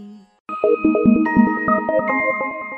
[0.63, 2.70] Thank you.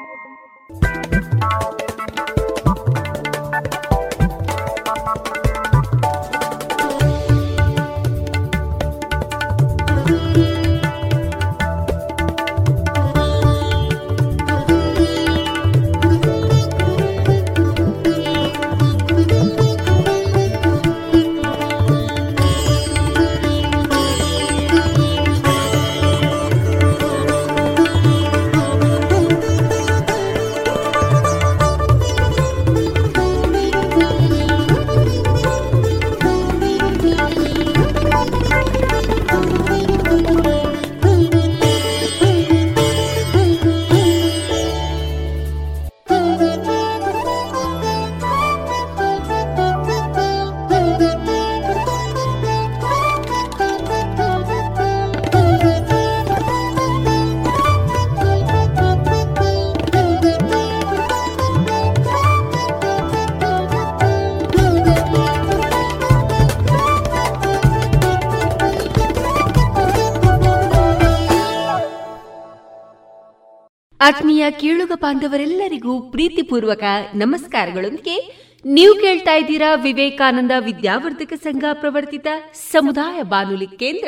[74.04, 76.84] ಆತ್ಮೀಯ ಕೇಳುಗ ಬಾಂಧವರೆಲ್ಲರಿಗೂ ಪ್ರೀತಿಪೂರ್ವಕ
[77.16, 84.08] ನಮಸ್ಕಾರಗಳೊಂದಿಗೆ ನೀವು ಕೇಳ್ತಾ ಇದ್ದೀರಾ ವಿವೇಕಾನಂದ ವಿದ್ಯಾವರ್ಧಕ ಸಂಘ ಪ್ರವರ್ತಿತ ಸಮುದಾಯ ಬಾನುಲಿ ಕೇಂದ್ರ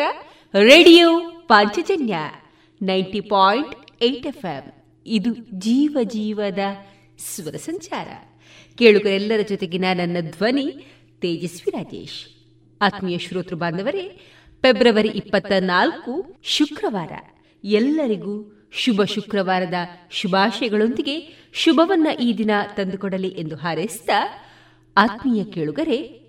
[0.60, 2.16] radio Panchajanya
[2.82, 4.74] ninety point eight F
[5.06, 6.60] ಇದು ಜೀವ ಜೀವದ
[7.18, 8.08] ಸ್ವರ ಸಂಚಾರ.
[8.78, 10.72] ಕೇಳುಗರೆಲ್ಲರ ಜೊತೆಗಿನ ನನ್ನ ಧ್ವನಿ
[11.22, 12.20] ತೇಜಸ್ವಿ ರಾಜೇಶ್.
[12.82, 14.20] ಆತ್ಮೀಯ ಶ್ರೋತೃ ಬಾಂಧವರೇ,
[14.62, 17.12] ಫೆಬ್ರವರಿ ಇಪ್ಪತ್ತ ನಾಲ್ಕು ಶುಕ್ರವಾರ
[17.64, 19.74] ಎಲ್ಲರಿಗೂ ಶುಭ ಶುಕ್ರವಾರದ
[20.10, 24.10] ಶುಭಾಶಯಗಳೊಂದಿಗೆ ಶುಭವನ್ನ ಈ ದಿನ ತಂದುಕೊಡಲಿ ಎಂದು ಹಾರೈಸಿದ
[24.98, 26.26] ಆತ್ಮೀಯ ಕೇಳುಗರೆ,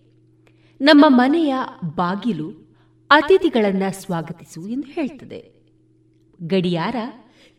[0.81, 1.54] ನಮ್ಮ ಮನೆಯ
[1.96, 2.76] ಬಾಗಿಲು
[3.10, 5.52] ಅತಿಥಿಗಳನ್ನ ಸ್ವಾಗತಿಸು ಎಂದು ಹೇಳ್ತದೆ.
[6.43, 6.96] ಗಡಿಯಾರ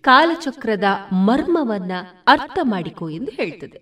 [0.01, 1.91] ಕಾಲಚಕ್ರದ ಮರ್ಮವನ್ನ
[2.27, 3.81] ಅರ್ಥ ಮಾಡಿಕೊ ಎಂದು ಹೇಳ್ತದೆ.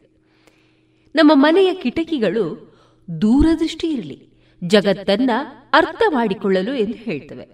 [1.15, 2.75] ನಮ್ಮ ಮನೆಯ ಕಿಟಕಿಗಳು
[3.21, 4.29] ದೂರದೃಷ್ಟಿ ಇರಲಿ,
[4.63, 5.31] ಜಗತ್ತನ್ನ
[5.73, 7.47] ಅರ್ಥ ಮಾಡಿಕೊಳ್ಳಲು ಎಂದು ಹೇಳ್ತವೆ.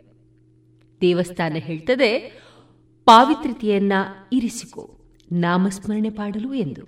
[1.02, 2.41] ದೇವಸ್ಥಾನ ಹೇಳ್ತದೆ
[3.06, 3.94] ಪಾವಿತ್ರ್ಯತೆಯನ್ನ
[4.34, 4.98] ಇರಿಸಿಕೋ.
[5.32, 6.82] ನಾಮಸ್ಮರಣೆ ಪಾಡಲು ಎಂದು.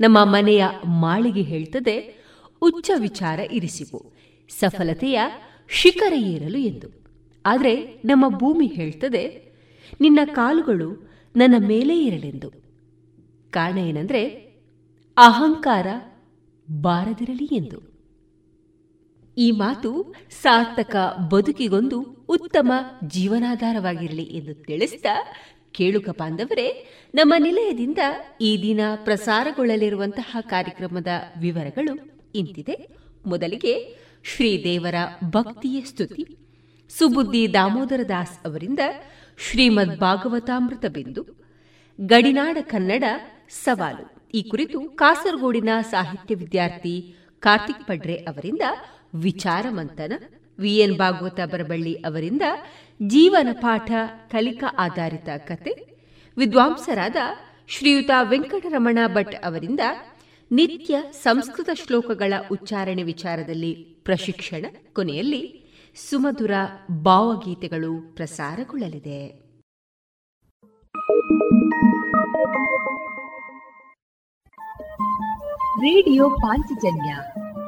[0.00, 2.24] ನಮ್ಮ ಮನೆಯ ಮಾಳಿಗೆ ಹೇಳ್ತದೆ,
[2.62, 4.12] ಉಚ್ಚ ವಿಚಾರ ಇರಿಸಿಕೊ.
[4.48, 5.20] ಸಫಲತೆಯ
[5.68, 7.02] ಶಿಖರ ಏರಲು ಎಂದು.
[7.46, 9.52] ಆದರೆ ನಮ್ಮ ಭೂಮಿ ಹೇಳ್ತದೆ,
[10.00, 12.50] ನಿನ್ನ ಕಾಲುಗಳು ನನ್ನ ಮೇಲೆ ಇರಲೆಂದು
[13.50, 14.24] ಕಾರಣ ಏನಂದ್ರೆ,
[15.16, 15.86] ಅಹಂಕಾರ
[16.70, 17.89] ಬಾರದಿರಲಿ ಎಂದು.
[19.40, 20.96] ಈ ಮಾತು ಸಾರ್ಥಕ
[21.30, 22.72] ಬದುಕಿಗೊಂದು ಉತ್ತಮ
[23.04, 25.06] ಜೀವನಾಧಾರವಾಗಿರಲಿ ಎಂದು ತಿಳಿಸಿದ
[25.72, 27.98] ಕೇಳುಕ ಬಾಂಧವರೇ, ನಮ್ಮ ನಿಲಯದಿಂದ
[28.40, 31.06] ಈ ದಿನ ಪ್ರಸಾರಗೊಳ್ಳಲಿರುವಂತಹ ಕಾರ್ಯಕ್ರಮದ
[31.40, 32.88] ವಿವರಗಳು ಇಂತಿದೆ.
[33.26, 34.94] ಮೊದಲಿಗೆ ಶ್ರೀದೇವರ
[35.30, 36.36] ಭಕ್ತಿಯ ಸ್ತುತಿ.
[36.98, 38.78] ಸುಬುದ್ದಿ ದಾಮೋದರ ದಾಸ್ ಅವರಿಂದ
[39.50, 41.22] ಶ್ರೀಮದ್ ಭಾಗವತಾಮೃತ ಬಿಂದು.
[42.00, 43.04] ಗಡಿನಾಡ ಕನ್ನಡ
[43.48, 44.28] ಸವಾಲು.
[44.34, 48.62] ಈ ಕುರಿತು ಕಾಸರಗೋಡಿನ ಸಾಹಿತ್ಯ ವಿದ್ಯಾರ್ಥಿ ಕಾರ್ತಿಕ್ ಪಡ್ರೆ ಅವರಿಂದ
[49.14, 50.12] ವಿಚಾರ ಮಂಥನ
[50.58, 52.42] ವಿಎನ್ ಭಾಗವತ ಬರಬಳ್ಳಿ ಅವರಿಂದ
[53.06, 53.90] ಜೀವನ ಪಾಠ
[54.30, 55.70] ಕಲಿಕಾ ಆಧಾರಿತ ಕತೆ
[56.36, 57.16] ವಿದ್ವಾಂಸರಾದ
[57.68, 59.80] ಶ್ರೀಯುತ ವೆಂಕಟರಮಣ ಭಟ್ ಅವರಿಂದ
[60.52, 63.74] ನಿತ್ಯ ಸಂಸ್ಕೃತ ಶ್ಲೋಕಗಳ ಉಚ್ಚಾರಣೆ ವಿಚಾರದಲ್ಲಿ
[64.04, 65.60] ಪ್ರಶಿಕ್ಷಣ ಕೊನೆಯಲ್ಲಿ
[66.10, 66.50] ಸುಮಧುರ
[67.02, 69.50] ಭಾವಗೀತೆಗಳು ಪ್ರಸಾರಗೊಳ್ಳಲಿದೆ.
[75.80, 77.16] ರೇಡಿಯೋ ಪಾಂಚಜನ್ಯ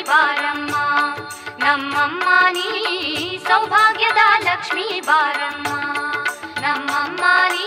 [0.00, 0.74] ಬಾರಮ್ಮ
[1.58, 2.68] ನಮ್ಮಮ್ಮ ನೀ
[3.48, 5.68] ಸೌಭಾಗ್ಯದ ಲಕ್ಷ್ಮೀ ಬಾರಮ್ಮ
[6.60, 7.66] ನಮ್ಮಮ್ಮ ನೀ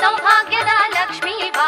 [0.00, 1.67] ಸೌಭಾಗ್ಯದ ಲಕ್ಷ್ಮೀ ಬಾರಮ್ಮ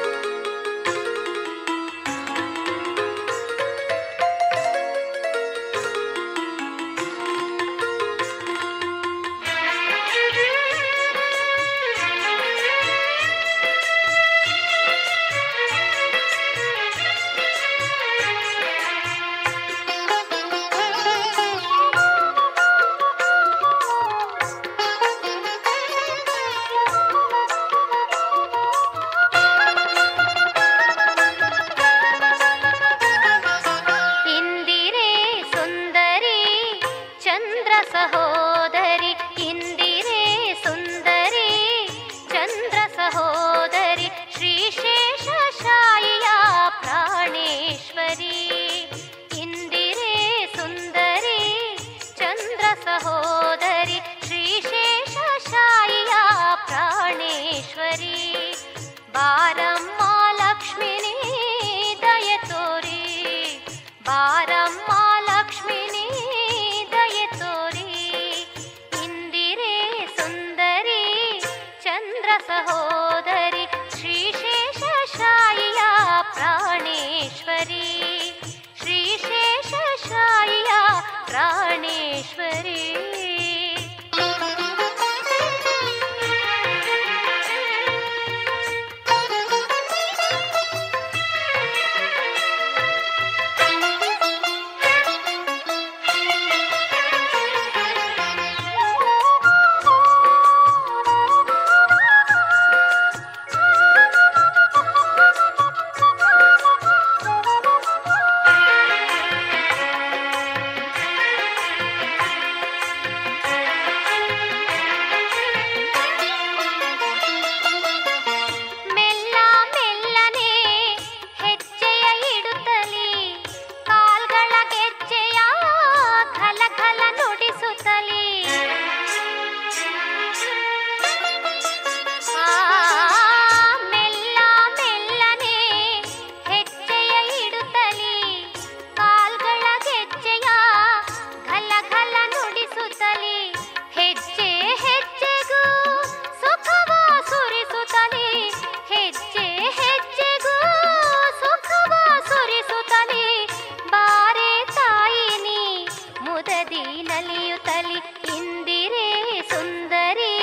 [156.61, 159.07] ನದಿ ನಲಿಯುತ್ತಲಿ नलियुति
[159.51, 160.33] ಸುಂದರಿ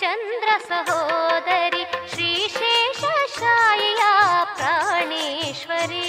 [0.00, 3.02] ಚಂದ್ರ ಸಹೋದರಿ ಶ್ರೀಶೇಷ
[3.36, 4.02] ಶಾಯಿಯ
[4.56, 6.08] ಪ್ರಾಣೇಶ್ವರಿ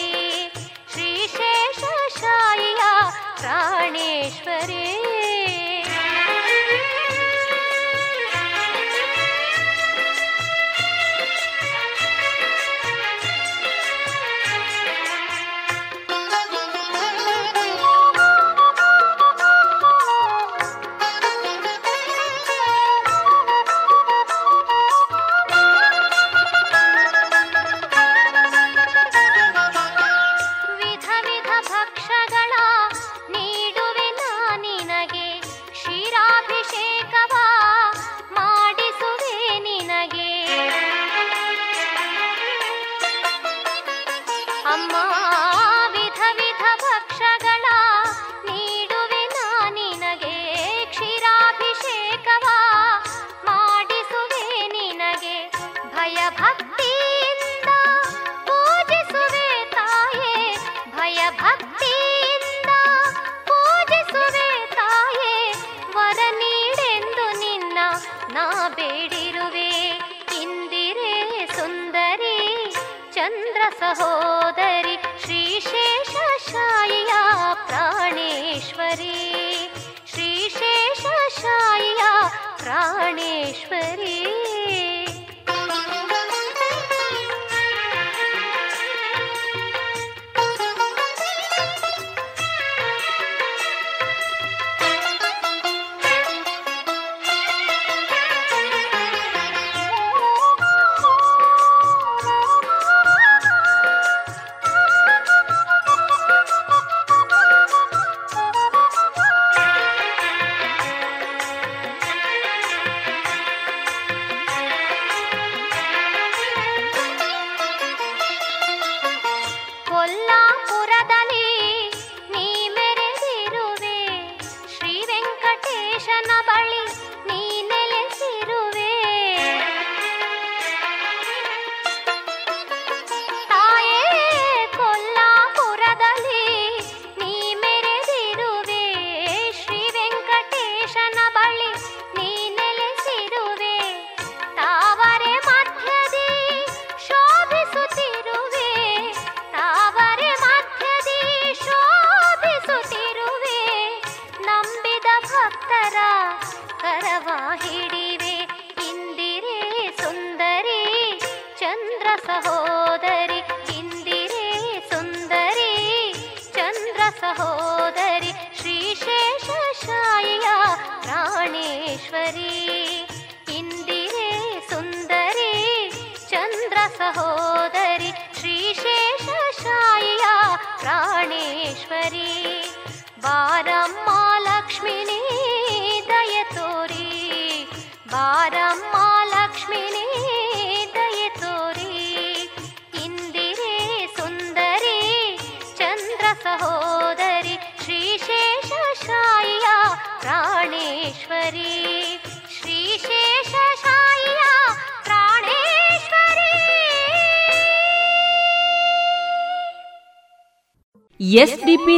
[0.93, 1.83] ಶ್ರೀಶೇಷ
[2.17, 2.83] ಶಾಯಿಯ
[3.41, 4.83] ಪ್ರಾಣೇಶ್ವರಿ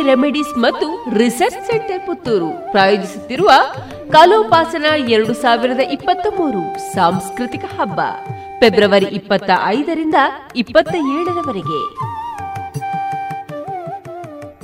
[0.04, 3.52] ರೆಮಿಡೀಸ್ ಮತ್ತು ರಿಸರ್ಚ್ ಸೆಂಟರ್ ಪುತ್ತೂರು ಪ್ರಾಯೋಜಿಸುತ್ತಿರುವ
[4.12, 6.62] ಕಲೋಪಾಸನ ಎರಡು ಸಾವಿರದ ಇಪ್ಪತ್ತ ಮೂರು
[6.94, 8.00] ಸಾಂಸ್ಕೃತಿಕ ಹಬ್ಬ,
[8.60, 10.16] ಫೆಬ್ರವರಿ ಇಪ್ಪತ್ತ ಐದರಿಂದ
[10.56, 11.82] ಇಪ್ಪತ್ತ ಏಳರವರೆಗೆ.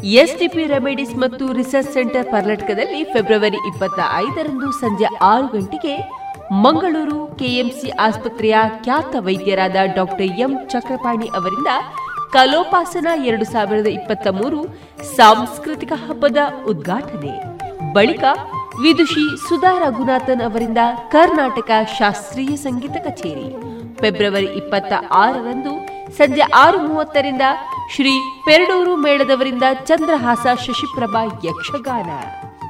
[0.04, 5.96] ಎಸ್ಡಿಪಿ ರೆಮಿಡೀಸ್ ಮತ್ತು ರಿಸರ್ಚ್ ಸೆಂಟರ್ ಕರ್ನಾಟಕದಲ್ಲಿ ಫೆಬ್ರವರಿ ಇಪ್ಪತ್ತ ಐದರಂದು ಸಂಜೆ ಆರು ಗಂಟೆಗೆ
[6.64, 11.68] ಮಂಗಳೂರು ಕೆಎಂಸಿ ಆಸ್ಪತ್ರೆಯ ಖ್ಯಾತ ವೈದ್ಯರಾದ ಡಾಕ್ಟರ್ ಎಂ ಚಕ್ರಪಾಣಿ ಅವರಿಂದ
[12.32, 14.66] ಕಲೋಪಾಸನ ಎರಡು ಸಾವಿರದ ಇಪ್ಪತ್ತ ಮೂರು
[15.16, 17.34] ಸಾಂಸ್ಕೃತಿಕ ಹಬ್ಬದ ಉದ್ಘಾಟನೆ.
[17.94, 18.24] ಬಳಿಕ
[18.82, 20.78] ವಿದುಷಿ ಸುಧಾ ರಘುನಾಥನ್ ಅವರಿಂದ
[21.12, 23.48] ಕರ್ನಾಟಕ ಶಾಸ್ತ್ರೀಯ ಸಂಗೀತ ಕಚೇರಿ.
[23.96, 25.74] ಫೆಬ್ರವರಿ ಇಪ್ಪತ್ತ ಆರರಂದು
[26.18, 27.42] ಸಂಜೆ ಆರು ಮೂವತ್ತರಿಂದ
[27.96, 32.10] ಶ್ರೀ ಪೆರಡೂರು ಮೇಳದವರಿಂದ ಚಂದ್ರಹಾಸ ಶಶಿಪ್ರಭಾ ಯಕ್ಷಗಾನ.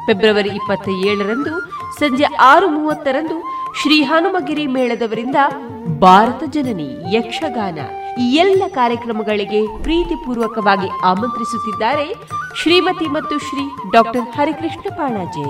[0.06, 1.60] ಫೆಬ್ರವರಿ ಇಪ್ಪತ್ತ ಏಳರಂದು
[2.00, 5.36] ಸಂಜೆ ಆರು ಮೂವತ್ತರಂದು ಶ್ರೀ ಹನುಮಗಿರಿ ಮೇಳದವರಿಂದ
[6.00, 7.80] ಭಾರತ ಜನನಿ ಯಕ್ಷಗಾನ
[8.18, 12.08] ಎಲ್ಲ ಕಾರ್ಯಕ್ರಮಗಳಿಗೆ ಪ್ರೀತಿಪೂರ್ವಕವಾಗಿ ಆಮಂತ್ರಿಸುತ್ತಿದ್ದಾರೆ
[12.56, 15.48] ಶ್ರೀಮತಿ ಮತ್ತು ಶ್ರೀ ಡಾಕ್ಟರ್ ಹರಿಕೃಷ್ಣ ಪಾಣಾಜೆ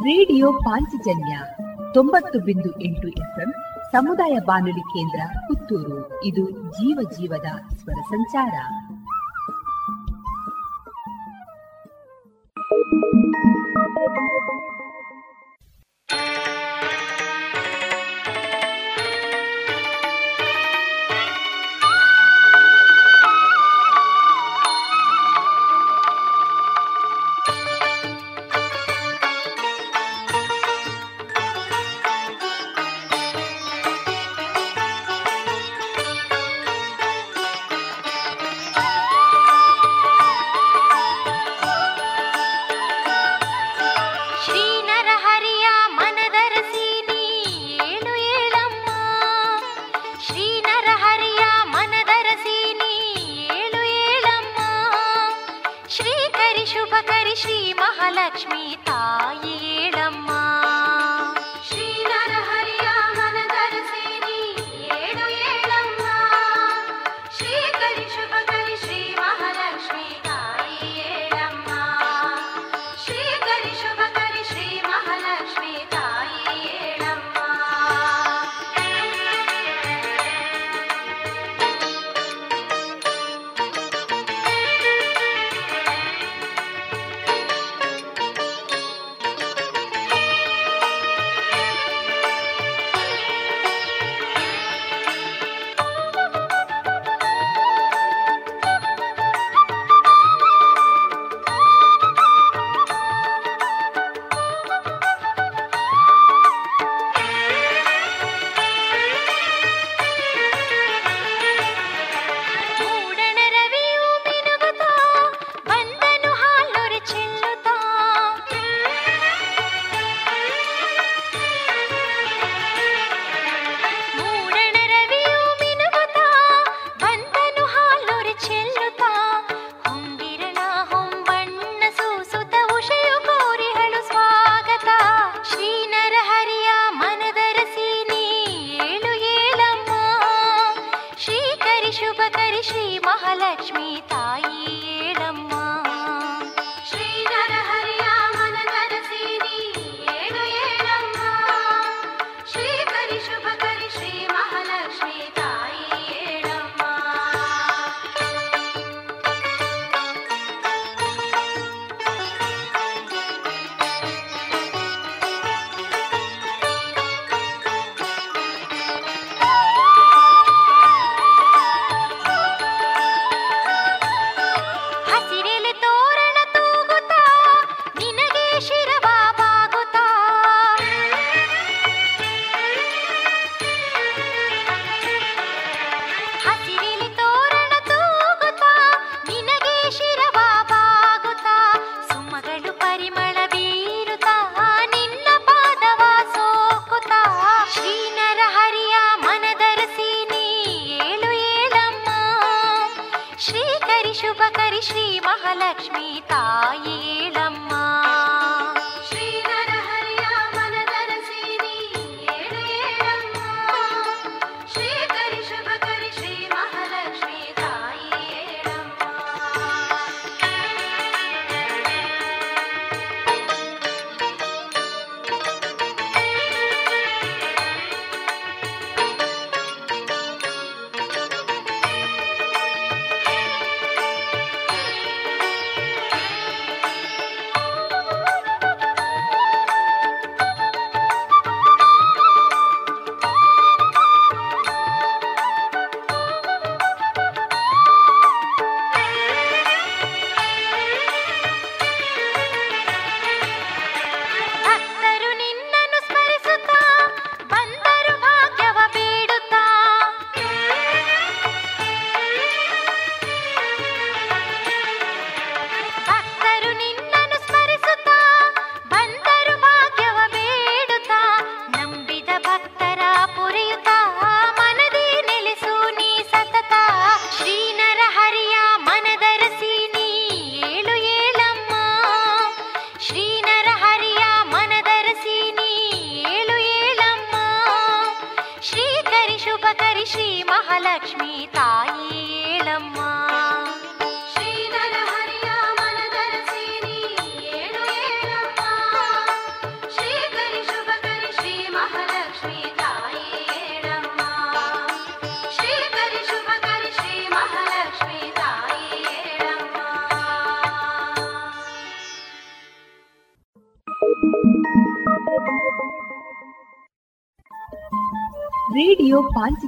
[0.00, 1.38] ರೇಡಿಯೋ ಪಾಂಚಜನ್ಯ
[1.94, 3.52] ತೊಂಬತ್ತು ಬಿಂದು ಎಂಟು ಎಫ್ಎಂ
[3.92, 6.24] ಸಮುದಾಯ ಬಾನುಲಿ ಕೇಂದ್ರ ಪುತ್ತೂರು.
[6.24, 8.52] ಇದು ಜೀವ ಜೀವದ ಸ್ವರ ಸಂಚಾರ.
[12.70, 12.92] Thank
[16.46, 16.49] you.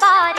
[0.00, 0.33] body.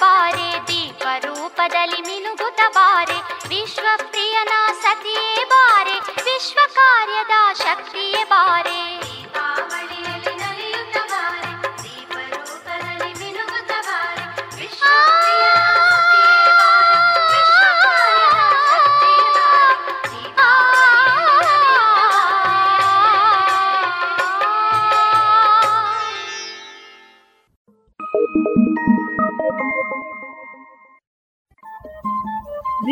[0.00, 4.52] ಬಾರೆ ದೀಪ ರೂಪದಲ್ಲಿ ಮಿನುಗುತ ಬಾರೆ ವಿಶ್ವ ಪ್ರಿಯನ
[4.82, 9.11] ಸತಿಯೇ ಬಾರೆ ವಿಶ್ವ ಕಾರ್ಯದ ಶಕ್ತಿಯೇ ಬಾರೆ.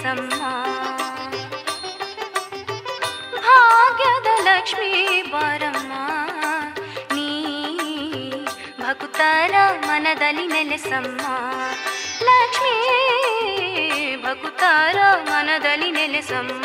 [0.00, 0.28] ಸಮ
[3.44, 5.92] ಭಾಗ್ಯದ ಲಕ್ಷ್ಮಿ ಬಾರಮ್ಮ
[7.14, 7.28] ನೀ
[8.80, 9.54] ಭಕ್ತರ
[9.86, 11.20] ಮನದಲ್ಲಿ ನೆಲೆಸಮ್ಮ.
[12.24, 12.76] ಲಕ್ಷ್ಮೀ
[14.16, 14.98] ಭಕ್ತರ
[15.30, 16.64] ಮನದಲ್ಲಿ ನೆಲೆಸಮ್ಮ.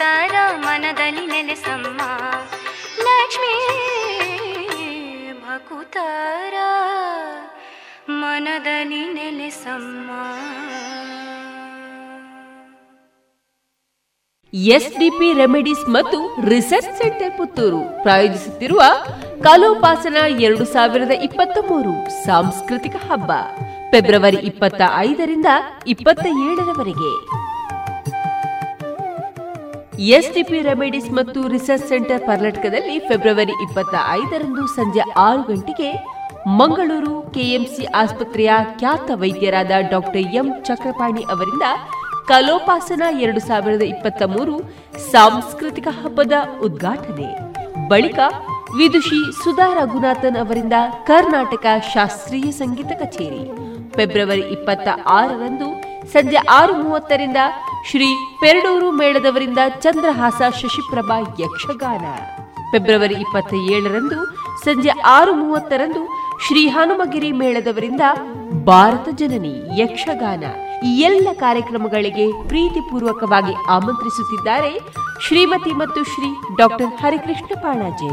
[0.00, 2.00] ಭಕುತರ ಮನದಲ್ಲಿ ನೆಲೆಸಮ್ಮ.
[3.06, 3.56] ಲಕ್ಷ್ಮೀ
[5.42, 6.54] ಭಕುತಾರ
[8.20, 10.10] ಮನದಲ್ಲಿ ನೆಲೆಸಮ್ಮ.
[14.76, 18.82] ಎಸ್ಡಿಪಿ ರೆಮಿಡೀಸ್ ಮತ್ತು ರಿಸರ್ಚ್ ಸೆಂಟರ್ ಪುತ್ತೂರು ಪ್ರಾಯೋಜಿಸುತ್ತಿರುವ
[19.42, 20.16] ಕಲೋಪಾಸನ
[20.48, 21.94] ಎರಡು ಸಾವಿರದ ಇಪ್ಪತ್ತ ಮೂರು
[22.24, 23.30] ಸಾಂಸ್ಕೃತಿಕ ಹಬ್ಬ,
[23.92, 25.46] ಫೆಬ್ರವರಿ ಇಪ್ಪತ್ತ ಐದರಿಂದ
[25.86, 27.12] ಇಪ್ಪತ್ತ ಏಳರವರೆಗೆ.
[30.08, 35.90] ಎಸ್ಡಿಪಿ ರೆಮಿಡೀಸ್ ಮತ್ತು ರಿಸರ್ಚ್ ಸೆಂಟರ್ ಕರ್ನಾಟಕದಲ್ಲಿ ಫೆಬ್ರವರಿ ಇಪ್ಪತ್ತ ಐದರಂದು ಸಂಜೆ ಆರು ಗಂಟೆಗೆ
[36.58, 41.62] ಮಂಗಳೂರು ಕೆಎಂಸಿ ಆಸ್ಪತ್ರೆಯ ಖ್ಯಾತ ವೈದ್ಯರಾದ ಡಾಕ್ಟರ್ ಎಂ ಚಕ್ರಪಾಣಿ ಅವರಿಂದ
[42.28, 44.54] ಕಲೋಪಾಸನ ಎರಡು ಸಾವಿರದ ಇಪ್ಪತ್ತ ಮೂರು
[45.10, 46.32] ಸಾಂಸ್ಕೃತಿಕ ಹಬ್ಬದ
[46.62, 47.28] ಉದ್ಘಾಟನೆ.
[47.88, 48.18] ಬಳಿಕ
[48.76, 50.72] ವಿದುಷಿ ಸುಧಾ ರಘುನಾಥನ್ ಅವರಿಂದ
[51.06, 53.44] ಕರ್ನಾಟಕ ಶಾಸ್ತ್ರೀಯ ಸಂಗೀತ ಕಚೇರಿ.
[53.96, 57.40] ಫೆಬ್ರವರಿ ಇಪ್ಪತ್ತ ಆರರಂದು ಸಂಜೆ ಆರು ಮೂವತ್ತರಿಂದ
[57.90, 58.08] ಶ್ರೀ
[58.40, 62.04] ಪೆರಡೂರು ಮೇಳದವರಿಂದ ಚಂದ್ರಹಾಸ ಶಶಿಪ್ರಭಾ ಯಕ್ಷಗಾನ.
[62.72, 64.18] ಫೆಬ್ರವರಿ ಇಪ್ಪತ್ತ ಏಳರಂದು
[64.64, 66.02] ಸಂಜೆ ಆರು ಮೂವತ್ತರಂದು
[66.46, 68.04] ಶ್ರೀ ಹನುಮಗಿರಿ ಮೇಳದವರಿಂದ
[68.66, 70.44] ಭಾರತ ಜನನಿ ಯಕ್ಷಗಾನ
[70.84, 74.72] ಈ ಎಲ್ಲ ಕಾರ್ಯಕ್ರಮಗಳಿಗೆ ಪ್ರೀತಿಪೂರ್ವಕವಾಗಿ ಆಮಂತ್ರಿಸುತ್ತಿದ್ದಾರೆ
[75.20, 78.12] ಶ್ರೀಮತಿ ಮತ್ತು ಶ್ರೀ ಡಾಕ್ಟರ್ ಹರಿಕೃಷ್ಣ ಪಾಣಾಜೆ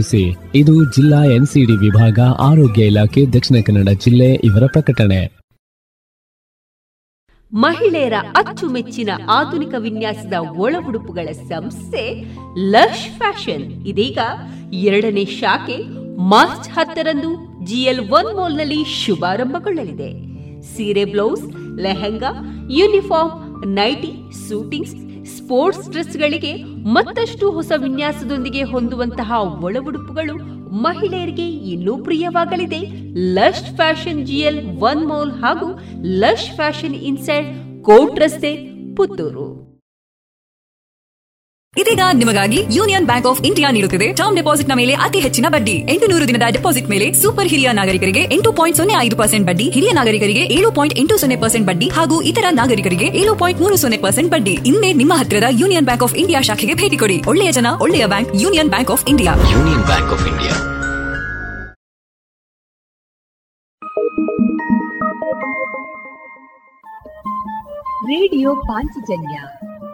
[0.55, 5.41] ಇದು ಜಿಲ್ಲಾ ಎನ್ಸಿಡಿ ವಿಭಾಗ, ಆರೋಗ್ಯ ಇಲಾಖೆ, ದಕ್ಷಿಣ ಕನ್ನಡ ಜಿಲ್ಲೆ ಇವರ ಪ್ರಕಟಣೆ.
[7.53, 12.23] ಮಹಿಳೆಯರ ಅಚ್ಚುಮೆಚ್ಚಿನ ಆಧುನಿಕ ವಿನ್ಯಾಸದ ಒಳ ಉಡುಪುಗಳ ಸಂಸ್ಥೆ
[12.69, 13.87] ಲಶ್ ಫ್ಯಾಷನ್.
[13.87, 14.17] ಇದೀಗ
[14.73, 15.77] ಎರಡನೇ ಶಾಖೆ
[16.17, 20.11] ಮಾರ್ಚ್ ಹತ್ತರಂದು ಜಿಎಲ್ ಒನ್ ಮಾಲ್ನಲ್ಲಿ ಶುಭಾರಂಭಗೊಳ್ಳಲಿದೆ.
[20.61, 22.31] ಸೀರೆ, blouse, lehenga,
[22.69, 24.95] uniform, nightie, suitings
[25.25, 30.37] sports ಡ್ರೆಸ್ಗಳಿಗೆ ಮತ್ತಷ್ಟು ಹೊಸ ವಿನ್ಯಾಸದೊಂದಿಗೆ ಹೊಂದುವಂತಹ ಒಳ ಉಡುಪುಗಳು
[30.71, 32.79] ಮಹಿಳೆಯರಿಗೆ ಇನ್ನೂ ಪ್ರಿಯವಾಗಲಿದೆ.
[33.33, 39.70] Lush fashion GL one mall ಹಾಗೂ ಲಶ್ ಫ್ಯಾಷನ್ ಇನ್ಸೈಡ್ ಕೋಟ್ ರಸ್ತೆ, ಪುತ್ತೂರು.
[41.79, 44.07] ಇದೀಗ ನಿಮಗಾಗಿ ಯೂನಿಯನ್ ಬ್ಯಾಂಕ್ ಆಫ್ ಇಂಡಿಯಾ ನೀಡುತ್ತಿದೆ.
[44.13, 45.75] ಟರ್ಮ್ ಡೆಪಾಸಿಟ್ನ ಮೇಲೆ ಅತಿ ಹೆಚ್ಚಿನ ಬಡ್ಡಿ.
[45.91, 49.91] ಎಂಟು ನೂರು ದಿನದ ಡೆಪಾಸಿಟ್ ಮೇಲೆ ಸೂಪರ್ ಹಿರಿಯ ನಾಗರಿಕರಿಗೆ ಎಂಟು ಪಾಯಿಂಟ್ ಸೊನ್ನೆ ಐದು ಪರ್ಸೆಂಟ್ ಬಡ್ಡಿ ಹಿರಿಯ
[49.99, 54.31] ನಾಗರಿಕರಿಗೆ ಏಳು ಪಾಯಿಂಟ್ ಎಂಟು ಸೊನ್ನೆ ಪರ್ಸೆಂಟ್ ಬಡ್ಡಿ ಹಾಗೂ ಇತರ ನಾಗರಿಕರಿಗೆ ಏಳು ಪಾಯಿಂಟ್ ಮೂರು ಸೊನ್ನೆ ಪರ್ಸೆಂಟ್
[54.31, 54.55] ಬಡ್ಡಿ.
[54.71, 57.17] ಇನ್ನೇ ನಿಮ್ಮ ಹತ್ತಿರದ ಯೂನಿಯನ್ ಬ್ಯಾಂಕ್ ಆಫ್ ಇಂಡಿಯಾ ಶಾಖೆಗೆ ಭೇಟಿ ಕೊಡಿ.
[57.27, 59.33] ಒಳ್ಳೆಯ ಜನ ಒಳ್ಳೆಯ bank union bank of India.
[59.55, 60.53] Union bank of India.
[68.13, 69.37] Radio Panchajanya.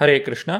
[0.00, 0.52] Hare Krishna.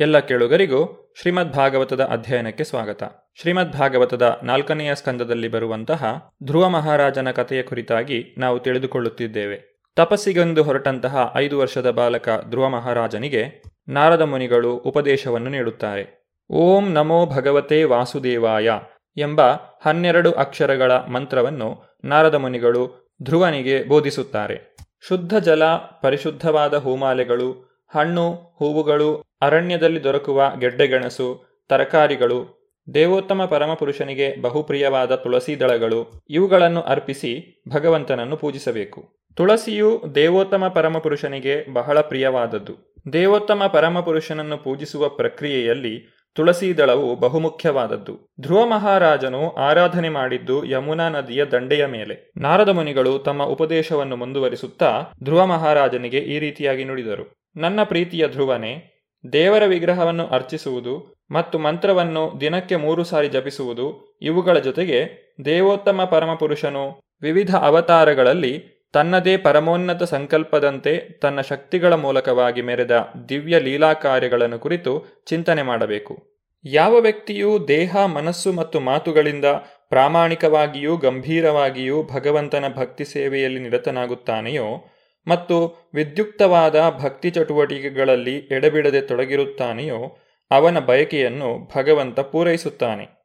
[0.00, 3.02] ಎಲ್ಲ ಕೇಳುಗರಿಗೂ ಶ್ರೀಮದ್ ಭಾಗವತದ ಅಧ್ಯಯನಕ್ಕೆ ಸ್ವಾಗತ.
[3.34, 9.82] ಶ್ರೀಮದ್ ಭಾಗವತದ ನಾಲ್ಕನೆಯ ಸ್ಕಂದದಲ್ಲಿ ಬರುವಂತಹ ಧ್ರುವ ಮಹಾರಾಜನ ಕಥೆಯ ಕುರಿತಾಗಿ ನಾವು ತಿಳಿದುಕೊಳ್ಳುತ್ತಿದ್ದೇವೆ.
[9.96, 16.34] ತಪಸ್ಸಿಗೆಂದು ಹೊರಟಂತಹ ಐದು ವರ್ಷದ ಬಾಲಕ ಧ್ರುವ ಮಹಾರಾಜನಿಗೆ ನಾರದ ಮುನಿಗಳು ಉಪದೇಶವನ್ನು ನೀಡುತ್ತಾರೆ.
[16.50, 18.70] ಓಂ ನಮೋ ಭಗವತೆ ವಾಸುದೇವಾಯ
[19.16, 19.40] ಎಂಬ
[19.82, 24.76] ಹನ್ನೆರಡು ಅಕ್ಷರಗಳ ಮಂತ್ರವನ್ನು ನಾರದ ಮುನಿಗಳು ಧ್ರುವನಿಗೆ ಬೋಧಿಸುತ್ತಾರೆ.
[25.08, 32.60] ಶುದ್ಧ ಜಲ, ಪರಿಶುದ್ಧವಾದ ಹೂಮಾಲೆಗಳು ಹಣ್ಣು, ಹೂವುಗಳು, ಅರಣ್ಯದಲ್ಲಿ ದೊರಕುವ ಗೆಡ್ಡೆಗೆಣಸು ತರಕಾರಿಗಳು,
[32.94, 39.24] ದೇವೋತ್ತಮ ಪರಮಪುರುಷನಿಗೆ ಬಹುಪ್ರಿಯವಾದ ತುಳಸಿ ದಳಗಳು, ಇವುಗಳನ್ನು ಅರ್ಪಿಸಿ ಭಗವಂತನನ್ನು ಪೂಜಿಸಬೇಕು.
[39.34, 42.94] ತುಳಸಿಯು ದೇವೋತ್ತಮ ಪರಮಪುರುಷನಿಗೆ ಬಹಳ ಪ್ರಿಯವಾದದ್ದು.
[43.12, 48.28] ದೇವೋತ್ತಮ ಪರಮಪುರುಷನನ್ನು ಪೂಜಿಸುವ ಪ್ರಕ್ರಿಯೆಯಲ್ಲಿ ತುಳಸಿ ದಳವು ಬಹುಮುಖ್ಯವಾದದ್ದು.
[48.40, 52.32] ಧ್ರುವ ಮಹಾರಾಜನು ಆರಾಧನೆ ಮಾಡಿದ್ದು ಯಮುನಾ ನದಿಯ ದಂಡೆಯ ಮೇಲೆ.
[52.36, 57.50] ನಾರದ ಮುನಿಗಳು ತಮ್ಮ ಉಪದೇಶವನ್ನು ಮುಂದುವರಿಸುತ್ತಾ ಧ್ರುವ ಮಹಾರಾಜನಿಗೆ ಈ ರೀತಿಯಾಗಿ ನುಡಿದರು.
[57.56, 58.96] ನನ್ನ ಪ್ರೀತಿಯ ಧ್ರುವನೇ,
[59.32, 68.79] ದೇವರ ವಿಗ್ರಹವನ್ನು ಅರ್ಚಿಸುವುದು ಮತ್ತು ಮಂತ್ರವನ್ನು ದಿನಕ್ಕೆ ಮೂರು ಸಾರಿ ಜಪಿಸುವುದು ಇವುಗಳ ಜೊತೆಗೆ ದೇವೋತ್ತಮ ಪರಮಪುರುಷನು ವಿವಿಧ ಅವತಾರಗಳಲ್ಲಿ
[68.92, 76.40] ತನ್ನದೇ ಪರಮೋನ್ನತ ಸಂಕಲ್ಪದಂತೆ ತನ್ನ ಶಕ್ತಿಗಳ ಮೂಲಕವಾಗಿ ಮೆರೆದ ದಿವ್ಯ ಲೀಲಾ ಕಾರ್ಯಗಳನ್ನು ಕುರಿತು ಚಿಂತನೆ ಮಾಡಬೇಕು.
[76.64, 79.44] ಯಾವ ವ್ಯಕ್ತಿಯು ದೇಹ, ಮನಸ್ಸು ಮತ್ತು ಮಾತುಗಳಿಂದ
[79.88, 84.86] ಪ್ರಾಮಾಣಿಕವಾಗಿಯೂ ಗಂಭೀರವಾಗಿಯೂ ಭಗವಂತನ ಭಕ್ತಿ ಸೇವೆಯಲ್ಲಿ ನಿರತನಾಗುತ್ತಾನೆಯೋ
[85.28, 90.18] ಮತ್ತು ವಿದ್ಯುಕ್ತವಾದ ಭಕ್ತಿ ಚಟುವಟಿಕೆಗಳಲ್ಲಿ ಎಡೆಬಿಡದೆ ತೊಡಗಿರುತ್ತಾನೆಯೋ
[90.50, 93.19] ಅವನ ಬಯಕೆಯನ್ನು ಭಗವಂತ ಪೂರೈಸುತ್ತಾನೆ.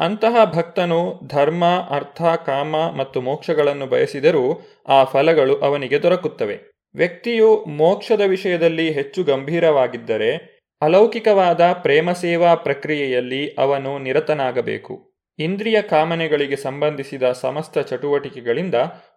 [0.00, 6.58] ಅಂತಹ ಭಕ್ತನು ಧರ್ಮ, ಅರ್ಥ, ಕಾಮ ಮತ್ತು ಮೋಕ್ಷಗಳನ್ನು ಬಯಸಿದರೂ ಆ ಫಲಗಳು ಅವನಿಗೆ ದೊರಕುತ್ತವೆ.
[6.94, 15.12] ವ್ಯಕ್ತಿಯು ಮೋಕ್ಷದ ವಿಷಯದಲ್ಲಿ ಹೆಚ್ಚು ಗಂಭೀರವಾಗಿದ್ದರೆ ಅಲೌಕಿಕವಾದ ಪ್ರೇಮ ಸೇವಾ ಪ್ರಕ್ರಿಯೆಯಲ್ಲಿ ಅವನು ನಿರತನಾಗಬೇಕು.
[15.38, 18.74] ಇಂದ್ರಿಯ ಕಾಮನೆಗಳಿಗೆ ಸಂಬಂಧಿಸಿದ ಸಮಸ್ತ ಚಟುವಟಿಕೆಗಳಿಂದ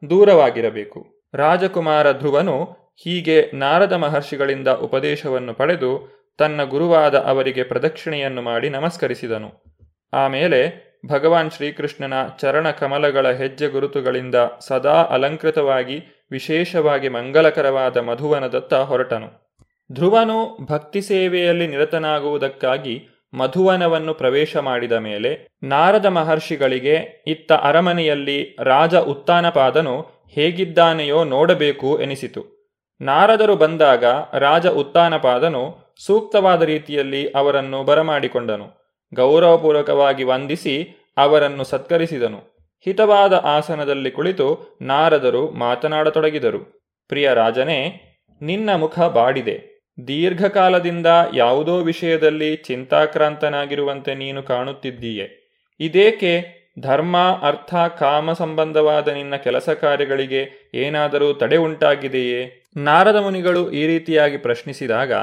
[0.10, 1.06] ದೂರವಾಗಿರಬೇಕು.
[1.34, 2.64] ರಾಜಕುಮಾರ ಧ್ರುವನು
[3.04, 9.79] ಹೀಗೆ ನಾರದ ಮಹರ್ಷಿಗಳಿಂದ ಉಪದೇಶವನ್ನು ಪಡೆದು ತನ್ನ ಗುರುವಾದ ಅವರಿಗೆ ಪ್ರದಕ್ಷಿಣೆಯನ್ನು ಮಾಡಿ ನಮಸ್ಕರಿಸಿದನು.
[10.14, 19.50] ಆಮೇಲೆ ಭಗವಾನ್ ಶ್ರೀಕೃಷ್ಣನ ಚರಣ ಕಮಲಗಳ ಹೆಜ್ಜೆ ಗುರುತುಗಳಿಂದ ಸದಾ ಅಲಂಕೃತವಾಗಿ ವಿಶೇಷವಾಗಿ ಮಂಗಲಕರವಾದ ಮಧುವನದತ್ತ ಹೊರಟನು.
[19.92, 31.24] ಧ್ರುವನು ಭಕ್ತಿ ಸೇವೆಯಲ್ಲಿ ನಿರತನಾಗುವುದಕ್ಕಾಗಿ ಮಧುವನವನ್ನು ಪ್ರವೇಶ ಮಾಡಿದ ಮೇಲೆ ನಾರದ ಮಹರ್ಷಿಗಳಿಗೆ ಇತ್ತ ಅರಮನೆಯಲ್ಲಿ ರಾಜ ಉತ್ತಾನಪಾದನು ಹೇಗಿದ್ದಾನೆಯೋ
[31.24, 32.70] ನೋಡಬೇಕು ಎನಿಸಿತು.
[33.02, 38.79] ನಾರದರು ಬಂದಾಗ ರಾಜ ಉತ್ತಾನಪಾದನು ಸೂಕ್ತವಾದ ರೀತಿಯಲ್ಲಿ ಅವರನ್ನು ಬರಮಾಡಿಕೊಂಡನು.
[39.14, 42.60] ಗೌರವಪೂರ್ವಕವಾಗಿ ವಂದಿಸಿ ಅವರನ್ನು ಸತ್ಕರಿಸಿದನು.
[42.86, 46.94] ಹಿತವಾದ ಆಸನದಲ್ಲಿ ಕುಳಿತು ನಾರದರು ಮಾತನಾಡತೊಡಗಿದರು.
[47.08, 48.02] ಪ್ರಿಯ ರಾಜನೇ,
[48.42, 49.80] ನಿನ್ನ ಮುಖ ಬಾಡಿದೆ.
[50.08, 55.50] ದೀರ್ಘಕಾಲದಿಂದ ಯಾವುದೋ ವಿಷಯದಲ್ಲಿ ಚಿಂತಾಕ್ರಾಂತನಾಗಿರುವಂತೆ ನೀನು ಕಾಣುತ್ತಿದ್ದೀಯೆ.
[55.80, 62.66] ಇದೇಕೆ ಧರ್ಮ, ಅರ್ಥ, ಕಾಮ ಸಂಬಂಧವಾದ ನಿನ್ನ ಕೆಲಸ ಕಾರ್ಯಗಳಿಗೆ ಏನಾದರೂ ತಡೆ ಉಂಟಾಗಿದೆಯೇ?
[62.78, 65.14] ನಾರದ ಮುನಿಗಳು ಈ ರೀತಿಯಾಗಿ ಪ್ರಶ್ನಿಸಿದಾಗ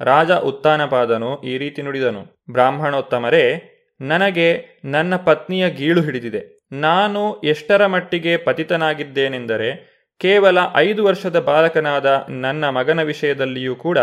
[0.00, 2.44] ರಾಜ ಉತ್ತಾನಪಾದನು ಈ ರೀತಿ ನುಡಿದನು.
[2.52, 6.58] ಬ್ರಾಹ್ಮಣೋತ್ತಮರೇ, ನನಗೆ ನನ್ನ ಪತ್ನಿಯ ಗೀಳು ಹಿಡಿದಿದೆ.
[6.72, 13.98] ನಾನು ಎಷ್ಟರ ಮಟ್ಟಿಗೆ ಪತಿತನಾಗಿದ್ದೇನೆಂದರೆ, ಕೇವಲ ಐದು ವರ್ಷದ ಬಾಲಕನಾದ ನನ್ನ ಮಗನ ವಿಷಯದಲ್ಲಿಯೂ ಕೂಡ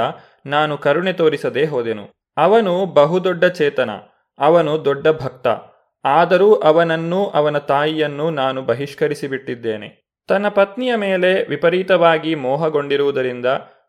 [0.45, 2.33] ನಾನು ಕರುಣೆ ತೋರಿಸದೆ ಹೋದೆನು.
[2.37, 3.89] ಅವನು ಬಹುದೊಡ್ಡ ಚೇತನ,
[4.39, 5.47] ಅವನು ದೊಡ್ಡ ಭಕ್ತ.
[6.05, 10.03] ಆದರೂ ಅವನನ್ನು, ಅವನ ತಾಯಿಯನ್ನು ನಾನು ಬಹಿಷ್ಕರಿಸಿಬಿಟ್ಟಿದ್ದೇನೆ.
[10.27, 13.45] ತನ್ನ ಪತ್ನಿಯ ಮೇಲೆ ವಿಪರೀತವಾಗಿ ಮೋಹಗೊಂಡಿರುವುದರಿಂದ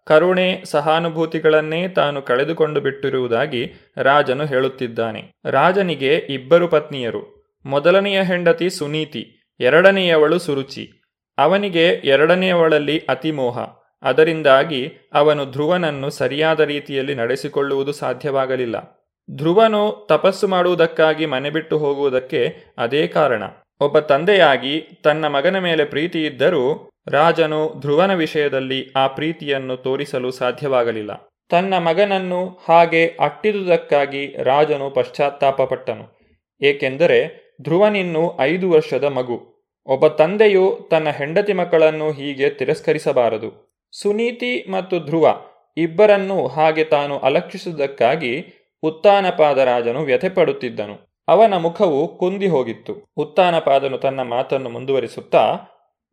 [0.06, 5.32] ಕರುಣೆ ಸಹಾನುಭೂತಿಗಳನ್ನೇ ತಾನು ಕಳೆದುಕೊಂಡು ಬಿಟ್ಟಿರುವುದಾಗಿ ರಾಜನು ಹೇಳುತ್ತಿದ್ದಾನೆ.
[5.44, 7.52] ರಾಜನಿಗೆ ಇಬ್ಬರು ಪತ್ನಿಯರು.
[7.66, 10.90] ಮೊದಲನೆಯ ಹೆಂಡತಿ ಸುನೀತಿ, ಎರಡನೆಯವಳು ಸುರುಚಿ.
[11.38, 13.58] ಅವನಿಗೆ ಎರಡನೆಯವಳಲ್ಲಿ ಅತಿಮೋಹ.
[14.02, 19.06] ಅದರಿಂದಾಗಿ ಅವನು ಧ್ರುವನನ್ನು ಸರಿಯಾದ ರೀತಿಯಲ್ಲಿ ನಡೆಸಿಕೊಳ್ಳುವುದು ಸಾಧ್ಯವಾಗಲಿಲ್ಲ.
[19.36, 23.42] ಧ್ರುವನು ತಪಸ್ಸು ಮಾಡುವುದಕ್ಕಾಗಿ ಮನೆ ಬಿಟ್ಟು ಹೋಗುವುದಕ್ಕೆ ಅದೇ ಕಾರಣ.
[23.80, 31.10] ಒಬ್ಬ ತಂದೆಯಾಗಿ ತನ್ನ ಮಗನ ಮೇಲೆ ಪ್ರೀತಿ ಇದ್ದರೂ ರಾಜನು ಧ್ರುವನ ವಿಷಯದಲ್ಲಿ ಆ ಪ್ರೀತಿಯನ್ನು ತೋರಿಸಲು ಸಾಧ್ಯವಾಗಲಿಲ್ಲ.
[31.48, 36.20] ತನ್ನ ಮಗನನ್ನು ಹಾಗೆ ಅಟ್ಟಿದುದಕ್ಕಾಗಿ ರಾಜನು ಪಶ್ಚಾತ್ತಾಪಪಟ್ಟನು.
[36.62, 39.54] ಏಕೆಂದರೆ ಧ್ರುವನಿನ್ನು ಐದು ವರ್ಷದ ಮಗು.
[39.86, 43.78] ಒಬ್ಬ ತಂದೆಯು ತನ್ನ ಹೆಂಡತಿ ಮಕ್ಕಳನ್ನು ಹೀಗೆ ತಿರಸ್ಕರಿಸಬಾರದು.
[43.92, 45.40] ಸುನೀತಿ ಮತ್ತು ಧ್ರುವ
[45.76, 48.44] ಇಬ್ಬರನ್ನೂ ಹಾಗೆ ತಾನು ಅಲಕ್ಷಿಸುವುದಕ್ಕಾಗಿ
[48.82, 51.24] ಉತ್ತಾನಪಾದ ರಾಜನು ವ್ಯಥೆಪಡುತ್ತಿದ್ದನು.
[51.28, 55.56] ಅವನ ಮುಖವು ಕುಂದಿ ಹೋಗಿತ್ತು ಉತ್ತಾನಪಾದನು ತನ್ನ ಮಾತನ್ನು ಮುಂದುವರಿಸುತ್ತಾ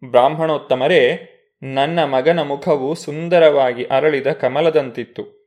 [0.03, 1.27] ಬ್ರಾಹ್ಮಣೋತ್ತಮರೇ,
[1.63, 5.41] ನನ್ನ ಮಗನ ಮುಖವು ಸುಂದರವಾಗಿ ಅರಳಿದ ಕಮಲದಂತಿತ್ತು.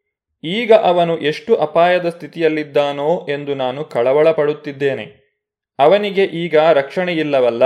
[0.45, 5.25] ಈಗ ಅವನು ಎಷ್ಟು ಅಪಾಯದ ಸ್ಥಿತಿಯಲ್ಲಿದ್ದಾನೋ ಎಂದು ನಾನು ಕಳವಳ ಪಡುತ್ತಿದ್ದೇನೆ
[5.79, 7.65] ಅವನಿಗೆ ಈಗ ರಕ್ಷಣೆಯಿಲ್ಲವಲ್ಲ,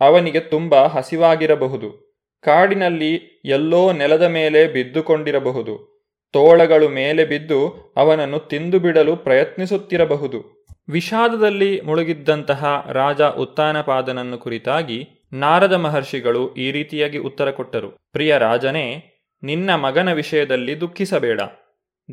[0.00, 2.06] ಅವನಿಗೆ ತುಂಬ ಹಸಿವಾಗಿರಬಹುದು.
[2.40, 5.96] ಕಾಡಿನಲ್ಲಿ ಎಲ್ಲೋ ನೆಲದ ಮೇಲೆ ಬಿದ್ದುಕೊಂಡಿರಬಹುದು.
[6.32, 10.66] ತೋಳಗಳು ಮೇಲೆ ಬಿದ್ದು ಅವನನ್ನು ತಿಂದು ಬಿಡಲು ಪ್ರಯತ್ನಿಸುತ್ತಿರಬಹುದು.
[10.88, 17.90] ವಿಷಾದದಲ್ಲಿ ಮುಳುಗಿದ್ದಂತಹ ರಾಜ ಉತ್ತಾನಪಾದನನ್ನು ಕುರಿತಾಗಿ ನಾರದ ಮಹರ್ಷಿಗಳು ಈ ರೀತಿಯಾಗಿ ಉತ್ತರ ಕೊಟ್ಟರು.
[18.12, 19.12] ಪ್ರಿಯ ರಾಜನೇ,
[19.42, 21.40] ನಿನ್ನ ಮಗನ ವಿಷಯದಲ್ಲಿ ದುಃಖಿಸಬೇಡ.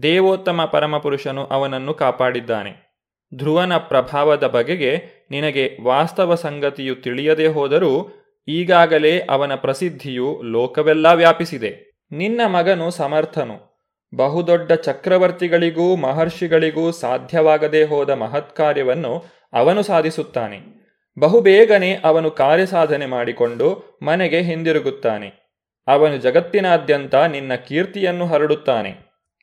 [0.03, 2.93] ದೇವೋತ್ತಮ ಪರಮಪುರುಷನು ಅವನನ್ನು ಕಾಪಾಡಿದ್ದಾನೆ.
[3.36, 8.11] ಧ್ರುವನ ಪ್ರಭಾವದ ಬಗೆಗೆ ನಿನಗೆ ವಾಸ್ತವ ಸಂಗತಿಯು ತಿಳಿಯದೇ ಹೋದರೂ
[8.47, 11.99] ಈಗಾಗಲೇ ಅವನ ಪ್ರಸಿದ್ಧಿಯು ಲೋಕವೆಲ್ಲ ವ್ಯಾಪಿಸಿದೆ.
[12.11, 13.74] ನಿನ್ನ ಮಗನು ಸಮರ್ಥನು.
[14.16, 20.72] ಬಹುದೊಡ್ಡ ಚಕ್ರವರ್ತಿಗಳಿಗೂ ಮಹರ್ಷಿಗಳಿಗೂ ಸಾಧ್ಯವಾಗದೇ ಹೋದ ಮಹತ್ಕಾರ್ಯವನ್ನು ಅವನು ಸಾಧಿಸುತ್ತಾನೆ.
[21.20, 25.43] ಬಹುಬೇಗನೆ ಅವನು ಕಾರ್ಯಸಾಧನೆ ಮಾಡಿಕೊಂಡು ಮನೆಗೆ ಹಿಂದಿರುಗುತ್ತಾನೆ.
[25.88, 28.95] ಅವನು ಜಗತ್ತಿನಾದ್ಯಂತ ನಿನ್ನ ಕೀರ್ತಿಯನ್ನು ಹರಡುತ್ತಾನೆ.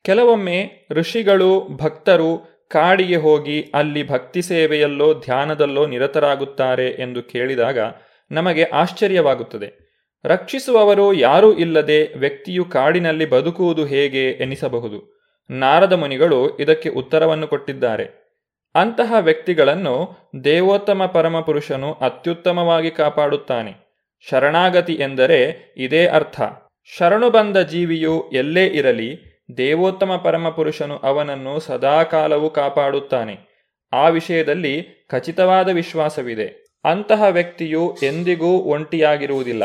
[0.04, 7.78] ಕೆಲವೊಮ್ಮೆ ಋಷಿಗಳು, ಭಕ್ತರು ಕಾಡಿಗೆ ಹೋಗಿ ಅಲ್ಲಿ ಭಕ್ತಿ ಸೇವೆಯಲ್ಲೋ ಧ್ಯಾನದಲ್ಲೋ ನಿರತರಾಗುತ್ತಾರೆ ಎಂದು ಕೇಳಿದಾಗ
[8.30, 9.90] ನಮಗೆ ಆಶ್ಚರ್ಯವಾಗುತ್ತದೆ.
[10.24, 15.20] ರಕ್ಷಿಸುವವರು ಯಾರೂ ಇಲ್ಲದೆ ವ್ಯಕ್ತಿಯು ಕಾಡಿನಲ್ಲಿ ಬದುಕುವುದು ಹೇಗೆ ಎನಿಸಬಹುದು?
[15.50, 18.19] ನಾರದ ಮುನಿಗಳು ಇದಕ್ಕೆ ಉತ್ತರವನ್ನು ಕೊಟ್ಟಿದ್ದಾರೆ.
[18.74, 23.72] ಅಂತಹ ವ್ಯಕ್ತಿಗಳನ್ನು ದೇವೋತ್ತಮ ಪರಮಪುರುಷನು ಅತ್ಯುತ್ತಮವಾಗಿ ಕಾಪಾಡುತ್ತಾನೆ.
[24.30, 26.40] ಶರಣಾಗತಿ ಎಂದರೆ ಇದೇ ಅರ್ಥ.
[26.98, 33.36] ಶರಣು ಬಂದ ಜೀವಿಯು ಎಲ್ಲೇ ಇರಲಿ, ದೇವೋತ್ತಮ ಪರಮಪುರುಷನು ಅವನನ್ನು ಸದಾಕಾಲವೂ ಕಾಪಾಡುತ್ತಾನೆ.
[33.92, 36.76] ಆ ವಿಷಯದಲ್ಲಿ ಖಚಿತವಾದ ವಿಶ್ವಾಸವಿದೆ.
[36.84, 39.62] ಅಂತಹ ವ್ಯಕ್ತಿಯು ಎಂದಿಗೂ ಒಂಟಿಯಾಗಿರುವುದಿಲ್ಲ.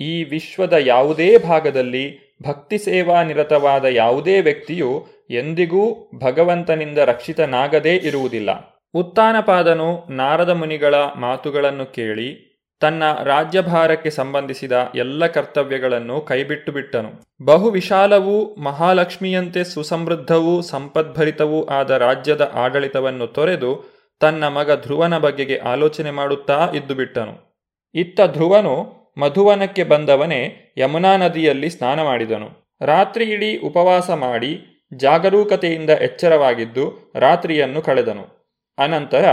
[0.00, 8.80] ಈ ವಿಶ್ವದ ಯಾವುದೇ ಭಾಗದಲ್ಲಿ ಭಕ್ತಿ ಸೇವಾ ನಿರತವಾದ ಯಾವುದೇ ವ್ಯಕ್ತಿಯು ಎಂದಿಗೂ ಭಗವಂತನಿಂದ ರಕ್ಷಿತನಾಗದೇ ಇರುವುದಿಲ್ಲ.
[8.94, 12.48] ಉತ್ತಾನಪಾದನು ನಾರದ ಮುನಿಗಳ ಮಾತುಗಳನ್ನು ಕೇಳಿ
[12.80, 17.44] ತನ್ನ ರಾಜ್ಯಭಾರಕ್ಕೆ ಸಂಬಂಧಿಸಿದ ಎಲ್ಲ ಕರ್ತವ್ಯಗಳನ್ನು ಕೈಬಿಟ್ಟು ಬಿಟ್ಟನು.
[17.44, 26.68] ಬಹು ವಿಶಾಲವೂ ಮಹಾಲಕ್ಷ್ಮಿಯಂತೆ ಸುಸಮೃದ್ಧವೂ ಸಂಪದ್ಭರಿತವೂ ಆದ ರಾಜ್ಯದ ಆಡಳಿತವನ್ನು ತೊರೆದು ತನ್ನ ಮಗ ಧ್ರುವನ ಬಗೆಗೆ ಆಲೋಚನೆ ಮಾಡುತ್ತಾ
[26.74, 27.64] ಇದ್ದು ಬಿಟ್ಟನು.
[27.94, 32.76] ಇತ್ತ ಧ್ರುವನು ಮಧುವನಕ್ಕೆ ಬಂದವನೇ ಯಮುನಾ ನದಿಯಲ್ಲಿ ಸ್ನಾನ ಮಾಡಿದನು.
[32.80, 38.54] ರಾತ್ರಿಯಿಡೀ ಉಪವಾಸ ಮಾಡಿ ಜಾಗರೂಕತೆಯಿಂದ ಎಚ್ಚರವಾಗಿದ್ದು ರಾತ್ರಿಯನ್ನು ಕಳೆದನು.
[38.78, 39.24] ಅನಂತರ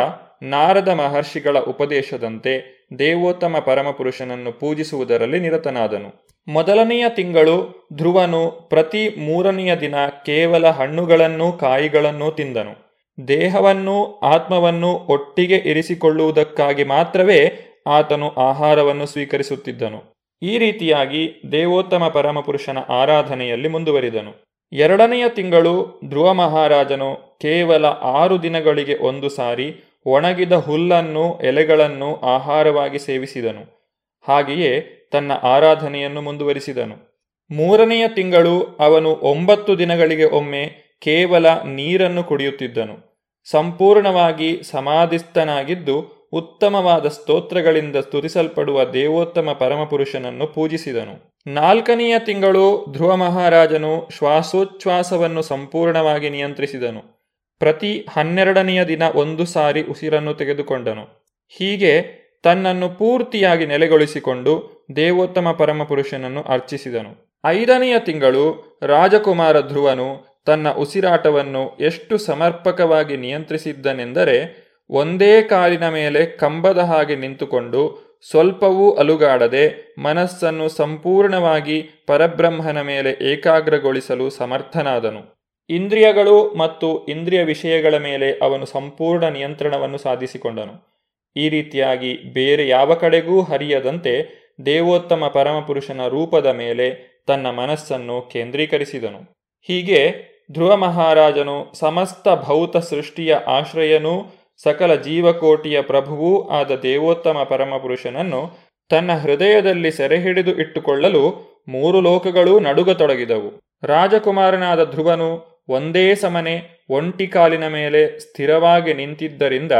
[0.44, 6.30] ನಾರದ ಮಹರ್ಷಿಗಳ ಉಪದೇಶದಂತೆ ದೇವೋತ್ತಮ ಪರಮಪುರುಷನನ್ನು ಪೂಜಿಸುವುದರಲ್ಲಿ ನಿರತನಾದನು.
[6.48, 9.96] ಮೊದಲನೆಯ ತಿಂಗಳು ಧ್ರುವನು ಪ್ರತಿ ಮೂರನೆಯ ದಿನ
[10.26, 12.86] ಕೇವಲ ಹಣ್ಣುಗಳನ್ನೂ ಕಾಯಿಗಳನ್ನೂ ತಿಂದನು.
[13.28, 20.28] ದೇಹವನ್ನೂ ಆತ್ಮವನ್ನು ಒಟ್ಟಿಗೆ ಇರಿಸಿಕೊಳ್ಳುವುದಕ್ಕಾಗಿ ಮಾತ್ರವೇ ಆತನು ಆಹಾರವನ್ನು ಸ್ವೀಕರಿಸುತ್ತಿದ್ದನು.
[20.42, 24.55] ಈ ರೀತಿಯಾಗಿ ದೇವೋತ್ತಮ ಪರಮಪುರುಷನ ಆರಾಧನೆಯಲ್ಲಿ ಮುಂದುವರಿದನು.
[24.74, 33.92] ಎರಡನೆಯ ತಿಂಗಳು ಧ್ರುವ ಮಹಾರಾಜನು ಕೇವಲ ಆರು ದಿನಗಳಿಗೆ ಒಂದು ಸಾರಿ ಒಣಗಿದ ಹುಲ್ಲನ್ನು, ಎಲೆಗಳನ್ನು ಆಹಾರವಾಗಿ ಸೇವಿಸಿದನು.
[34.28, 37.16] ಹಾಗೆಯೇ ತನ್ನ ಆರಾಧನೆಯನ್ನು ಮುಂದುವರಿಸಿದನು.
[37.52, 43.16] ಮೂರನೆಯ ತಿಂಗಳು ಅವನು ಒಂಬತ್ತು ದಿನಗಳಿಗೆ ಒಮ್ಮೆ ಕೇವಲ ನೀರನ್ನು ಕುಡಿಯುತ್ತಿದ್ದನು.
[43.52, 51.42] ಸಂಪೂರ್ಣವಾಗಿ ಸಮಾಧಿಸ್ಥನಾಗಿದ್ದು ಉತ್ತಮವಾದ ಸ್ತೋತ್ರಗಳಿಂದ ಸ್ತುತಿಸಲ್ಪಡುವ ದೇವೋತ್ತಮ ಪರಮಪುರುಷನನ್ನು ಪೂಜಿಸಿದನು.
[51.48, 57.30] ನಾಲ್ಕನೆಯ ತಿಂಗಳು ಧ್ರುವ ಮಹಾರಾಜನು ಶ್ವಾಸೋಚ್ಛ್ವಾಸವನ್ನು ಸಂಪೂರ್ಣವಾಗಿ ನಿಯಂತ್ರಿಸಿದನು.
[57.60, 61.26] ಪ್ರತಿ ಹನ್ನೆರಡನೆಯ ದಿನ ಒಂದು ಸಾರಿ ಉಸಿರನ್ನು ತೆಗೆದುಕೊಂಡನು.
[61.50, 67.40] ಹೀಗೆ ತನ್ನನ್ನು ಪೂರ್ತಿಯಾಗಿ ನೆಲೆಗೊಳಿಸಿಕೊಂಡು ದೇವೋತ್ತಮ ಪರಮಪುರುಷನನ್ನು ಅರ್ಚಿಸಿದನು.
[67.46, 78.06] ಐದನೆಯ ತಿಂಗಳು ರಾಜಕುಮಾರ ಧ್ರುವನು ತನ್ನ ಉಸಿರಾಟವನ್ನು ಎಷ್ಟು ಸಮರ್ಪಕವಾಗಿ ನಿಯಂತ್ರಿಸಿದ್ದನೆಂದರೆ ಒಂದೇ ಕಾಲಿನ ಮೇಲೆ ಕಂಬದ ಹಾಗೆ ನಿಂತುಕೊಂಡು
[78.30, 85.48] ಸ್ವಲ್ಪವೂ ಅಲುಗಾಡದೆ ಮನಸ್ಸನ್ನು ಸಂಪೂರ್ಣವಾಗಿ ಪರಬ್ರಹ್ಮನ ಮೇಲೆ ಏಕಾಗ್ರಗೊಳಿಸಲು ಸಮರ್ಥನಾದನು.
[85.70, 90.96] ಇಂದ್ರಿಯಗಳು ಮತ್ತು ಇಂದ್ರಿಯ ವಿಷಯಗಳ ಮೇಲೆ ಅವನು ಸಂಪೂರ್ಣ ನಿಯಂತ್ರಣವನ್ನು ಸಾಧಿಸಿಕೊಂಡನು.
[91.36, 99.36] ಈ ರೀತಿಯಾಗಿ ಬೇರೆ ಯಾವ ಕಡೆಗೂ ಹರಿಯದಂತೆ ದೇವೋತ್ತಮ ಪರಮಪುರುಷನ ರೂಪದ ಮೇಲೆ ತನ್ನ ಮನಸ್ಸನ್ನು ಕೇಂದ್ರೀಕರಿಸಿದನು.
[99.68, 100.16] ಹೀಗೆ
[100.52, 104.26] ಧ್ರುವ ಮಹಾರಾಜನು ಸಮಸ್ತ ಭೌತ ಸೃಷ್ಟಿಯ ಆಶ್ರಯನೂ
[104.64, 108.58] ಸಕಲ ಜೀವಕೋಟಿಯ ಪ್ರಭುವೂ ಆದ ದೇವೋತ್ತಮ ಪರಮಪುರುಷನನ್ನು
[108.90, 113.80] ತನ್ನ ಹೃದಯದಲ್ಲಿ ಸೆರೆಹಿಡಿದು ಇಟ್ಟುಕೊಳ್ಳಲು ಮೂರು ಲೋಕಗಳೂ ನಡುಗತೊಡಗಿದವು.
[113.84, 119.72] ರಾಜಕುಮಾರನಾದ ಧ್ರುವನು ಒಂದೇ ಸಮನೆ ಒಂಟಿ ಕಾಲಿನ ಮೇಲೆ ಸ್ಥಿರವಾಗಿ ನಿಂತಿದ್ದರಿಂದ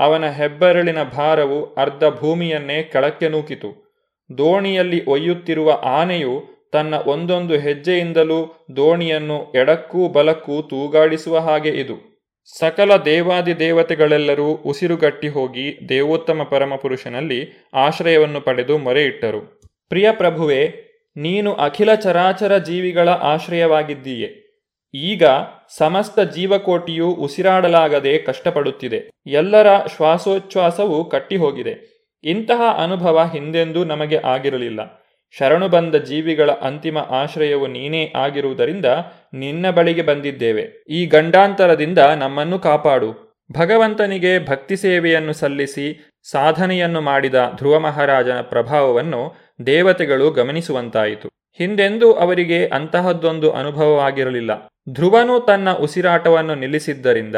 [0.00, 3.98] ಅವನ ಹೆಬ್ಬೆರಳಿನ ಭಾರವು ಅರ್ಧ ಭೂಮಿಯನ್ನೇ ಕೆಳಕ್ಕೆ ನೂಕಿತು.
[4.38, 6.34] ದೋಣಿಯಲ್ಲಿ ಒಯ್ಯುತ್ತಿರುವ ಆನೆಯು
[6.72, 12.11] ತನ್ನ ಒಂದೊಂದು ಹೆಜ್ಜೆಯಿಂದಲೂ ದೋಣಿಯನ್ನು ಎಡಕ್ಕೂ ಬಲಕ್ಕೂ ತೂಗಾಡಿಸುವ ಹಾಗೆ ಇದು.
[12.44, 19.62] ಸಕಲ ದೇವಾದಿ ದೇವತೆಗಳೆಲ್ಲರೂ ಉಸಿರುಗಟ್ಟಿ ಹೋಗಿ ದೇವೋತ್ತಮ ಪರಮಪುರುಷನಲ್ಲಿ ಆಶ್ರಯವನ್ನು ಪಡೆದು ಮೊರೆಯಿಟ್ಟರು.
[19.88, 20.74] ಪ್ರಿಯ ಪ್ರಭುವೆ,
[21.16, 24.30] ನೀನು ಅಖಿಲ ಚರಾಚರ ಜೀವಿಗಳ ಆಶ್ರಯವಾಗಿದ್ದೀಯೆ.
[24.94, 25.22] ಈಗ
[25.76, 29.10] ಸಮಸ್ತ ಜೀವಕೋಟಿಯು ಉಸಿರಾಡಲಾಗದೆ ಕಷ್ಟಪಡುತ್ತಿದೆ.
[29.26, 31.74] ಎಲ್ಲರ ಶ್ವಾಸೋಚ್ಛ್ವಾಸವು ಕಟ್ಟಿಹೋಗಿದೆ.
[32.24, 35.02] ಇಂತಹ ಅನುಭವ ಹಿಂದೆಂದೂ ನಮಗೆ ಆಗಿರಲಿಲ್ಲ.
[35.38, 38.86] ಶರಣು ಬಂದ ಜೀವಿಗಳ ಅಂತಿಮ ಆಶ್ರಯವು ನೀನೇ ಆಗಿರುವುದರಿಂದ
[39.32, 40.84] ನಿನ್ನ ಬಳಿಗೆ ಬಂದಿದ್ದೇವೆ.
[40.88, 43.32] ಈ ಗಂಡಾಂತರದಿಂದ ನಮ್ಮನ್ನು ಕಾಪಾಡು.
[43.58, 49.34] ಭಗವಂತನಿಗೆ ಭಕ್ತಿ ಸೇವೆಯನ್ನು ಸಲ್ಲಿಸಿ ಸಾಧನೆಯನ್ನು ಮಾಡಿದ ಧ್ರುವ ಮಹಾರಾಜನ ಪ್ರಭಾವವನ್ನು
[49.66, 51.28] ದೇವತೆಗಳು ಗಮನಿಸುವಂತಾಯಿತು.
[51.58, 54.66] ಹಿಂದೆಂದೂ ಅವರಿಗೆ ಅಂತಹದ್ದೊಂದು ಅನುಭವವಾಗಿರಲಿಲ್ಲ.
[54.92, 57.36] ಧ್ರುವನು ತನ್ನ ಉಸಿರಾಟವನ್ನು ನಿಲ್ಲಿಸಿದ್ದರಿಂದ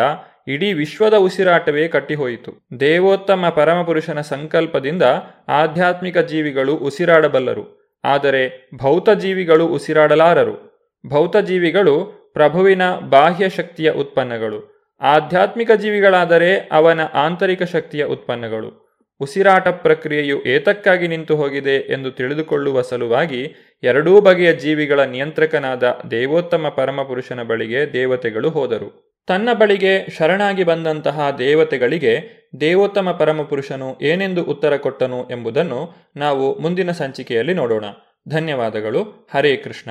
[0.49, 2.67] ಇಡೀ ವಿಶ್ವದ ಉಸಿರಾಟವೇ ಕಟ್ಟಿಹೋಯಿತು.
[2.81, 5.03] ದೇವೋತ್ತಮ ಪರಮಪುರುಷನ ಸಂಕಲ್ಪದಿಂದ
[5.49, 7.95] ಆಧ್ಯಾತ್ಮಿಕ ಜೀವಿಗಳು ಉಸಿರಾಡಬಲ್ಲರು.
[8.05, 10.74] ಆದರೆ ಭೌತ ಜೀವಿಗಳು ಉಸಿರಾಡಲಾರರು.
[11.07, 14.75] ಭೌತ ಜೀವಿಗಳು ಪ್ರಭುವಿನ ಬಾಹ್ಯ ಶಕ್ತಿಯ ಉತ್ಪನ್ನಗಳು.
[15.01, 18.85] ಆಧ್ಯಾತ್ಮಿಕ ಜೀವಿಗಳಾದರೆ ಅವನ ಆಂತರಿಕ ಶಕ್ತಿಯ ಉತ್ಪನ್ನಗಳು.
[19.21, 27.93] ಉಸಿರಾಟ ಪ್ರಕ್ರಿಯೆಯು ಏತಕ್ಕಾಗಿ ನಿಂತು ಹೋಗಿದೆ ಎಂದು ತಿಳಿದುಕೊಳ್ಳುವ ಸಲುವಾಗಿ ಎರಡೂ ಬಗೆಯ ಜೀವಿಗಳ ನಿಯಂತ್ರಕನಾದ ದೇವೋತ್ತಮ ಪರಮಪುರುಷನ ಬಳಿಗೆ
[27.93, 29.15] ದೇವತೆಗಳು ಹೋದರು.
[29.27, 37.85] ತನ್ನ ಬಳಿಗೆ ಶರಣಾಗಿ ಬಂದಂತಹ ದೇವತೆಗಳಿಗೆ ದೇವೋತ್ತಮ ಪರಮಪುರುಷನು ಏನೆಂದು ಉತ್ತರ ಕೊಟ್ಟನು ಎಂಬುದನ್ನು ನಾವು ಮುಂದಿನ ಸಂಚಿಕೆಯಲ್ಲಿ ನೋಡೋಣ.
[38.29, 39.29] ಧನ್ಯವಾದಗಳು.
[39.35, 39.91] ಹರೇ ಕೃಷ್ಣ.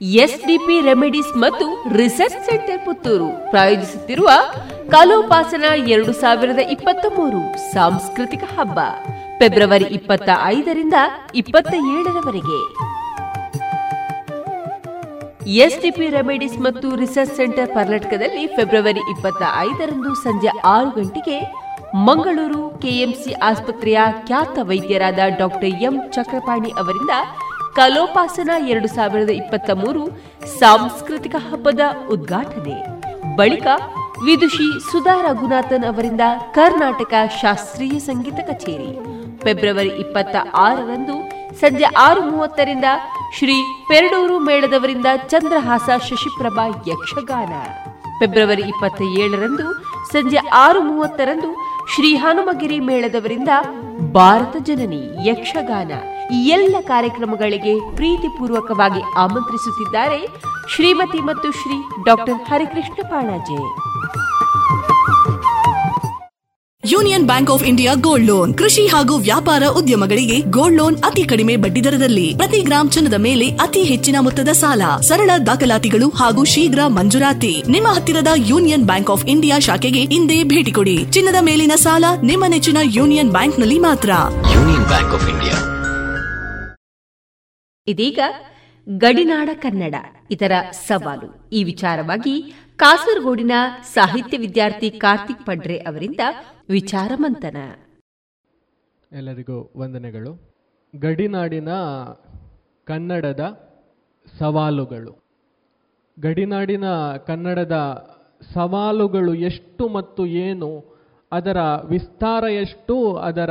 [0.00, 1.66] ಎಸ್ಡಿಪಿ ರೆಮಿಡೀಸ್ ಮತ್ತು
[1.96, 4.30] ರಿಸರ್ಚ್ ಸೆಂಟರ್ ಪುತ್ತೂರು ಪ್ರಾಯೋಜಿಸುತ್ತಿರುವ
[4.90, 7.40] ಕಲೋಪಾಸನ ಎರಡು ಸಾವಿರದ ಇಪ್ಪತ್ತ ಮೂರು
[7.72, 8.78] ಸಾಂಸ್ಕೃತಿಕ ಹಬ್ಬ,
[9.38, 10.96] ಫೆಬ್ರವರಿ ಇಪ್ಪತ್ತ ಐದರಿಂದ
[11.34, 12.58] ಇಪ್ಪತ್ತ ಏಳರವರೆಗೆ.
[15.58, 21.38] ಎಸ್ಡಿಪಿ ರೆಮಿಡೀಸ್ ಮತ್ತು ರಿಸರ್ಚ್ ಸೆಂಟರ್ ಕರ್ನಾಟಕದಲ್ಲಿ ಫೆಬ್ರವರಿ ಇಪ್ಪತ್ತ ಐದರಂದು ಸಂಜೆ ಆರು ಗಂಟೆಗೆ
[22.06, 27.14] ಮಂಗಳೂರು ಕೆಎಂಸಿ ಆಸ್ಪತ್ರೆಯ ಖ್ಯಾತ ವೈದ್ಯರಾದ ಡಾಕ್ಟರ್ ಎಂ ಚಕ್ರಪಾಣಿ ಅವರಿಂದ
[27.76, 30.02] ಕಲೋಪಾಸನ ಎರಡು ಸಾವಿರದ ಇಪ್ಪತ್ತ ಮೂರು
[30.58, 32.76] ಸಾಂಸ್ಕೃತಿಕ ಹಬ್ಬದ ಉದ್ಘಾಟನೆ.
[33.36, 33.66] ಬಳಿಕ
[34.26, 36.24] ವಿದುಷಿ ಸುಧಾ ರಘುನಾಥನ್ ಅವರಿಂದ
[36.58, 38.90] ಕರ್ನಾಟಕ ಶಾಸ್ತ್ರೀಯ ಸಂಗೀತ ಕಚೇರಿ.
[39.44, 41.16] ಫೆಬ್ರವರಿ ಇಪ್ಪತ್ತ ಆರರಂದು
[41.60, 42.84] ಸಂಜೆ ಆರು ಮೂವತ್ತರಿಂದ
[43.38, 43.56] ಶ್ರೀ
[43.88, 47.52] ಪೆರಡೂರು ಮೇಳದವರಿಂದ ಚಂದ್ರಹಾಸ ಶಶಿಪ್ರಭಾ ಯಕ್ಷಗಾನ.
[48.20, 49.68] ಫೆಬ್ರವರಿ ಇಪ್ಪತ್ತ ಏಳರಂದು
[50.12, 51.50] ಸಂಜೆ ಆರು ಮೂವತ್ತರಂದು
[51.94, 53.48] ಶ್ರೀ ಹನುಮಗಿರಿ ಮೇಳದವರಿಂದ
[54.12, 55.92] ಭಾರತ ಜನನಿ ಯಕ್ಷಗಾನ.
[56.32, 60.26] ಎಲ್ಲ ಕಾರ್ಯಕ್ರಮಗಳಿಗೆ ಪ್ರೀತಿಪೂರ್ವಕವಾಗಿ ಆಮಂತ್ರಿಸುತ್ತಿದ್ದಾರೆ
[60.74, 63.58] ಶ್ರೀಮತಿ ಮತ್ತು Shri doctor Harikrishna Panaje
[66.90, 68.54] union bank of India gold loan.
[68.54, 72.36] ಕೃಷಿ ಹಾಗೂ ವ್ಯಾಪಾರ ಉದ್ಯಮಗಳಿಗೆ ಗೋಲ್ಡ್ ಲೋನ್ ಅತಿ ಕಡಿಮೆ ಬಡ್ಡಿ ದರದಲ್ಲಿ.
[72.36, 74.82] ಪ್ರತಿ ಗ್ರಾಮ್ ಚಿನ್ನದ ಮೇಲೆ ಅತಿ ಹೆಚ್ಚಿನ ಮೊತ್ತದ ಸಾಲ.
[75.00, 77.64] ಸರಳ ದಾಖಲಾತಿಗಳು ಹಾಗೂ ಶೀಘ್ರ ಮಂಜೂರಾತಿ.
[77.70, 81.04] ನಿಮ್ಮ ಹತ್ತಿರದ ಯೂನಿಯನ್ ಬ್ಯಾಂಕ್ ಆಫ್ ಇಂಡಿಯಾ ಶಾಖೆಗೆ ಇಂದೇ ಭೇಟಿ ಕೊಡಿ.
[81.10, 84.10] ಚಿನ್ನದ ಮೇಲಿನ ಸಾಲ ನಿಮ್ಮ ನೆಚ್ಚಿನ ಯೂನಿಯನ್ ಬ್ಯಾಂಕ್ನಲ್ಲಿ ಮಾತ್ರ.
[84.54, 85.73] Union bank of India.
[87.86, 88.18] ಇದೀಗ
[88.86, 89.94] ಗಡಿನಾಡ ಕನ್ನಡ,
[90.30, 91.50] ಇದರ ಸವಾಲು.
[91.52, 96.20] ಈ ವಿಚಾರವಾಗಿ ಕಾಸರಗೋಡಿನ ಸಾಹಿತ್ಯ ವಿದ್ಯಾರ್ಥಿ ಕಾರ್ತಿಕ್ ಪಡ್ರೆ ಅವರಿಂದ
[96.68, 97.56] ವಿಚಾರ ಮಂಥನ.
[99.12, 100.32] ಎಲ್ಲರಿಗೂ ವಂದನೆಗಳು.
[100.94, 101.68] ಗಡಿನಾಡಿನ
[102.86, 103.44] ಕನ್ನಡದ
[104.38, 105.12] ಸವಾಲುಗಳು.
[106.20, 106.84] ಗಡಿನಾಡಿನ
[107.26, 107.76] ಕನ್ನಡದ
[108.54, 110.70] ಸವಾಲುಗಳು ಎಷ್ಟು ಮತ್ತು ಏನು,
[111.32, 113.50] ಅದರ ವಿಸ್ತಾರ ಎಷ್ಟು, ಅದರ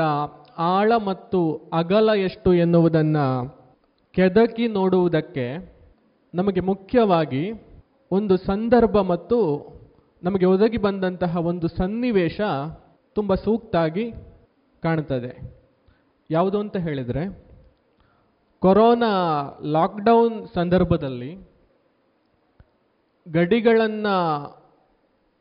[0.57, 3.62] ಆಳ ಮತ್ತು ಅಗಲ ಎಷ್ಟು ಎನ್ನುವುದನ್ನು
[4.15, 5.45] ಕೆದಕಿ ನೋಡುವುದಕ್ಕೆ
[6.33, 7.51] ನಮಗೆ ಮುಖ್ಯವಾಗಿ
[8.11, 9.37] ಒಂದು ಸಂದರ್ಭ ಮತ್ತು
[10.23, 12.41] ನಮಗೆ ಒದಗಿ ಬಂದಂತಹ ಒಂದು ಸನ್ನಿವೇಶ
[13.15, 14.11] ತುಂಬ ಸೂಕ್ತಾಗಿ
[14.83, 15.61] ಕಾಣ್ತದೆ.
[16.31, 17.43] ಯಾವುದು ಅಂತ ಹೇಳಿದರೆ,
[18.59, 19.11] ಕೊರೋನಾ
[19.63, 21.35] ಲಾಕ್ಡೌನ್ ಸಂದರ್ಭದಲ್ಲಿ
[23.31, 24.15] ಗಡಿಗಳನ್ನು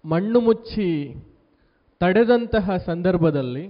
[0.04, 1.14] ಮಣ್ಣು ಮುಚ್ಚಿ
[2.00, 3.66] ತಡೆದಂತಹ ಸಂದರ್ಭದಲ್ಲಿ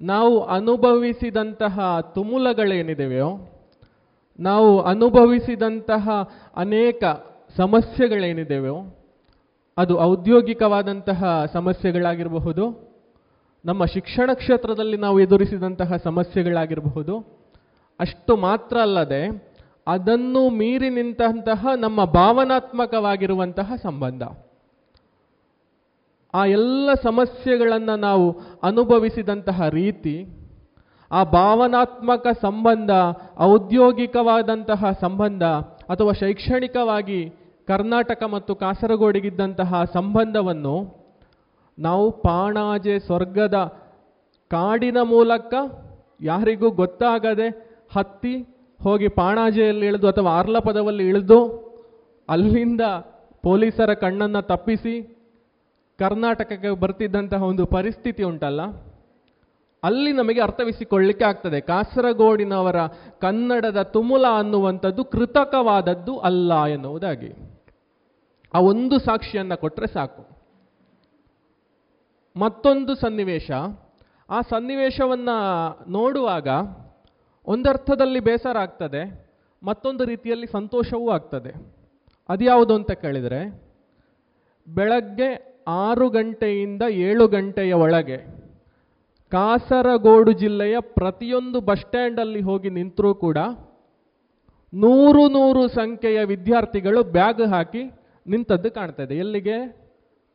[0.00, 3.53] ನಾವು ಅನುಭವಿಸಿದಂತಹ ತುಮುಲಗಳೇನಿದೆಯೋ
[4.38, 6.10] ನಾವು ಅನುಭವಿಸಿದಂತಹ
[6.56, 7.04] ಅನೇಕ
[7.56, 9.00] ಸಮಸ್ಯೆಗಳೇನಿದೆಯೋ
[9.78, 12.94] ಅದು ಔದ್ಯೋಗಿಕವಾದಂತಹ ಸಮಸ್ಯೆಗಳಾಗಿರಬಹುದು,
[13.64, 17.18] ನಮ್ಮ ಶಿಕ್ಷಣ ಕ್ಷೇತ್ರದಲ್ಲಿ ನಾವು ಎದುರಿಸಿದಂತಹ ಸಮಸ್ಯೆಗಳಾಗಿರಬಹುದು,
[18.00, 19.54] ಅಷ್ಟು ಮಾತ್ರ ಅಲ್ಲದೆ
[19.86, 24.22] ಅದನ್ನು ಮೀರಿ ನಿಂತಹ ನಮ್ಮ ಭಾವನಾತ್ಮಕವಾಗಿರುವಂತಹ ಸಂಬಂಧ.
[26.34, 28.30] ಆ ಎಲ್ಲ ಸಮಸ್ಯೆಗಳನ್ನು ನಾವು
[28.62, 30.43] ಅನುಭವಿಸಿದಂತಹ ರೀತಿ
[31.14, 32.90] ಆ ಭಾವನಾತ್ಮಕ ಸಂಬಂಧ,
[33.38, 35.44] ಔದ್ಯೋಗಿಕವಾದಂತಹ ಸಂಬಂಧ
[35.88, 37.20] ಅಥವಾ ಶೈಕ್ಷಣಿಕವಾಗಿ
[37.68, 40.76] ಕರ್ನಾಟಕ ಮತ್ತು ಕಾಸರಗೋಡಿಗಿದ್ದಂತಹ ಸಂಬಂಧವನ್ನು
[41.78, 43.58] ನಾವು ಪಾಣಾಜೆ ಸ್ವರ್ಗದ
[44.50, 45.52] ಕಾಡಿನ ಮೂಲಕ
[46.20, 47.48] ಯಾರಿಗೂ ಗೊತ್ತಾಗದೆ
[47.94, 48.34] ಹತ್ತಿ
[48.80, 51.38] ಹೋಗಿ ಪಾಣಾಜೆಯಲ್ಲಿ ಇಳಿದು ಅಥವಾ ಆರ್ಲಪದದಲ್ಲಿ ಇಳಿದು
[52.28, 52.84] ಅಲ್ಲಿಂದ
[53.44, 54.94] ಪೊಲೀಸರ ಕಣ್ಣನ್ನು ತಪ್ಪಿಸಿ
[55.98, 58.60] ಕರ್ನಾಟಕಕ್ಕೆ ಬರ್ತಿದ್ದಂತಹ ಒಂದು ಪರಿಸ್ಥಿತಿ ಉಂಟಲ್ಲ?
[59.84, 61.60] ಅಲ್ಲಿ ನಮಗೆ ಅರ್ಥವಿಸಿಕೊಳ್ಳಿಕ್ಕೆ ಆಗ್ತದೆ.
[61.60, 62.86] ಕಾಸರಗೋಡಿನವರ
[63.20, 67.60] ಕನ್ನಡದ ತುಮುಲ ಅನ್ನುವಂಥದ್ದು ಕೃತಕವಾದದ್ದು ಅಲ್ಲ ಎನ್ನುವುದಾಗಿ.
[68.54, 70.28] ಆ ಒಂದು ಸಾಕ್ಷಿಯನ್ನು ಕೊಟ್ಟರೆ ಸಾಕು.
[72.36, 73.50] ಮತ್ತೊಂದು ಸನ್ನಿವೇಶ.
[74.30, 76.48] ಆ ಸನ್ನಿವೇಶವನ್ನು ನೋಡುವಾಗ
[77.46, 79.30] ಒಂದರ್ಥದಲ್ಲಿ ಬೇಸರ ಆಗ್ತದೆ,
[79.62, 81.52] ಮತ್ತೊಂದು ರೀತಿಯಲ್ಲಿ ಸಂತೋಷವೂ ಆಗ್ತದೆ.
[82.28, 83.62] ಅದ್ಯಾವುದು ಅಂತ ಕೇಳಿದರೆ,
[84.74, 88.33] ಬೆಳಗ್ಗೆ ಆರು ಗಂಟೆಯಿಂದ ಏಳು ಗಂಟೆಯ ಒಳಗೆ
[89.34, 93.38] ಕಾಸರಗೋಡು ಜಿಲ್ಲೆಯ ಪ್ರತಿಯೊಂದು ಬಸ್ ಸ್ಟ್ಯಾಂಡಲ್ಲಿ ಹೋಗಿ ನಿಂತರೂ ಕೂಡ
[94.74, 97.82] ನೂರು ನೂರು ಸಂಖ್ಯೆಯ ವಿದ್ಯಾರ್ಥಿಗಳು ಬ್ಯಾಗ್ ಹಾಕಿ
[98.26, 99.84] ನಿಂತದ್ದು ಕಾಣ್ತದೆ ಎಲ್ಲಿಗೆ?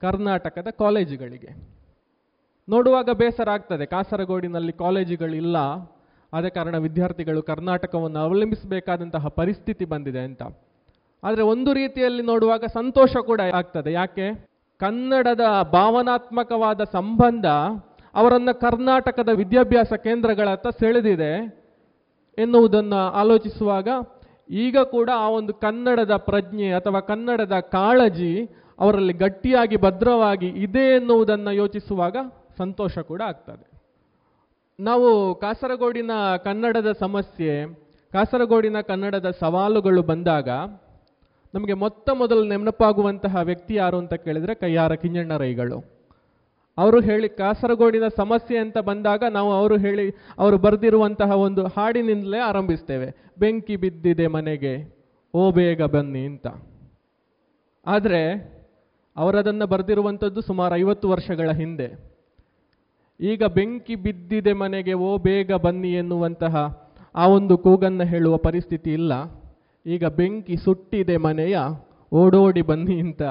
[0.02, 1.70] ಕರ್ನಾಟಕದ ಕಾಲೇಜುಗಳಿಗೆ.
[2.70, 3.86] ನೋಡುವಾಗ ಬೇಸರ ಆಗ್ತದೆ.
[3.86, 5.56] ಕಾಸರಗೋಡಿನಲ್ಲಿ ಕಾಲೇಜುಗಳಿಲ್ಲ.
[6.34, 10.44] ಆದ ಕಾರಣ ವಿದ್ಯಾರ್ಥಿಗಳು ಕರ್ನಾಟಕವನ್ನು ಅವಲಂಬಿಸಬೇಕಾದಂತಹ ಪರಿಸ್ಥಿತಿ ಬಂದಿದೆ ಅಂತ.
[11.24, 13.92] ಆದರೆ ಒಂದು ರೀತಿಯಲ್ಲಿ ನೋಡುವಾಗ ಸಂತೋಷ ಕೂಡ ಆಗ್ತದೆ.
[13.92, 14.48] ಯಾಕೆ?
[14.80, 15.42] ಕನ್ನಡದ
[15.72, 17.46] ಭಾವನಾತ್ಮಕವಾದ ಸಂಬಂಧ
[18.16, 21.60] ಅವರನ್ನು ಕರ್ನಾಟಕದ ವಿದ್ಯಾಭ್ಯಾಸ ಕೇಂದ್ರಗಳತ್ತ ಸೆಳೆದಿದೆ
[22.38, 23.88] ಎನ್ನುವುದನ್ನು ಆಲೋಚಿಸುವಾಗ
[24.50, 28.50] ಈಗ ಕೂಡ ಆ ಒಂದು ಕನ್ನಡದ ಪ್ರಜ್ಞೆ ಅಥವಾ ಕನ್ನಡದ ಕಾಳಜಿ
[28.80, 32.18] ಅವರಲ್ಲಿ ಗಟ್ಟಿಯಾಗಿ ಭದ್ರವಾಗಿ ಇದೆ ಎನ್ನುವುದನ್ನು ಯೋಚಿಸುವಾಗ
[32.58, 33.70] ಸಂತೋಷ ಕೂಡ ಆಗ್ತದೆ.
[34.80, 36.12] ನಾವು ಕಾಸರಗೋಡಿನ
[36.44, 37.66] ಕನ್ನಡದ ಸಮಸ್ಯೆ,
[38.12, 40.50] ಕಾಸರಗೋಡಿನ ಕನ್ನಡದ ಸವಾಲುಗಳು ಬಂದಾಗ
[41.54, 45.99] ನಮಗೆ ಮೊತ್ತ ಮೊದಲು ನೆನಪಾಗುವಂತಹ ವ್ಯಕ್ತಿ ಯಾರು ಅಂತ ಕೇಳಿದರೆ ಕೈಯಾರ ಕಿಂಜಣ್ಣ ರೈಗಳು
[46.80, 50.06] ಅವರು ಹೇಳಿ ಕಾಸರಗೋಡಿನ ಸಮಸ್ಯೆ ಅಂತ ಬಂದಾಗ ನಾವು ಅವರು ಹೇಳಿ
[50.40, 53.08] ಅವರು ಬರೆದಿರುವಂತಹ ಒಂದು ಹಾಡಿನಿಂದಲೇ ಆರಂಭಿಸ್ತೇವೆ.
[53.40, 54.74] ಬೆಂಕಿ ಬಿದ್ದಿದೆ ಮನೆಗೆ,
[55.34, 56.48] ಓ ಬೇಗ ಬನ್ನಿ ಅಂತ.
[57.86, 58.22] ಆದರೆ
[59.18, 61.88] ಅವರದನ್ನು ಬರೆದಿರುವಂಥದ್ದು ಸುಮಾರು ಐವತ್ತು ವರ್ಷಗಳ ಹಿಂದೆ.
[63.20, 66.56] ಈಗ ಬೆಂಕಿ ಬಿದ್ದಿದೆ ಮನೆಗೆ, ಓ ಬೇಗ ಬನ್ನಿ ಎನ್ನುವಂತಹ
[67.16, 69.14] ಆ ಒಂದು ಕೂಗನ್ನು ಹೇಳುವ ಪರಿಸ್ಥಿತಿ ಇಲ್ಲ.
[69.86, 71.58] ಈಗ ಬೆಂಕಿ ಸುಟ್ಟಿದೆ ಮನೆಯ,
[72.14, 73.22] ಓಡೋಡಿ ಬನ್ನಿ ಅಂತ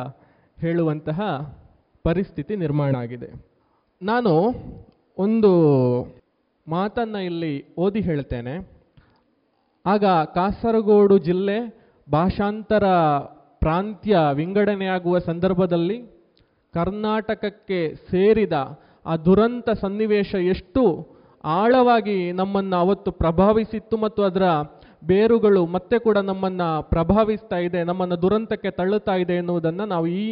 [0.61, 1.20] ಹೇಳುವಂತಹ
[2.05, 3.28] ಪರಿಸ್ಥಿತಿ ನಿರ್ಮಾಣ ಆಗಿದೆ.
[4.03, 4.32] ನಾನು
[5.18, 5.51] ಒಂದು
[6.66, 8.55] ಮಾತನ್ನು ಇಲ್ಲಿ ಓದಿ ಹೇಳ್ತೇನೆ.
[9.86, 11.59] ಆಗ ಕಾಸರಗೋಡು ಜಿಲ್ಲೆ
[12.12, 12.84] ಭಾಷಾಂತರ
[13.61, 15.99] ಪ್ರಾಂತ್ಯ ವಿಂಗಡಣೆಯಾಗುವ ಸಂದರ್ಭದಲ್ಲಿ
[16.74, 18.53] ಕರ್ನಾಟಕಕ್ಕೆ ಸೇರಿದ
[19.07, 20.82] ಆ ದುರಂತ ಸನ್ನಿವೇಶ ಎಷ್ಟು
[21.44, 24.46] ಆಳವಾಗಿ ನಮ್ಮನ್ನು ಅವತ್ತು ಪ್ರಭಾವಿಸಿತ್ತು ಮತ್ತು ಅದರ
[25.05, 30.24] ಬೇರುಗಳು ಮತ್ತೆ ಕೂಡ ನಮ್ಮನ್ನು ಪ್ರಭಾವಿಸ್ತಾ ಇದೆ, ನಮ್ಮನ್ನು ದುರಂತಕ್ಕೆ ತಳ್ಳುತ್ತಾ ಇದೆ ಎನ್ನುವುದನ್ನು ನಾವು ಈ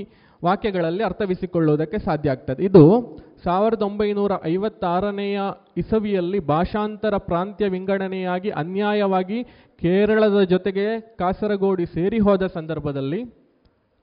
[0.45, 2.64] ವಾಕ್ಯಗಳಲ್ಲಿ ಅರ್ಥವಿಸಿಕೊಳ್ಳುವುದಕ್ಕೆ ಸಾಧ್ಯ ಆಗ್ತದೆ.
[2.64, 5.41] ಇದು ಸಾವಿರದ ಒಂಬೈನೂರ ಐವತ್ತಾರನೆಯ
[5.76, 9.45] ಇಸವಿಯಲ್ಲಿ ಭಾಷಾಂತರ ಪ್ರಾಂತ್ಯ ವಿಂಗಡಣೆಯಾಗಿ ಅನ್ಯಾಯವಾಗಿ
[9.80, 13.24] ಕೇರಳದ ಜೊತೆಗೆ ಕಾಸರಗೋಡಿ ಸೇರಿ ಹೋದ ಸಂದರ್ಭದಲ್ಲಿ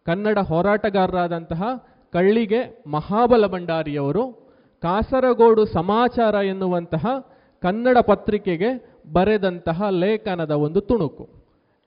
[0.05, 1.63] ಕನ್ನಡ ಹೋರಾಟಗಾರರಾದಂತಹ
[2.13, 4.31] ಕಳ್ಳಿಗೆ ಮಹಾಬಲ ಭಂಡಾರಿಯವರು
[4.81, 7.05] ಕಾಸರಗೋಡು ಸಮಾಚಾರ ಎನ್ನುವಂತಹ
[7.61, 11.29] ಕನ್ನಡ ಪತ್ರಿಕೆಗೆ ಬರೆದಂತಹ ಲೇಖನದ ಒಂದು ತುಣುಕು.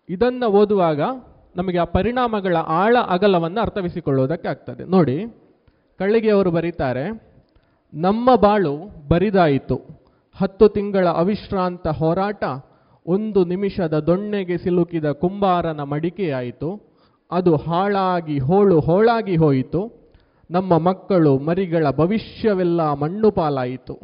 [0.09, 1.01] ಇದನ್ನು ಓದುವಾಗ
[1.57, 4.85] ನಮಗೆ ಆ ಪರಿಣಾಮಗಳ ಆಳ ಅಗಲವನ್ನು ಅರ್ಥವಿಸಿಕೊಳ್ಳುವುದಕ್ಕೆ ಆಗ್ತದೆ.
[4.85, 5.27] ನೋಡಿ,
[5.99, 7.23] ಕಳ್ಳಿಗೆಯವರು ಬರೀತಾರೆ,
[7.95, 8.77] ನಮ್ಮ ಬಾಳು
[9.09, 9.81] ಬರಿದಾಯಿತು.
[10.37, 12.45] ಹತ್ತು ತಿಂಗಳ ಅವಿಶ್ರಾಂತ ಹೋರಾಟ,
[13.07, 16.81] ಒಂದು ನಿಮಿಷದ ದೊಣ್ಣೆಗೆ ಸಿಲುಕಿದ ಕುಂಬಾರನ ಮಡಿಕೆಯಾಯಿತು.
[17.31, 20.07] ಅದು ಹಾಳಾಗಿ, ಹೋಳು ಹೋಳಾಗಿ ಹೋಯಿತು.
[20.51, 23.99] ನಮ್ಮ ಮಕ್ಕಳು, ಮರಿಗಳ ಭವಿಷ್ಯವೆಲ್ಲ ಮಣ್ಣು ಪಾಲಾಯಿತು.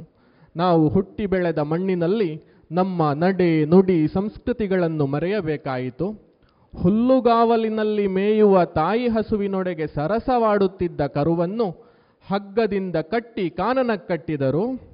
[0.57, 2.43] ನಾವು ಹುಟ್ಟಿ ಬೆಳೆದ ಮಣ್ಣಿನಲ್ಲಿ
[2.73, 6.32] ನಮ್ಮ ನಡೆ ನುಡಿ ಸಂಸ್ಕೃತಿಗಳನ್ನು ಮರೆಯಬೇಕಾಯಿತು.
[6.81, 11.71] ಹುಲ್ಲುಗಾವಲಿನಲ್ಲಿ ಮೇಯುವ ತಾಯಿ ಹಸುವಿನೊಡೆಗೆ ಸರಸವಾಡುತ್ತಿದ್ದ ಕರುವನ್ನು
[12.31, 14.93] ಹಗ್ಗದಿಂದ ಕಟ್ಟಿ ಕಾನನ ಕಟ್ಟಿದರು.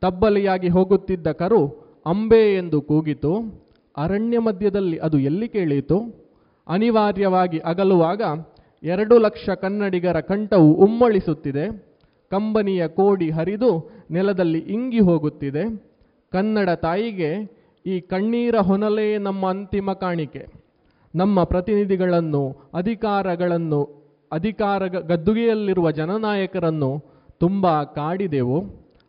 [0.00, 1.66] ತಬ್ಬಲಿಯಾಗಿ ಹೋಗುತ್ತಿದ್ದ ಕರು
[2.06, 3.62] ಅಂಬೆ ಎಂದು ಕೂಗಿತು.
[3.96, 5.98] ಅರಣ್ಯ ಮಧ್ಯದಲ್ಲಿ ಅದು ಎಲ್ಲಿ ಕೇಳಿತು?
[6.68, 8.22] ಅನಿವಾರ್ಯವಾಗಿ ಅಗಲುವಾಗ
[8.82, 11.90] ಎರಡು ಲಕ್ಷ ಕನ್ನಡಿಗರ ಕಂಠವು ಉಮ್ಮಳಿಸುತ್ತಿದೆ.
[12.30, 15.64] ಕಂಬನಿಯ ಕೋಡಿ ಹರಿದು ನೆಲದಲ್ಲಿ ಇಂಗಿ ಹೋಗುತ್ತಿದೆ.
[16.32, 20.59] ಕನ್ನಡ ತಾಯಿಗೆ ಈ ಕಣ್ಣೀರ ಹೊನಲೇ ನಮ್ಮ ಅಂತಿಮ ಕಾಣಿಕೆ.
[21.14, 24.00] ನಮ್ಮ ಪ್ರತಿನಿಧಿಗಳನ್ನು, ಅಧಿಕಾರಗಳನ್ನು
[24.32, 27.04] ಅಧಿಕಾರ ಗದ್ದುಗೆಯಲ್ಲಿರುವ ಜನನಾಯಕರನ್ನು
[27.40, 28.64] ತುಂಬ ಕಾಡಿದೆವು.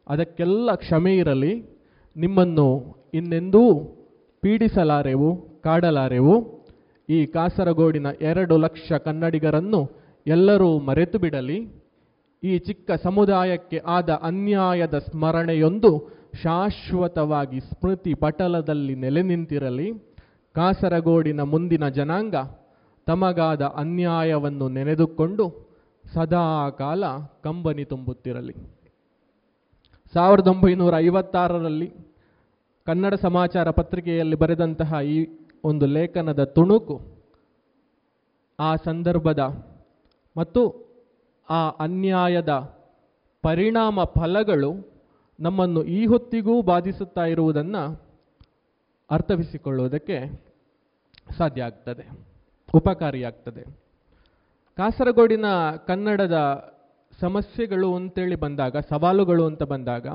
[0.07, 1.65] ಅದಕ್ಕೆಲ್ಲ ಕ್ಷಮೆ ಇರಲಿ.
[2.17, 3.73] ನಿಮ್ಮನ್ನು ಇನ್ನೆಂದೂ
[4.41, 6.61] ಪೀಡಿಸಲಾರೆವು, ಕಾಡಲಾರೆವು.
[7.09, 9.91] ಈ ಕಾಸರಗೋಡಿನ ಎರಡು ಲಕ್ಷ ಕನ್ನಡಿಗರನ್ನು
[10.27, 11.67] ಎಲ್ಲರೂ ಮರೆತು ಬಿಡಲಿ.
[12.43, 20.10] ಈ ಚಿಕ್ಕ ಸಮುದಾಯಕ್ಕೆ ಆದ ಅನ್ಯಾಯದ ಸ್ಮರಣೆಯೊಂದು ಶಾಶ್ವತವಾಗಿ ಸ್ಮೃತಿ ಪಟಲದಲ್ಲಿ ನೆಲೆ ನಿಂತಿರಲಿ.
[20.55, 22.35] ಕಾಸರಗೋಡಿನ ಮುಂದಿನ ಜನಾಂಗ
[23.07, 25.45] ತಮಗಾದ ಅನ್ಯಾಯವನ್ನು ನೆನೆದುಕೊಂಡು
[26.13, 27.03] ಸದಾ ಕಾಲ
[27.43, 28.53] ಕಂಬನಿ ತುಂಬುತ್ತಿರಲಿ.
[30.13, 31.87] ಸಾವಿರದ ಒಂಬೈನೂರ ಐವತ್ತಾರರಲ್ಲಿ
[32.87, 35.17] ಕನ್ನಡ ಸಮಾಚಾರ ಪತ್ರಿಕೆಯಲ್ಲಿ ಬರೆದಂತಹ ಈ
[35.63, 36.95] ಒಂದು ಲೇಖನದ ತುಣುಕು
[38.59, 39.39] ಆ ಸಂದರ್ಭದ
[40.35, 40.61] ಮತ್ತು
[41.49, 42.49] ಆ ಅನ್ಯಾಯದ
[43.43, 44.71] ಪರಿಣಾಮ ಫಲಗಳು
[45.39, 48.10] ನಮ್ಮನ್ನು ಈ ಹೊತ್ತಿಗೂ ಬಾಧಿಸುತ್ತಾ ಇರುವುದನ್ನು
[49.11, 50.17] ಅರ್ಥವಿಸಿಕೊಳ್ಳುವುದಕ್ಕೆ
[51.37, 52.05] ಸಾಧ್ಯ ಆಗ್ತದೆ,
[52.73, 53.63] ಉಪಕಾರಿಯಾಗ್ತದೆ.
[54.77, 55.45] ಕಾಸರಗೋಡಿನ
[55.87, 56.37] ಕನ್ನಡದ
[57.21, 60.07] ಸಮಸ್ಯೆಗಳು ಅಂತೇಳಿ ಬಂದಾಗ, ಸವಾಲುಗಳು ಅಂತ ಬಂದಾಗ,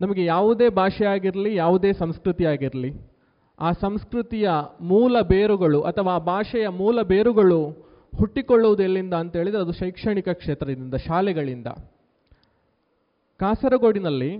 [0.00, 2.90] ನಮಗೆ ಯಾವುದೇ ಭಾಷೆ ಆಗಿರಲಿ, ಯಾವುದೇ ಸಂಸ್ಕೃತಿ ಆಗಿರಲಿ,
[3.58, 4.48] ಆ ಸಂಸ್ಕೃತಿಯ
[4.80, 7.60] ಮೂಲ ಬೇರುಗಳು ಅಥವಾ ಆ ಭಾಷೆಯ ಮೂಲ ಬೇರುಗಳು
[8.12, 11.66] ಹುಟ್ಟಿಕೊಳ್ಳುವುದು ಎಲ್ಲಿಂದ ಅಂತ ಹೇಳಿದರೆ ಅದು ಶೈಕ್ಷಣಿಕ ಕ್ಷೇತ್ರದಿಂದ, ಶಾಲೆಗಳಿಂದ.
[13.40, 14.30] ಕಾಸರಗೋಡಿನಲ್ಲಿ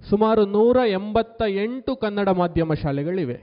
[0.00, 3.40] ಸುಮಾರು ನೂರ ಎಂಬತ್ತ ಎಂಟು ಕನ್ನಡ ಮಾಧ್ಯಮ ಶಾಲೆಗಳಿವೆ.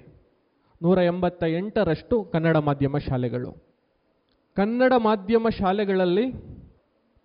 [0.84, 3.51] ನೂರ ಎಂಬತ್ತ ಎಂಟರಷ್ಟು ಕನ್ನಡ ಮಾಧ್ಯಮ ಶಾಲೆಗಳು.
[4.56, 6.32] ಕನ್ನಡ ಮಾಧ್ಯಮ ಶಾಲೆಗಳಲ್ಲಿ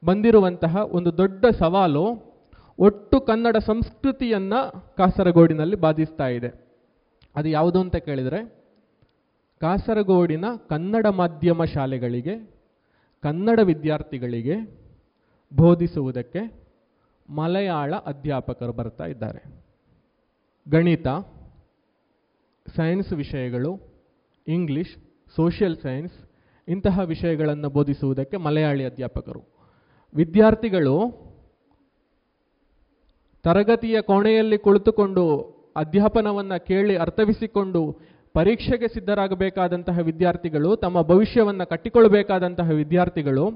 [0.05, 2.29] ಬಂದಿರುವಂತಹ ಒಂದು ದೊಡ್ಡ ಸವಾಲು
[2.79, 6.67] ಒಟ್ಟು ಕನ್ನಡ ಸಂಸ್ಕೃತಿಯನ್ನು ಕಾಸರಗೋಡಿನಲ್ಲಿ ಬಾಧಿಸ್ತಾ ಇದೆ.
[7.37, 8.55] ಅದು ಯಾವುದು ಅಂತ ಕೇಳಿದರೆ,
[9.61, 12.51] ಕಾಸರಗೋಡಿನ ಕನ್ನಡ ಮಾಧ್ಯಮ ಶಾಲೆಗಳಿಗೆ,
[13.23, 14.57] ಕನ್ನಡ ವಿದ್ಯಾರ್ಥಿಗಳಿಗೆ
[15.57, 16.68] ಬೋಧಿಸುವುದಕ್ಕೆ
[17.31, 19.45] ಮಲಯಾಳ ಅಧ್ಯಾಪಕರು ಬರ್ತಾ ಇದ್ದಾರೆ.
[20.71, 21.09] ಗಣಿತ,
[22.77, 23.81] ಸೈನ್ಸ್ ವಿಷಯಗಳು,
[24.47, 24.97] ಇಂಗ್ಲಿಷ್,
[25.37, 26.15] ಸೋಷಿಯಲ್ ಸೈನ್ಸ್
[26.69, 29.43] ಇಂತಹ ವಿಷಯಗಳನ್ನು ಬೋಧಿಸುವುದಕ್ಕೆ ಮಲಯಾಳಿ ಅಧ್ಯಾಪಕರು.
[30.15, 31.29] ವಿದ್ಯಾರ್ಥಿಗಳು
[33.43, 35.41] ತರಗತಿಯ ಕೋಣೆಯಲ್ಲಿ ಕುಳಿತುಕೊಂಡು
[35.77, 38.01] ಅಧ್ಯಾಪನವನ್ನು ಕೇಳಿ ಅರ್ಥವಿಸಿಕೊಂಡು
[38.33, 43.49] ಪರೀಕ್ಷೆಗೆ ಸಿದ್ಧರಾಗಬೇಕಾದಂತಹ ವಿದ್ಯಾರ್ಥಿಗಳು, ತಮ್ಮ ಭವಿಷ್ಯವನ್ನು ಕಟ್ಟಿಕೊಳ್ಳಬೇಕಾದಂತಹ ವಿದ್ಯಾರ್ಥಿಗಳು,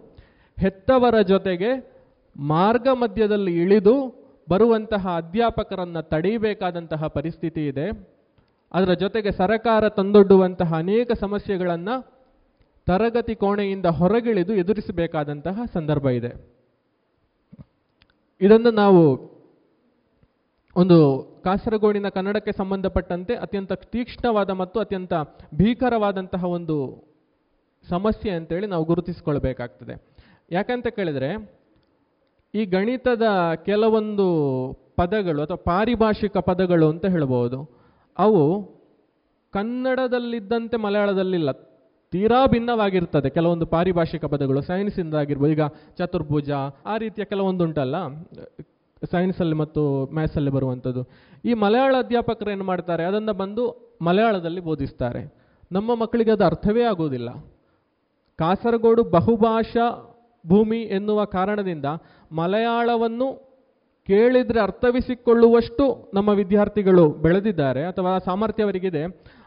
[0.60, 1.91] ಹೆತ್ತವರ ಜೊತೆಗೆ
[2.36, 8.12] ಮಾರ್ಗ ಮಧ್ಯದಲ್ಲಿ ಇಳಿದು ಬರುವಂತಹ ಅಧ್ಯಾಪಕರನ್ನು ತಡೆಯಬೇಕಾದಂತಹ ಪರಿಸ್ಥಿತಿ ಇದೆ.
[8.72, 12.22] ಅದರ ಜೊತೆಗೆ ಸರಕಾರ ತಂದೊಡ್ಡುವಂತಹ ಅನೇಕ ಸಮಸ್ಯೆಗಳನ್ನು
[12.86, 16.52] ತರಗತಿ ಕೋಣೆಯಿಂದ ಹೊರಗಿಳಿದು ಎದುರಿಸಬೇಕಾದಂತಹ ಸಂದರ್ಭ ಇದೆ.
[18.40, 19.32] ಇದನ್ನು ನಾವು
[20.76, 25.12] ಒಂದು ಕಾಸರಗೋಡಿನ ಕನ್ನಡಕ್ಕೆ ಸಂಬಂಧಪಟ್ಟಂತೆ ಅತ್ಯಂತ ತೀಕ್ಷ್ಣವಾದ ಮತ್ತು ಅತ್ಯಂತ
[25.54, 27.04] ಭೀಕರವಾದಂತಹ ಒಂದು
[27.88, 30.02] ಸಮಸ್ಯೆ ಅಂತೇಳಿ ನಾವು ಗುರುತಿಸಿಕೊಳ್ಬೇಕಾಗ್ತದೆ.
[30.50, 31.61] ಯಾಕಂತ ಕೇಳಿದರೆ
[32.54, 33.22] ಈ ಗಣಿತದ
[33.64, 34.26] ಕೆಲವೊಂದು
[34.96, 37.82] ಪದಗಳು ಅಥವಾ ಪಾರಿಭಾಷಿಕ ಪದಗಳು ಅಂತ ಹೇಳ್ಬೋದು.
[38.18, 38.42] ಅವು
[39.52, 41.50] ಕನ್ನಡದಲ್ಲಿದ್ದಂತೆ ಮಲಯಾಳದಲ್ಲಿಲ್ಲ
[42.12, 44.60] ತೀರಾ ಭಿನ್ನವಾಗಿರ್ತದೆ ಕೆಲವೊಂದು ಪಾರಿಭಾಷಿಕ ಪದಗಳು.
[44.60, 45.52] ಸೈನ್ಸಿಂದ ಆಗಿರ್ಬೋದು.
[45.52, 45.60] ಈಗ
[45.98, 46.50] ಚತುರ್ಭುಜ
[46.86, 47.94] ಆ ರೀತಿಯ ಕೆಲವೊಂದು ಉಂಟಲ್ಲ?
[49.10, 51.08] ಸೈನ್ಸಲ್ಲಿ ಮತ್ತು ಮ್ಯಾಥ್ಸಲ್ಲಿ ಬರುವಂಥದ್ದು.
[51.44, 53.04] ಈ ಮಲಯಾಳ ಅಧ್ಯಾಪಕರು ಏನು ಮಾಡ್ತಾರೆ?
[53.04, 55.34] ಅದನ್ನು ಬಂದು ಮಲಯಾಳದಲ್ಲಿ ಬೋಧಿಸ್ತಾರೆ.
[55.72, 57.30] ನಮ್ಮ ಮಕ್ಕಳಿಗೆ ಅದು ಅರ್ಥವೇ ಆಗೋದಿಲ್ಲ
[58.38, 60.08] ಕಾಸರಗೋಡು ಬಹುಭಾಷಾ
[60.46, 61.84] ಭೂಮಿ ಎನ್ನುವ ಕಾರಣದಿಂದ
[62.32, 63.52] ಮಲಯಾಳವನ್ನು
[64.06, 69.02] ಕೇಳಿದರೆ ಅರ್ಥವಿಸಿಕೊಳ್ಳುವಷ್ಟು ನಮ್ಮ ವಿದ್ಯಾರ್ಥಿಗಳು ಬೆಳೆದಿದ್ದಾರೆ ಅಥವಾ ಸಾಮರ್ಥ್ಯ ಅವರಿಗಿದೆ.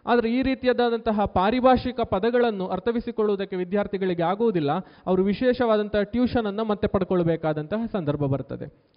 [0.08, 4.72] ಆದರೆ ಈ ರೀತಿಯಾದಂತಹ ಪಾರಿಭಾಷಿಕ ಪದಗಳನ್ನು ಅರ್ಥವಿಸಿಕೊಳ್ಳುವುದಕ್ಕೆ ವಿದ್ಯಾರ್ಥಿಗಳಿಗೆ ಆಗುವುದಿಲ್ಲ.
[5.06, 8.96] ಅವರು ವಿಶೇಷವಾದಂತಹ ಟ್ಯೂಷನನ್ನು ಮತ್ತೆ ಪಡ್ಕೊಳ್ಬೇಕಾದಂತಹ ಸಂದರ್ಭ ಬರ್ತದೆ.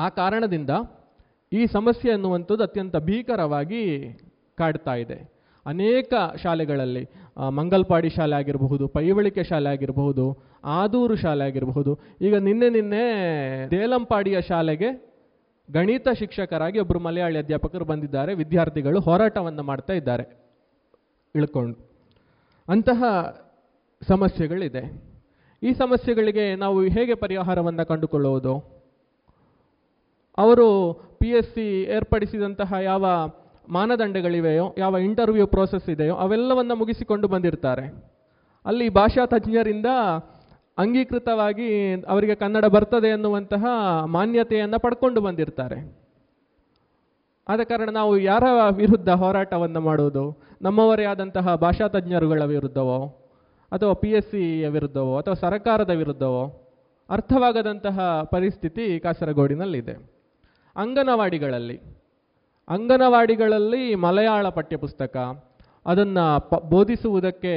[0.00, 0.70] ಆ ಕಾರಣದಿಂದ
[1.52, 4.12] ಈ ಸಮಸ್ಯೆ ಅನ್ನುವಂಥದ್ದು ಅತ್ಯಂತ ಭೀಕರವಾಗಿ
[4.58, 5.33] ಕಾಡ್ತಾ ಇದೆ.
[5.66, 6.12] ಅನೇಕ
[6.42, 7.08] ಶಾಲೆಗಳಲ್ಲಿ
[7.50, 11.98] ಮಂಗಲ್ಪಾಡಿ ಶಾಲೆ ಆಗಿರಬಹುದು, ಪೈವಳಿಕೆ ಶಾಲೆ ಆಗಿರಬಹುದು, ಆದೂರು ಶಾಲೆ ಆಗಿರಬಹುದು.
[12.20, 13.04] ಈಗ ನಿನ್ನೆ ನಿನ್ನೆ
[13.70, 15.14] ದೇಲಂಪಾಡಿಯ ಶಾಲೆಗೆ
[15.72, 18.34] ಗಣಿತ ಶಿಕ್ಷಕರಾಗಿ ಒಬ್ಬರು ಮಲಯಾಳಿ ಅಧ್ಯಾಪಕರು ಬಂದಿದ್ದಾರೆ.
[18.34, 20.24] ವಿದ್ಯಾರ್ಥಿಗಳು ಹೋರಾಟವನ್ನು ಮಾಡ್ತಾ ಇದ್ದಾರೆ.
[21.36, 21.90] ಇಳ್ಕೊಂಡು.
[22.68, 23.04] ಅಂತಹ
[24.08, 25.02] ಸಮಸ್ಯೆಗಳಿದೆ.
[25.62, 28.74] ಈ ಸಮಸ್ಯೆಗಳಿಗೆ ನಾವು ಹೇಗೆ ಪರಿಹಾರವನ್ನು ಕಂಡುಕೊಳ್ಳುವುದು?
[30.38, 30.66] ಅವರು
[31.18, 33.06] ಪಿ ಎಸ್ ಸಿ ಏರ್ಪಡಿಸಿದಂತಹ ಯಾವ
[33.68, 38.14] ಮಾನದಂಡಗಳಿವೆಯೋ, ಯಾವ ಇಂಟರ್ವ್ಯೂ ಪ್ರೋಸೆಸ್ ಇದೆಯೋ, ಅವೆಲ್ಲವನ್ನು ಮುಗಿಸಿಕೊಂಡು ಬಂದಿರ್ತಾರೆ.
[38.66, 39.86] ಅಲ್ಲಿ ಭಾಷಾ ತಜ್ಞರಿಂದ
[40.78, 43.64] ಅಂಗೀಕೃತವಾಗಿ ಅವರಿಗೆ ಕನ್ನಡ ಬರ್ತದೆ ಎನ್ನುವಂತಹ
[44.04, 46.04] ಮಾನ್ಯತೆಯನ್ನು ಪಡ್ಕೊಂಡು ಬಂದಿರ್ತಾರೆ.
[47.48, 50.42] ಆದ ಕಾರಣ ನಾವು ಯಾರ ವಿರುದ್ಧ ಹೋರಾಟವನ್ನು ಮಾಡುವುದು?
[50.62, 53.06] ನಮ್ಮವರೇ ಆದಂತಹ ಭಾಷಾ ತಜ್ಞರುಗಳ ವಿರುದ್ಧವೋ,
[53.72, 56.60] ಅಥವಾ ಪಿ ಎಸ್ ಸಿಯ ವಿರುದ್ಧವೋ, ಅಥವಾ ಸರ್ಕಾರದ ವಿರುದ್ಧವೋ?
[57.10, 59.92] ಅರ್ಥವಾಗದಂತಹ ಪರಿಸ್ಥಿತಿ ಕಾಸರಗೋಡಿನಲ್ಲಿದೆ.
[60.76, 62.03] ಅಂಗನವಾಡಿಗಳಲ್ಲಿ.
[62.68, 65.16] ಅಂಗನವಾಡಿಗಳಲ್ಲಿ ಮಲಯಾಳ ಪಠ್ಯಪುಸ್ತಕ,
[65.86, 67.52] ಅದನ್ನು ಪ, ಬೋಧಿಸುವುದಕ್ಕೆ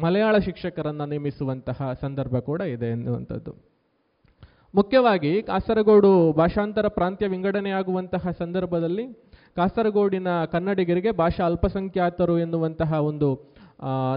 [0.00, 3.52] ಮಲಯಾಳ ಶಿಕ್ಷಕರನ್ನು ನೇಮಿಸುವಂತಹ ಸಂದರ್ಭ ಕೂಡ ಇದೆ ಎನ್ನುವಂಥದ್ದು.
[4.74, 9.04] ಮುಖ್ಯವಾಗಿ ಕಾಸರಗೋಡು ಭಾಷಾಂತರ ಪ್ರಾಂತ್ಯ ವಿಂಗಡಣೆಯಾಗುವಂತಹ ಸಂದರ್ಭದಲ್ಲಿ
[9.56, 13.28] ಕಾಸರಗೋಡಿನ ಕನ್ನಡಿಗರಿಗೆ ಭಾಷಾ ಅಲ್ಪಸಂಖ್ಯಾತರು ಎನ್ನುವಂತಹ ಒಂದು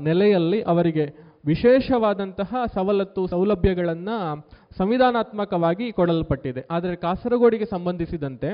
[0.01, 1.05] ನೆಲೆಯಲ್ಲಿ ಅವರಿಗೆ
[1.45, 4.17] ವಿಶೇಷವಾದಂತಹ ಸವಲತ್ತು ಸೌಲಭ್ಯಗಳನ್ನು
[4.77, 6.61] ಸಂವಿಧಾನಾತ್ಮಕವಾಗಿ ಕೊಡಲ್ಪಟ್ಟಿದೆ.
[6.71, 8.49] ಆದರೆ ಕಾಸರಗೋಡಿಗೆ ಸಂಬಂಧಿಸಿದಂತೆ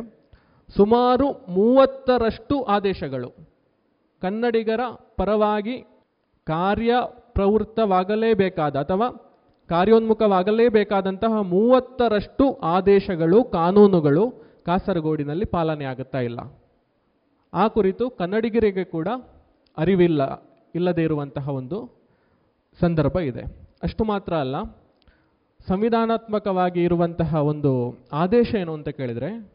[0.70, 3.32] ಸುಮಾರು ಮೂವತ್ತರಷ್ಟು ಆದೇಶಗಳು.
[4.22, 4.80] ಕನ್ನಡಿಗರ
[5.18, 5.82] ಪರವಾಗಿ
[6.45, 6.93] ಕಾರ್ಯ
[7.34, 9.09] ಪ್ರವೃತ್ತವಾಗಲೇಬೇಕಾದ ಅಥವಾ
[9.70, 14.32] ಕಾರ್ಯೋನ್ಮುಖವಾಗಲೇಬೇಕಾದಂತಹ ಮೂವತ್ತರಷ್ಟು ಆದೇಶಗಳು, ಕಾನೂನುಗಳು
[14.66, 16.39] ಕಾಸರಗೋಡಿನಲ್ಲಿ ಪಾಲನೆ ಆಗುತ್ತಾ ಇಲ್ಲ.
[17.53, 19.07] ಆ ಕುರಿತು ಕನ್ನಡಿಗರಿಗೆ ಕೂಡ
[19.78, 20.43] ಅರಿವಿಲ್ಲ,
[20.76, 21.97] ಇಲ್ಲದೇ ಇರುವಂತಹ ಒಂದು
[22.82, 23.42] ಸಂದರ್ಭ ಇದೆ.
[23.83, 24.63] ಅಷ್ಟು ಮಾತ್ರ ಅಲ್ಲ,
[25.67, 29.54] ಸಂವಿಧಾನಾತ್ಮಕವಾಗಿ ಇರುವಂತಹ ಒಂದು ಆದೇಶ ಏನು ಅಂತ ಕೇಳಿದರೆ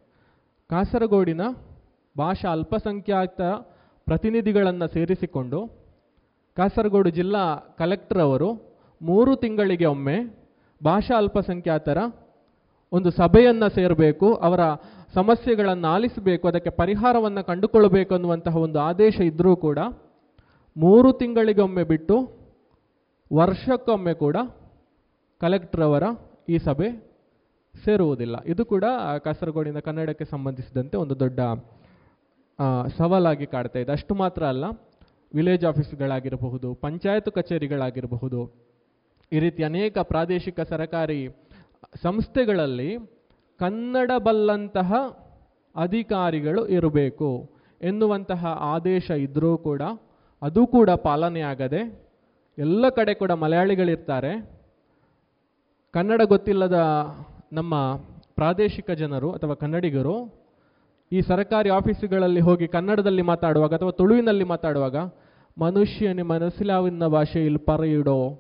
[0.71, 1.41] ಕಾಸರಗೋಡಿನ
[2.19, 3.41] ಭಾಷಾ ಅಲ್ಪಸಂಖ್ಯಾತ
[4.07, 5.61] ಪ್ರತಿನಿಧಿಗಳನ್ನು ಸೇರಿಸಿಕೊಂಡು
[6.57, 7.43] ಕಾಸರಗೋಡು ಜಿಲ್ಲಾ
[7.79, 8.49] ಕಲೆಕ್ಟರ್ ಅವರು
[9.01, 10.17] ಮೂರು ತಿಂಗಳಿಗೆ ಒಮ್ಮೆ
[10.85, 11.99] ಭಾಷಾ ಅಲ್ಪಸಂಖ್ಯಾತರ
[12.93, 14.61] ಒಂದು ಸಭೆಯನ್ನು ಸೇರಬೇಕು, ಅವರ
[15.15, 19.79] ಸಮಸ್ಯೆಗಳನ್ನು ಆಲಿಸಬೇಕು, ಅದಕ್ಕೆ ಪರಿಹಾರವನ್ನು ಕಂಡುಕೊಳ್ಳಬೇಕು ಅನ್ನುವಂತಹ ಒಂದು ಆದೇಶ ಇದ್ದರೂ ಕೂಡ
[20.77, 22.17] ಮೂರು ತಿಂಗಳಿಗೊಮ್ಮೆ ಬಿಟ್ಟು
[23.33, 24.37] ವರ್ಷಕ್ಕೊಮ್ಮೆ ಕೂಡ
[25.41, 26.05] ಕಲೆಕ್ಟರ್ ಅವರ
[26.49, 26.89] ಈ ಸಭೆ
[27.75, 28.37] ಸೇರುವುದಿಲ್ಲ.
[28.53, 28.85] ಇದು ಕೂಡ
[29.25, 31.41] ಕಾಸರಗೋಡಿನ ಕನ್ನಡಕ್ಕೆ ಸಂಬಂಧಿಸಿದಂತೆ ಒಂದು ದೊಡ್ಡ
[32.99, 33.93] ಸವಾಲಾಗಿ ಕಾಡ್ತಾ ಇದೆ.
[33.93, 34.65] ಅಷ್ಟು ಮಾತ್ರ ಅಲ್ಲ,
[35.35, 38.41] ವಿಲೇಜ್ ಆಫೀಸ್ಗಳಾಗಿರಬಹುದು, ಪಂಚಾಯತ್ ಕಚೇರಿಗಳಾಗಿರಬಹುದು,
[39.33, 41.21] ಈ ರೀತಿ ಅನೇಕ ಪ್ರಾದೇಶಿಕ ಸರಕಾರಿ
[42.03, 42.91] ಸಂಸ್ಥೆಗಳಲ್ಲಿ
[43.61, 44.93] ಕನ್ನಡ ಬಲ್ಲಂತಹ
[45.75, 47.29] ಅಧಿಕಾರಿಗಳು ಇರಬೇಕು
[47.81, 49.83] ಎನ್ನುವಂತಹ ಆದೇಶ ಇದ್ದರೂ ಕೂಡ
[50.43, 51.83] ಅದು ಕೂಡ ಪಾಲನೆಯಾಗದೆ
[52.59, 54.33] ಎಲ್ಲ ಕಡೆ ಕೂಡ ಮಲಯಾಳಿಗಳಿರ್ತಾರೆ.
[55.95, 56.79] ಕನ್ನಡ ಗೊತ್ತಿಲ್ಲದ
[57.53, 57.95] ನಮ್ಮ
[58.35, 60.41] ಪ್ರಾದೇಶಿಕ ಜನರು ಅಥವಾ ಕನ್ನಡಿಗರು
[61.13, 64.97] ಈ ಸರ್ಕಾರಿ ಆಫೀಸುಗಳಲ್ಲಿ ಹೋಗಿ ಕನ್ನಡದಲ್ಲಿ ಮಾತಾಡುವಾಗ ಅಥವಾ ತುಳುವಿನಲ್ಲಿ ಮಾತಾಡುವಾಗ
[65.59, 68.39] ಮನುಷ್ಯನಿ ಮನಸ್ಸಿಲಾವಿನ ಭಾಷೆಯಲ್ಲಿ ಪರೆಯಿಡೋ,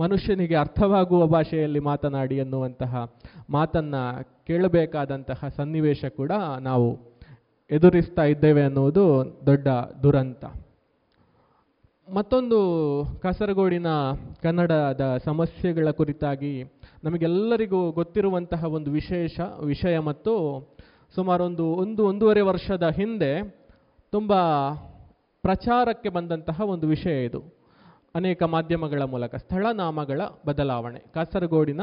[0.00, 3.12] ಮನುಷ್ಯನಿಗೆ ಅರ್ಥವಾಗುವ ಭಾಷೆಯಲ್ಲಿ ಮಾತನಾಡಿ ಎನ್ನುವಂತಹ
[3.50, 7.16] ಮಾತನ್ನು ಕೇಳಬೇಕಾದಂತಹ ಸನ್ನಿವೇಶ ಕೂಡ ನಾವು
[7.70, 9.68] ಎದುರಿಸ್ತಾ ಇದ್ದೇವೆ ಅನ್ನುವುದು ದೊಡ್ಡ
[10.02, 10.44] ದುರಂತ.
[12.14, 12.58] ಮತ್ತೊಂದು
[13.22, 13.86] ಕಾಸರಗೋಡಿನ
[14.42, 16.64] ಕನ್ನಡದ ಸಮಸ್ಯೆಗಳ ಕುರಿತಾಗಿ
[17.04, 20.34] ನಮಗೆಲ್ಲರಿಗೂ ಗೊತ್ತಿರುವಂತಹ ಒಂದು ವಿಶೇಷ ವಿಷಯ ಮತ್ತು
[21.14, 23.56] ಸುಮಾರೊಂದು ಒಂದು ಒಂದೂವರೆ ವರ್ಷದ ಹಿಂದೆ
[24.10, 24.34] ತುಂಬ
[25.42, 27.40] ಪ್ರಚಾರಕ್ಕೆ ಬಂದಂತಹ ಒಂದು ವಿಷಯ ಇದು.
[28.14, 30.98] ಅನೇಕ ಮಾಧ್ಯಮಗಳ ಮೂಲಕ ಸ್ಥಳನಾಮಗಳ ಬದಲಾವಣೆ.
[30.98, 31.80] ಕಾಸರಗೋಡಿನ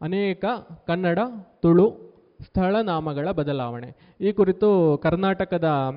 [0.00, 0.44] ಅನೇಕ
[0.86, 1.18] ಕನ್ನಡ,
[1.62, 1.90] ತುಳು
[2.42, 4.18] ಸ್ಥಳನಾಮಗಳ ಬದಲಾವಣೆ.
[4.20, 5.90] ಈ ಕುರಿತು ಕರ್ನಾಟಕದ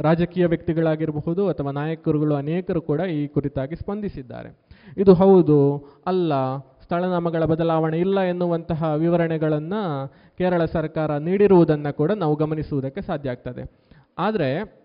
[0.00, 4.58] ರಾಜಕೀಯ ವ್ಯಕ್ತಿಗಳಾಗಿರಬಹುದು ಅಥವಾ ನಾಯಕರುಗಳು ಅನೇಕರು ಕೂಡ ಈ ಕುರಿತಾಗಿ ಸ್ಪಂದಿಸಿದ್ದಾರೆ.
[4.96, 10.08] ಇದು ಹೌದು, ಅಲ್ಲ, ಸ್ಥಳನಾಮಗಳ ಬದಲಾವಣೆ ಇಲ್ಲ ಎನ್ನುವಂತಹ ವಿವರಣೆಗಳನ್ನು
[10.38, 13.70] ಕೇರಳ ಸರ್ಕಾರ ನೀಡಿರುವುದನ್ನು ಕೂಡ ನಾವು ಗಮನಿಸುವುದಕ್ಕೆ ಸಾಧ್ಯ ಆಗ್ತದೆ.
[14.18, 14.79] ಆದರೆ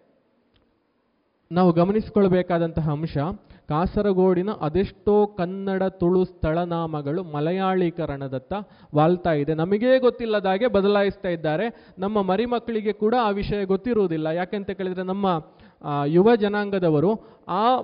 [1.52, 3.18] ನಾವು ಗಮನಿಸಿಕೊಳ್ಬೇಕಾದಂತಹ ಅಂಶ,
[3.68, 8.54] ಕಾಸರಗೋಡಿನ ಅದೆಷ್ಟೋ ಕನ್ನಡ ತುಳು ಸ್ಥಳನಾಮಗಳು ಮಲಯಾಳೀಕರಣದತ್ತ
[8.96, 9.54] ವಾಲ್ತಾ ಇದೆ.
[9.54, 11.94] ನಮಗೇ ಗೊತ್ತಿಲ್ಲದಾಗೆ ಬದಲಾಯಿಸ್ತಾ ಇದ್ದಾರೆ.
[12.00, 14.28] ನಮ್ಮ ಮರಿಮಕ್ಕಳಿಗೆ ಕೂಡ ಆ ವಿಷಯ ಗೊತ್ತಿರುವುದಿಲ್ಲ.
[14.28, 15.42] ಯಾಕೆಂತ ಕೇಳಿದರೆ ನಮ್ಮ
[16.06, 17.12] ಯುವ ಜನಾಂಗದವರು
[17.48, 17.82] ಆ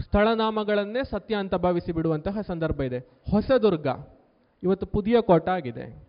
[0.00, 2.98] ಸ್ಥಳನಾಮಗಳನ್ನೇ ಸತ್ಯ ಅಂತ ಭಾವಿಸಿ ಬಿಡುವಂತಹ ಸಂದರ್ಭ ಇದೆ.
[3.30, 3.86] ಹೊಸದುರ್ಗ,
[4.62, 6.06] ಇವತ್ತು ಪುದಿಯ ಕೋಟ ಆಗಿದೆ.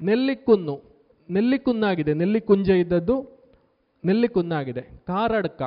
[0.00, 0.82] ನೆಲ್ಲಿಕುನ್ನು,
[1.30, 2.14] ನೆಲ್ಲಿಕುನ್ನಾಗಿದೆ.
[2.14, 3.35] ನೆಲ್ಲಿಕುಂಜ ಇದ್ದದ್ದು
[4.04, 5.62] ನೆಲ್ಲಿಕುನ್ನಾಗಿದೆ ಕಾರಡ್ಕ,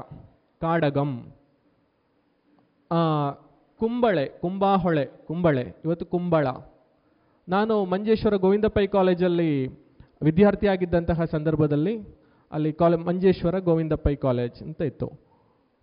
[0.62, 1.12] ಕಾಡಗಂ
[3.80, 6.48] ಕುಂಬಳೆ, ಕುಂಬಾಹೊಳೆ, ಕುಂಬಳೆ, ಇವತ್ತು ಕುಂಬಳ.
[7.48, 9.68] ನಾನು ಮಂಜೇಶ್ವರ ಗೋವಿಂದ ಪೈ ಕಾಲೇಜಲ್ಲಿ
[10.22, 11.96] ವಿದ್ಯಾರ್ಥಿಯಾಗಿದ್ದಂತಹ ಸಂದರ್ಭದಲ್ಲಿ
[12.52, 15.08] ಅಲ್ಲಿ ಕಾಲೇ, ಮಂಜೇಶ್ವರ ಗೋವಿಂದ ಪೈ ಕಾಲೇಜ್ ಅಂತ ಇತ್ತು.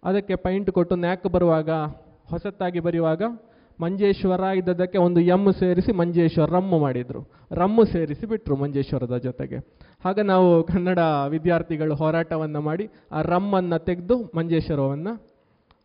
[0.05, 1.71] ಅದಕ್ಕೆ ಪೈಂಟ್ ಕೊಟ್ಟು ನ್ಯಾಕ್ ಬರುವಾಗ
[2.31, 3.23] ಹೊಸತ್ತಾಗಿ ಬರೆಯುವಾಗ
[3.81, 7.31] ಮಂಜೇಶ್ವರ ಇದ್ದದಕ್ಕೆ ಒಂದು ಎಂ ಸೇರಿಸಿ ಮಂಜೇಶ್ವರ ರಮ್ಮು ಮಾಡಿದರು.
[7.51, 9.57] ರಮ್ಮು ಸೇರಿಸಿ ಬಿಟ್ಟರು ಮಂಜೇಶ್ವರದ ಜೊತೆಗೆ.
[10.05, 10.99] ಆಗ ನಾವು ಕನ್ನಡ
[11.29, 15.37] ವಿದ್ಯಾರ್ಥಿಗಳು ಹೋರಾಟವನ್ನು ಮಾಡಿ ಆ ರಮ್ಮನ್ನು ತೆಗೆದು ಮಂಜೇಶ್ವರವನ್ನು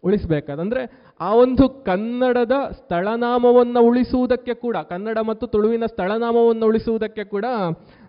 [0.04, 7.46] ಉಳಿಸಬೇಕಾದಂದರೆ ಆ ಒಂದು ಕನ್ನಡದ ಸ್ಥಳನಾಮವನ್ನು ಉಳಿಸುವುದಕ್ಕೆ ಕೂಡ, ಕನ್ನಡ ಮತ್ತು ತುಳುವಿನ ಸ್ಥಳನಾಮವನ್ನು ಉಳಿಸುವುದಕ್ಕೆ ಕೂಡ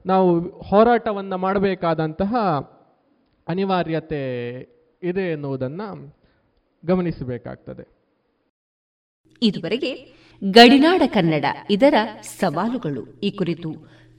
[0.06, 2.34] ನಾವು ಹೋರಾಟವನ್ನು ಮಾಡಬೇಕಾದಂತಹ
[3.48, 4.22] ಅನಿವಾರ್ಯತೆ
[5.02, 6.14] ಇದೆ ಎನ್ನುವುದನ್ನು
[6.86, 7.91] ಗಮನಿಸಬೇಕಾಗ್ತದೆ.
[9.42, 9.92] ಇದುವರೆಗೆ
[10.50, 13.20] ಗಡಿನಾಡ ಕನ್ನಡ ಇದರ ಸವಾಲುಗಳು.
[13.20, 13.70] ಈ ಕುರಿತು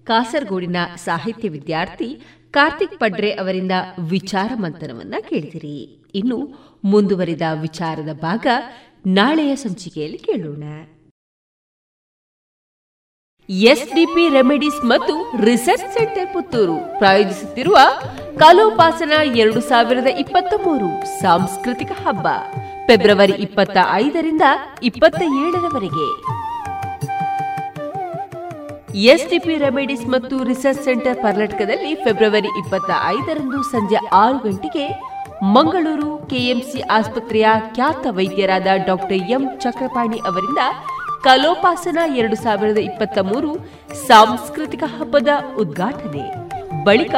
[0.05, 2.09] ಕಾಸರಗೋಡಿನ ಸಾಹಿತ್ಯ ವಿದ್ಯಾರ್ಥಿ
[2.51, 3.71] ಕಾರ್ತಿಕ್ ಪಡ್ರೆ ಅವರಿಂದ
[4.09, 5.77] ವಿಚಾರ ಮಂಥನವನ್ನ ಕೇಳಿದಿರಿ.
[6.15, 6.39] ಇನ್ನು
[6.83, 8.47] ಮುಂದುವರಿದ ವಿಚಾರದ ಭಾಗ
[9.07, 10.63] ನಾಳೆಯ ಸಂಚಿಕೆಯಲ್ಲಿ ಕೇಳೋಣ.
[13.49, 17.77] ಎಸ್ಡಿಪಿ ರೆಮಿಡೀಸ್ ಮತ್ತು ರಿಸರ್ಚ್ ಸೆಂಟರ್ ಪುತ್ತೂರು ಪ್ರಾಯೋಜಿಸುತ್ತಿರುವ
[18.39, 20.89] ಕಲೋಪಾಸನ ಎರಡು ಸಾವಿರದ ಇಪ್ಪತ್ತ ಮೂರು
[21.19, 22.27] ಸಾಂಸ್ಕೃತಿಕ ಹಬ್ಬ.
[22.87, 24.45] ಫೆಬ್ರವರಿ ಇಪ್ಪತ್ತ ಐದರಿಂದ
[24.83, 26.07] ಇಪ್ಪತ್ತ ಏಳರವರೆಗೆ.
[29.11, 34.85] ಎಸ್ಡಿಪಿ ರೆಮಿಡೀಸ್ ಮತ್ತು ರಿಸರ್ಚ್ ಸೆಂಟರ್ ಕರ್ನಾಟಕದಲ್ಲಿ ಫೆಬ್ರವರಿ ಇಪ್ಪತ್ತ ಐದರಂದು ಸಂಜೆ ಆರು ಗಂಟೆಗೆ
[35.55, 40.61] ಮಂಗಳೂರು ಕೆಎಂಸಿ ಆಸ್ಪತ್ರೆಯ ಖ್ಯಾತ ವೈದ್ಯರಾದ ಡಾಕ್ಟರ್ ಎಂ ಚಕ್ರಪಾಣಿ ಅವರಿಂದ
[41.23, 43.51] ಕಲೋಪಾಸನ ಎರಡು ಸಾವಿರದ ಇಪ್ಪತ್ತ ಮೂರು
[44.07, 45.27] ಸಾಂಸ್ಕೃತಿಕ ಹಬ್ಬದ
[45.57, 46.23] ಉದ್ಘಾಟನೆ.
[46.83, 47.15] ಬಳಿಕ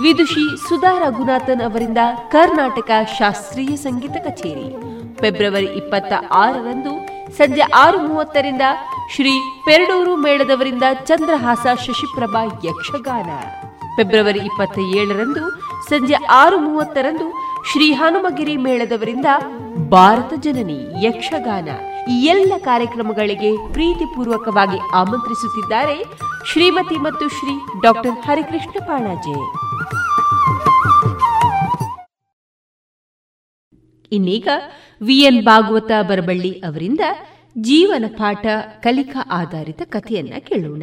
[0.00, 1.98] ವಿದುಷಿ ಸುಧಾ ರಘುನಾಥನ್ ಅವರಿಂದ
[2.30, 4.76] ಕರ್ನಾಟಕ ಶಾಸ್ತ್ರೀಯ ಸಂಗೀತ ಕಚೇರಿ.
[5.20, 6.92] ಫೆಬ್ರವರಿ ಇಪ್ಪತ್ತ ಆರರಂದು
[7.36, 8.62] ಸಂಜೆ ಆರು ಮೂವತ್ತರಿಂದ
[9.14, 13.30] ಶ್ರೀ ಪೆರಡೂರು ಮೇಳದವರಿಂದ ಚಂದ್ರಹಾಸ ಶಶಿಪ್ರಭಾ ಯಕ್ಷಗಾನ.
[13.96, 15.50] ಫೆಬ್ರವರಿ ಇಪ್ಪತ್ತ ಏಳರಂದು
[15.88, 17.26] ಸಂಜೆ ಆರು ಮೂವತ್ತರಂದು
[17.72, 19.26] ಶ್ರೀ ಹನುಮಗಿರಿ ಮೇಳದವರಿಂದ
[19.88, 21.68] ಭಾರತ ಜನನಿ ಯಕ್ಷಗಾನ.
[22.08, 26.04] ಈ ಎಲ್ಲ ಕಾರ್ಯಕ್ರಮಗಳಿಗೆ ಪ್ರೀತಿಪೂರ್ವಕವಾಗಿ ಆಮಂತ್ರಿಸುತ್ತಿದ್ದಾರೆ
[26.52, 29.36] ಶ್ರೀಮತಿ ಮತ್ತು ಶ್ರೀ ಡಾಕ್ಟರ್ ಹರಿಕೃಷ್ಣ ಪಾಣಾಜೆ
[34.12, 34.48] ಇನ್ನೀಗ
[35.02, 37.00] ವಿಎನ್ ಭಾಗವತ ಬರಬಳ್ಳಿ ಅವರಿಂದ
[37.60, 38.46] ಜೀವನ ಪಾಠ
[38.80, 40.82] ಕಲಿಕಾ ಆಧಾರಿತ ಕಥೆಯನ್ನ ಕೇಳೋಣ.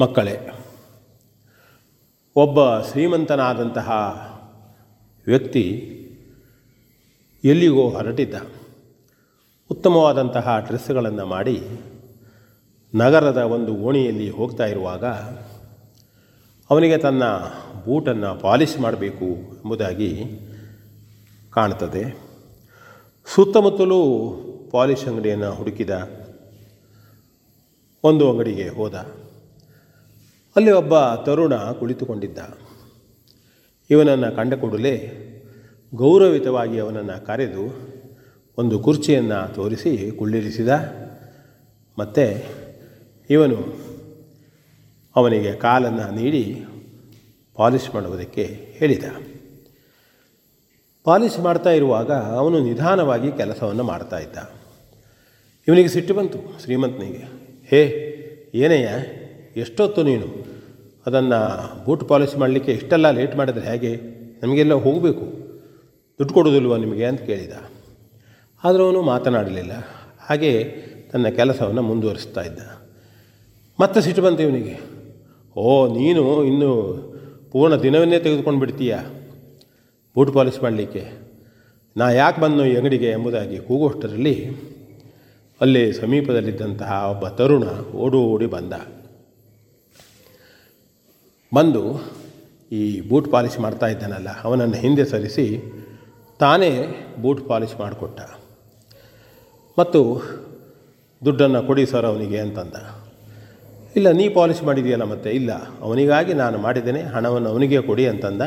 [0.00, 0.50] ಮಕ್ಕಳೇ,
[2.36, 3.90] ಒಬ್ಬ ಶ್ರೀಮಂತನಾದಂತಹ
[5.26, 5.64] ವ್ಯಕ್ತಿ
[7.44, 8.34] ಎಲ್ಲಿಗೋ ಹೊರಟಿದ್ದ.
[9.70, 11.62] ಉತ್ತಮವಾದಂತಹ ಡ್ರೆಸ್ಗಳನ್ನು ಮಾಡಿ
[12.94, 15.04] ನಗರದ ಒಂದು ಓಣಿಯಲ್ಲಿ ಹೋಗ್ತಾ ಇರುವಾಗ
[16.70, 17.24] ಅವನಿಗೆ ತನ್ನ
[17.84, 20.24] ಬೂಟನ್ನು ಪಾಲಿಷ್ ಮಾಡಬೇಕು ಎಂಬುದಾಗಿ
[21.52, 22.32] ಕಾಣ್ತದೆ.
[23.34, 23.98] ಸುತ್ತಮುತ್ತಲೂ
[24.70, 25.90] ಪಾಲಿಷ್ ಅಂಗಡಿಯನ್ನು ಹುಡುಕಿದ
[28.04, 28.94] ಒಂದು ಅಂಗಡಿಗೆ ಹೋದ.
[30.56, 32.38] ಅಲ್ಲಿ ಒಬ್ಬ ತರುಣ ಕುಳಿತುಕೊಂಡಿದ್ದ.
[33.90, 35.12] ಇವನನ್ನು ಕಂಡ ಕೂಡಲೇ
[35.94, 37.92] ಗೌರವಿತವಾಗಿ ಅವನನ್ನು ಕರೆದು
[38.58, 40.68] ಒಂದು ಕುರ್ಚಿಯನ್ನು ತೋರಿಸಿ ಕುಳ್ಳಿರಿಸಿದ.
[41.98, 42.44] ಮತ್ತು
[43.30, 43.76] ಇವನು
[45.16, 46.64] ಅವನಿಗೆ ಕಾಲನ್ನು ನೀಡಿ
[47.54, 49.04] ಪಾಲಿಷ್ ಮಾಡುವುದಕ್ಕೆ ಹೇಳಿದ.
[51.04, 54.36] ಪಾಲಿಷ್ ಮಾಡ್ತಾ ಇರುವಾಗ ಅವನು ನಿಧಾನವಾಗಿ ಕೆಲಸವನ್ನು ಮಾಡ್ತಾ ಇದ್ದ.
[55.68, 57.42] ಇವನಿಗೆ ಸಿಟ್ಟು ಬಂತು ಶ್ರೀಮಂತನಿಗೆ.
[57.66, 58.08] ಹೇ
[58.54, 58.88] ಏನಯ್ಯ
[59.60, 60.46] ಎಷ್ಟೊತ್ತು ನೀನು?
[61.06, 64.00] ಅದನ್ನು ಬೂಟ್ ಪಾಲಿಶ್ ಮಾಡಲಿಕ್ಕೆ ಇಷ್ಟೆಲ್ಲ ಲೇಟ್ ಮಾಡಿದರೆ ಹೇಗೆ?
[64.42, 65.20] ನಮಗೆಲ್ಲ ಹೋಗಬೇಕು.
[66.18, 67.04] ದುಡ್ಡು ಕೊಡೋದಿಲ್ವ ನಿಮಗೆ?
[67.04, 67.52] ಅಂತ ಕೇಳಿದ.
[68.64, 69.72] ಆದರೂ ಅವನು ಮಾತನಾಡಲಿಲ್ಲ.
[70.20, 70.64] ಹಾಗೆ
[71.12, 72.58] ತನ್ನ ಕೆಲಸವನ್ನು ಮುಂದುವರಿಸ್ತಾ ಇದ್ದ.
[73.80, 74.78] ಮತ್ತೆ ಸಿಟ್ಟು ಬಂತು ಇವನಿಗೆ.
[75.56, 77.02] ಓ, ನೀನು ಇನ್ನು
[77.52, 78.96] ಪೂರ್ಣ ದಿನವನ್ನೇ ತೆಗೆದುಕೊಂಡು ಬಿಡ್ತೀಯ
[80.16, 81.04] ಬೂಟ್ ಪಾಲಿಷ್ ಮಾಡಲಿಕ್ಕೆ.
[81.96, 84.34] ನಾ ಯಾಕೆ ಬಂದು ಈ ಅಂಗಡಿಗೆ ಎಂಬುದಾಗಿ ಕೂಗೋಷ್ಟರಲ್ಲಿ
[85.60, 87.64] ಅಲ್ಲಿ ಸಮೀಪದಲ್ಲಿದ್ದಂತಹ ಒಬ್ಬ ತರುಣ
[87.94, 88.72] ಓಡು ಓಡಿ ಬಂದ.
[91.54, 91.82] ಬಂದು
[92.72, 95.46] ಈ ಬೂಟ್ ಪಾಲಿಷ್ ಮಾಡ್ತಾ ಇದ್ದಾನಲ್ಲ, ಅವನನ್ನು ಹಿಂದೆ ಸರಿಸಿ
[96.38, 96.70] ತಾನೇ
[97.22, 98.20] ಬೂಟ್ ಪಾಲಿಷ್ ಮಾಡಿಕೊಟ್ಟ.
[99.78, 100.00] ಮತ್ತು
[101.24, 102.76] ದುಡ್ಡನ್ನು ಕೊಡಿ ಸರ್ ಅವನಿಗೆ ಅಂತಂದ.
[103.96, 105.30] ಇಲ್ಲ, ನೀ ಪಾಲಿಷ್ ಮಾಡಿದೆಯಲ್ಲ ಮತ್ತೆ?
[105.30, 108.42] ಇಲ್ಲ, ಅವನಿಗಾಗಿ ನಾನು ಮಾಡಿದ್ದೇನೆ, ಹಣವನ್ನು ಅವನಿಗೆ ಕೊಡಿ ಅಂತಂದ.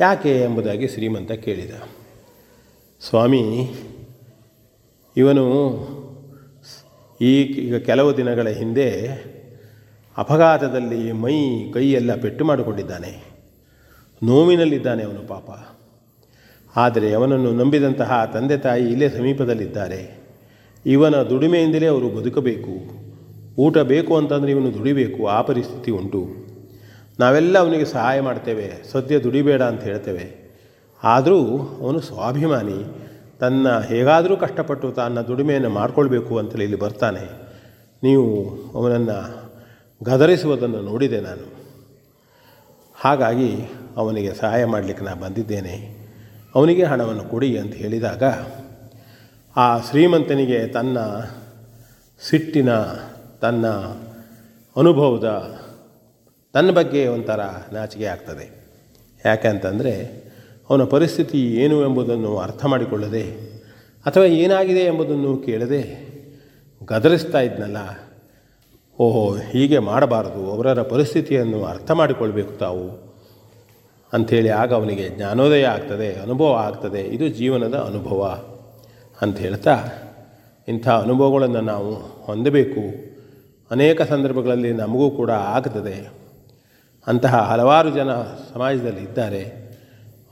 [0.00, 1.70] ಯಾಕೆ ಎಂಬುದಾಗಿ ಶ್ರೀಮಂತ ಕೇಳಿದ.
[3.08, 3.74] ಸ್ವಾಮಿ,
[5.16, 5.44] ಇವನು
[7.20, 8.90] ಈ ಈಗ ಕೆಲವು ದಿನಗಳ ಹಿಂದೆ
[10.18, 13.24] ಅಪಘಾತದಲ್ಲಿ ಮೈ ಕೈಯೆಲ್ಲ ಪೆಟ್ಟು ಮಾಡಿಕೊಂಡಿದ್ದಾನೆ.
[14.22, 15.50] ನೋವಿನಲ್ಲಿದ್ದಾನೆ ಅವನು ಪಾಪ.
[16.76, 20.18] ಆದರೆ ಅವನನ್ನು ನಂಬಿದಂತಹ ತಂದೆ ತಾಯಿ ಇಲ್ಲೇ ಸಮೀಪದಲ್ಲಿದ್ದಾರೆ.
[20.86, 22.74] ಇವನ ದುಡಿಮೆಯಿಂದಲೇ ಅವರು ಬದುಕಬೇಕು.
[23.58, 25.26] ಊಟ ಬೇಕು ಅಂತಂದರೆ ಇವನು ದುಡಿಬೇಕು.
[25.26, 26.47] ಆ ಪರಿಸ್ಥಿತಿ ಉಂಟು.
[27.18, 30.48] ನಾವೆಲ್ಲ ಅವನಿಗೆ ಸಹಾಯ ಮಾಡ್ತೇವೆ, ಸದ್ಯ ದುಡಿಬೇಡ ಅಂತ ಹೇಳ್ತೇವೆ.
[31.04, 33.08] ಆದರೂ ಅವನು ಸ್ವಾಭಿಮಾನಿ,
[33.40, 37.48] ತನ್ನ ಹೇಗಾದರೂ ಕಷ್ಟಪಟ್ಟು ತನ್ನ ದುಡಿಮೆಯನ್ನು ಮಾಡಿಕೊಳ್ಬೇಕು ಅಂತೇಳಿ ಇಲ್ಲಿ ಬರ್ತಾನೆ.
[38.02, 39.50] ನೀವು ಅವನನ್ನು
[40.02, 41.58] ಗದರಿಸುವುದನ್ನು ನೋಡಿದೆ ನಾನು.
[42.94, 43.56] ಹಾಗಾಗಿ
[43.96, 45.98] ಅವನಿಗೆ ಸಹಾಯ ಮಾಡಲಿಕ್ಕೆ ನಾನು ಬಂದಿದ್ದೇನೆ.
[46.54, 48.22] ಅವನಿಗೆ ಹಣವನ್ನು ಕೊಡಿ ಅಂತ ಹೇಳಿದಾಗ
[49.56, 50.98] ಆ ಶ್ರೀಮಂತನಿಗೆ ತನ್ನ
[52.28, 52.68] ಸಿಟ್ಟಿನ,
[53.40, 53.66] ತನ್ನ
[54.76, 55.58] ಅನುಭವದ
[56.54, 57.40] ತನ್ನ ಬಗ್ಗೆ ಒಂಥರ
[57.72, 58.46] ನಾಚಿಕೆ ಆಗ್ತದೆ.
[59.24, 59.92] ಯಾಕಂತಂದರೆ
[60.70, 63.24] ಅವನ ಪರಿಸ್ಥಿತಿ ಏನು ಎಂಬುದನ್ನು ಅರ್ಥ ಮಾಡಿಕೊಳ್ಳದೆ,
[64.06, 65.82] ಅಥವಾ ಏನಾಗಿದೆ ಎಂಬುದನ್ನು ಕೇಳದೆ
[66.84, 67.76] ಗದರಿಸ್ತಾ ಇದ್ನಲ್ಲ.
[68.98, 72.86] ಓಹೋ, ಹೀಗೆ ಮಾಡಬಾರದು, ಅವರರ ಪರಿಸ್ಥಿತಿಯನ್ನು ಅರ್ಥ ಮಾಡಿಕೊಳ್ಬೇಕು ತಾವು
[74.12, 77.00] ಅಂಥೇಳಿ ಆಗ ಅವನಿಗೆ ಜ್ಞಾನೋದಯ ಆಗ್ತದೆ, ಅನುಭವ ಆಗ್ತದೆ.
[77.00, 78.22] ಇದು ಜೀವನದ ಅನುಭವ
[79.22, 79.74] ಅಂತ ಹೇಳ್ತಾ,
[80.68, 82.82] ಇಂಥ ಅನುಭವಗಳನ್ನು ನಾವು ಹೊಂದಬೇಕು.
[83.70, 86.17] ಅನೇಕ ಸಂದರ್ಭಗಳಲ್ಲಿ ನಮಗೂ ಕೂಡ ಆಗ್ತದೆ.
[87.08, 88.12] ಅಂತಹ ಹಲವಾರು ಜನ
[88.54, 89.68] ಸಮಾಜದಲ್ಲಿ ಇದ್ದಾರೆ.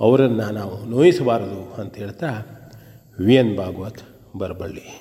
[0.00, 2.30] ಅವರನ್ನು ನಾವು ನೋಯಿಸಬಾರದು ಅಂತ ಹೇಳ್ತಾ
[3.26, 4.02] ವಿ ಎನ್ ಭಾಗವತ್
[4.36, 5.00] ಬರಬಳ್ಳಿ.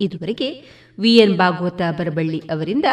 [0.00, 0.48] ಇದುವರೆಗೆ
[0.98, 2.84] ವಿ ಎನ್ ಭಾಗವತ ಬರಬಳ್ಳಿ ಅವರಿಂದ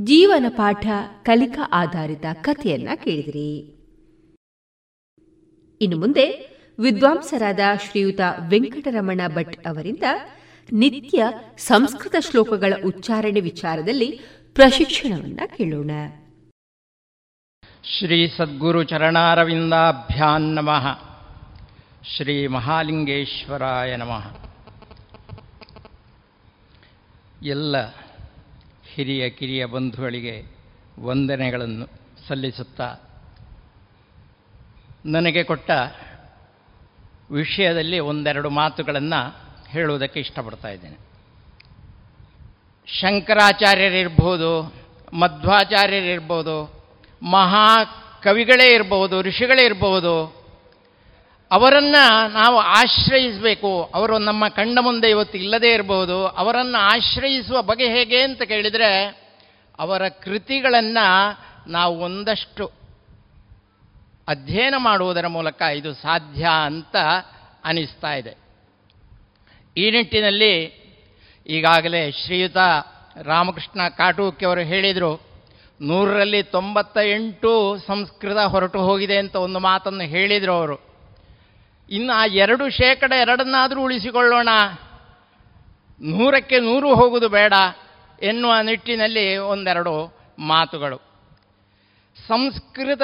[0.00, 0.86] ಜೀವನ ಪಾಠ
[1.24, 3.82] ಕಲಿಕಾ ಆಧಾರಿತ ಕಥೆಯನ್ನ ಕೇಳಿದಿರಿ.
[5.80, 6.26] ಇನ್ನು ಮುಂದೆ
[6.78, 7.60] ವಿದ್ವಾಂಸರಾದ
[7.90, 10.02] ಶ್ರೀಯುತ ವೆಂಕಟರಮಣ ಭಟ್ ಅವರಿಂದ
[10.72, 11.24] ನಿತ್ಯ
[11.58, 14.20] ಸಂಸ್ಕೃತ ಶ್ಲೋಕಗಳ ಉಚ್ಚಾರಣೆ ವಿಚಾರದಲ್ಲಿ
[14.54, 15.90] ಪ್ರಶಿಕ್ಷಣವನ್ನ ಕೇಳೋಣ.
[17.84, 21.00] ಶ್ರೀ ಸದ್ಗುರು ಚರಣಾರವಿಂದಾಭ್ಯಾನ್ ನಮಃ.
[22.16, 24.36] ಶ್ರೀ ಮಹಾಲಿಂಗೇಶ್ವರಾಯ ನಮಃ.
[27.42, 27.86] ಎಲ್ಲ
[28.86, 30.56] ಹಿರಿಯ ಕಿರಿಯ ಬಂಧುಗಳಿಗೆ
[30.98, 31.86] ವಂದನೆಗಳನ್ನು
[32.28, 32.96] ಸಲ್ಲಿಸುತ್ತಾ
[35.06, 35.70] ನನಗೆ ಕೊಟ್ಟ
[37.30, 39.36] ವಿಷಯದಲ್ಲಿ ಒಂದೆರಡು ಮಾತುಗಳನ್ನು
[39.68, 41.11] ಹೇಳುವುದಕ್ಕೆ ಇಷ್ಟಪಡ್ತಾ ಇದ್ದೇನೆ.
[42.88, 44.74] ಶಂಕರಾಚಾರ್ಯರಿರ್ಬೋದು,
[45.12, 46.56] ಮಧ್ವಾಚಾರ್ಯರಿರ್ಬೋದು
[47.22, 47.66] ಮಹಾ
[48.22, 50.14] ಕವಿಗಳೇ ಇರ್ಬೋದು, ಋಷಿಗಳೇ ಇರ್ಬೋದು,
[51.50, 53.84] ಅವರನ್ನು ನಾವು ಆಶ್ರಯಿಸಬೇಕು.
[53.94, 58.90] ಅವರು ನಮ್ಮ ಕಣ್ಣ ಮುಂದೆ ಇವತ್ತು ಇಲ್ಲದೇ ಇರಬಹುದು ಅವರನ್ನು ಆಶ್ರಯಿಸುವ ಬಗೆ ಹೇಗೆ ಅಂತ ಕೇಳಿದರೆ,
[59.78, 61.06] ಅವರ ಕೃತಿಗಳನ್ನು
[61.70, 62.64] ನಾವು ಒಂದಷ್ಟು
[64.28, 66.96] ಅಧ್ಯಯನ ಮಾಡುವುದರ ಮೂಲಕ ಇದು ಸಾಧ್ಯ ಅಂತ
[67.64, 68.34] ಅನಿಸ್ತಾ ಇದೆ.
[69.76, 70.81] ಈ ನಿಟ್ಟಿನಲ್ಲಿ
[71.46, 72.56] ಈಗಾಗಲೇ ಶ್ರೀಯುತ
[73.22, 75.20] ರಾಮಕೃಷ್ಣ ಕಾಟೂಕಿಯವರು ಹೇಳಿದರು,
[75.80, 80.78] ನೂರರಲ್ಲಿ ತೊಂಬತ್ತ ಎಂಟು ಸಂಸ್ಕೃತ ಹೊರಟು ಹೋಗಿದೆ ಅಂತ ಒಂದು ಮಾತನ್ನು ಹೇಳಿದರು ಅವರು.
[81.90, 84.48] ಇನ್ನು ಆ ಎರಡು ಶೇಕಡ ಎರಡನ್ನಾದರೂ ಉಳಿಸಿಕೊಳ್ಳೋಣ.
[86.00, 87.52] ನೂರಕ್ಕೆ ನೂರು ಹೋಗುವುದು ಬೇಡ
[88.22, 90.96] ಎನ್ನುವ ನಿಟ್ಟಿನಲ್ಲಿ ಒಂದೆರಡು ಮಾತುಗಳು.
[92.28, 93.02] ಸಂಸ್ಕೃತ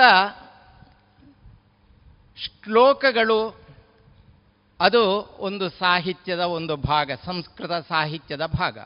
[2.37, 3.58] ಶ್ಲೋಕಗಳು
[4.81, 8.79] ಅದು ಒಂದು ಸಾಹಿತ್ಯದ ಒಂದು ಭಾಗ, ಸಂಸ್ಕೃತ ಸಾಹಿತ್ಯದ ಭಾಗ.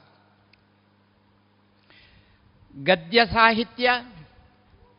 [2.85, 3.91] ಗದ್ಯ ಸಾಹಿತ್ಯ,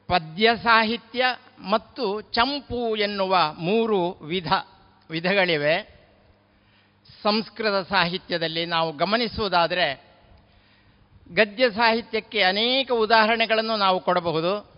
[0.08, 1.26] ಪದ್ಯ ಸಾಹಿತ್ಯ
[1.60, 4.54] ಮತ್ತು ಚಂಪು ಎನ್ನುವ ಮೂರು ವಿಧ,
[5.10, 6.02] ವಿಧಗಳಿವೆ.
[7.24, 10.04] ಸಂಸ್ಕೃತ ಸಾಹಿತ್ಯದಲ್ಲಿ ನಾವು ಗಮನಿಸುವುದಾದರೆ,
[11.34, 14.74] ಗದ್ಯ ಸಾಹಿತ್ಯಕ್ಕೆ ಅನೇಕ ಉದಾಹರಣೆಗಳನ್ನು ನಾವು ಕೊಡಬಹುದು.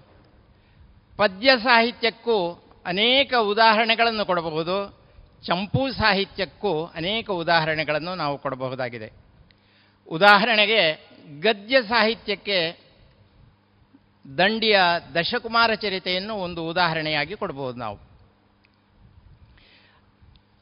[1.18, 5.05] ಪದ್ಯ ಸಾಹಿತ್ಯಕ್ಕೂ ಅನೇಕ ಉದಾಹರಣೆಗಳನ್ನು ಕೊಡಬಹುದು.
[5.44, 9.14] ಚಂಪು ಸಾಹಿತ್ಯಕ್ಕೂ ಅನೇಕ ಉದಾಹರಣೆಗಳನ್ನು ನಾವು ಕೊಡಬಹುದಾಗಿದೆ.
[10.08, 11.10] ಉದಾಹರಣೆಗೆ
[11.40, 12.86] ಗದ್ಯ ಸಾಹಿತ್ಯಕ್ಕೆ
[14.38, 14.80] ದಂಡಿಯ
[15.16, 18.00] ದಶಕುಮಾರ ಚರಿತೆಯನ್ನು ಒಂದು ಉದಾಹರಣೆಯಾಗಿ ಕೊಡಬಹುದು ನಾವು.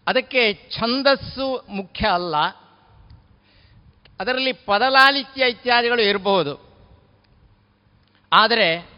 [0.08, 2.36] ಅದಕ್ಕೆ ಛಂದಸ್ಸು ಮುಖ್ಯ ಅಲ್ಲ.
[4.20, 6.74] ಅದರಲ್ಲಿ ಪದಲಾಲಿತ್ಯ ಇತ್ಯಾದಿಗಳು ಇರಬಹುದು.
[8.34, 8.90] ಆದರೆ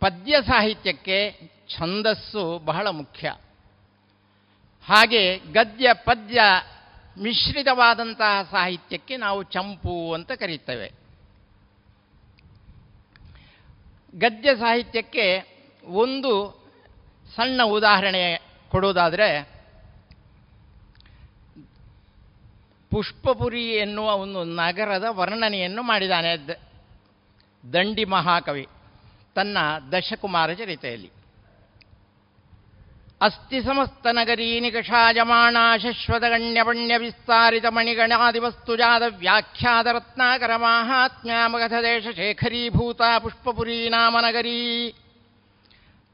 [0.00, 3.34] ಪದ್ಯ ಸಾಹಿತ್ಯಕ್ಕೆ ಛಂದಸ್ಸು ಬಹಳ ಮುಖ್ಯ.
[4.88, 6.40] ಹಾಗೆ ಗದ್ಯ, ಪದ್ಯ
[7.18, 10.92] ಮಿಶ್ರಿತವಾದಂತಹ ಸಾಹಿತ್ಯಕ್ಕೆ ನಾವು ಚಂಪು ಅಂತ ಕರೀತೇವೆ.
[14.14, 16.32] ಗದ್ಯ ಸಾಹಿತ್ಯಕ್ಕೆ ಒಂದು
[17.36, 19.56] ಸಣ್ಣ ಉದಾಹರಣೆ ಕೊಡೋದಾದರೆ,
[22.90, 26.36] ಪುಷ್ಪಪುರಿ ಎನ್ನುವ ಒಂದು ನಗರದ ವರ್ಣನೆಯನ್ನು ಮಾಡಿದ್ದಾನೆ
[27.72, 28.68] ದಂಡಿ ಮಹಾಕವಿ
[29.34, 29.58] ತನ್ನ
[29.92, 31.15] ದಶಕುಮಾರ ಚರಿತೆಯಲ್ಲಿ.
[33.20, 41.72] ಅಸ್ತಿ ಸಮಸ್ತ ನಗರೀ ನಿಕಷಾಯಮಾಣ ಶಶ್ವತಗಣ್ಯಪಣ್ಯ ವಿಸ್ತಾರಿತ ಮಣಿಗಣಾದಿವಸ್ತುಜಾದ ವ್ಯಾಖ್ಯಾತ ರತ್ನಾಕರ ಮಾಹಾತ್ಮ್ಯಾಮಗಧ
[42.16, 44.92] ಶೇಖರೀಭೂತ ಪುಷ್ಪಪುರೀ ನಾಮ ನಗರೀ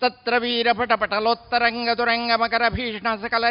[0.01, 3.45] ತತ್ರ ವೀರಪಟಪಟಲೋತ್ತರಂಗ ಮಕರ ಭೀಷಣ ಸಕಲ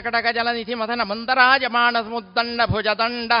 [0.00, 3.32] ಕಟಕ ಜಲನಿಧಿ ಮಥನ ಮಂದರಾಜಮಾಣ ಸಮುದ್ದಂಡ ಭುಜದಂಡ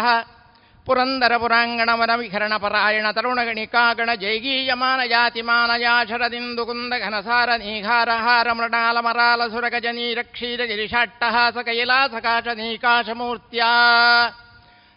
[0.87, 9.47] ಪುರಂದರ ಪುರಾಂಗಣ ವನ ವಿಹರಣ ಪರಾಯಣ ತರುಣಗಣಿಕಾಗಣ ಜೈಗೀಯಮಾನ ಜಾತಿಮಾನಯಾ ಶರದಿಂದು ಕುಂದ ಘನಸಾರ ನೀಘಾರ ಹಾರ ಮೃಣಾಲ ಮರಾಲ
[9.47, 13.71] ಸುರಗಜ ನೀರಕ್ಷೀರ ಗಿರಿಷಾಟ್ಟಹಾಸ ಕೈಲಾಸಕಾಶ ನೀಕಾಶಮೂರ್ತ್ಯಾ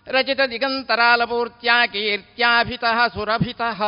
[0.06, 3.80] ರಚಿತ ದಿಗಂತರಾಲಪೂರ್ತ್ಯಾ ಕೀರ್ತ್ಯಾಭಿತಃ ಸುರಭಿತಃ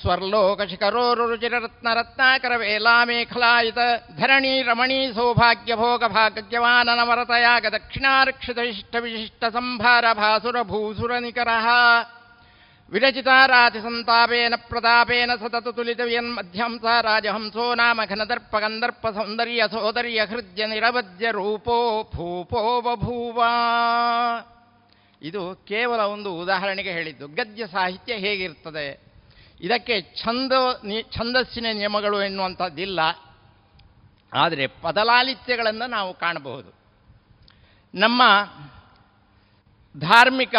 [0.00, 3.78] ಸ್ವರ್ಲೋಕಶಿಖರೋರುಚಿರರತ್ನರತ್ನಾಕರ ವೇಲಾಮೇಖಲಾಯಿತ
[4.18, 11.68] ಧರಣಿ ರಮಣೀ ಸೌಭಾಗ್ಯ ಭೋಗ ಭಾಗ್ಯವಾನನವರತಯಾಗ ದಕ್ಷಿಣಾರಕ್ಷಿತ ವಿಶಿಷ್ಟ ವಿಶಿಷ್ಟ ಸಂಭಾರ ಭಾಸುರ ಭೂಸುರ ನಿಕರಃ
[12.92, 22.10] ವಿರಚಿತಾರಾತಿ ಸಂತಾಪೇನ ಪ್ರತಾಪೇನ ಸತತ ತುಲಿತ ಮಧ್ಯಂಸ ರಾಜಹಂಸೋ ನಾಮ ಘನದರ್ಪ ಗಂಧರ್ಪ ಸೌಂದರ್ಯ ಸೋದರ್ಯ ಹೃದಯ ನಿರವಧ್ಯ ರೂಪೋ
[22.16, 23.42] ಭೂಪೋ ಬಭೂವ
[25.22, 29.05] ಇದು ಕೇವಲ ಒಂದು ಉದಾಹರಣೆಗೆ ಹೇಳಿದ್ದು ಗದ್ಯ ಸಾಹಿತ್ಯ ಹೇಗಿರ್ತದೆ?
[29.60, 30.52] ಇದಕ್ಕೆ ಛಂದ
[31.02, 33.00] ಛಂದಸ್ಸಿನ ನಿಯಮಗಳು ಎನ್ನುವಂಥದ್ದಿಲ್ಲ.
[34.34, 36.74] ಆದರೆ ಪದಲಾಲಿತ್ಯಗಳನ್ನು ನಾವು ಕಾಣಬಹುದು.
[37.94, 38.22] ನಮ್ಮ
[40.00, 40.54] ಧಾರ್ಮಿಕ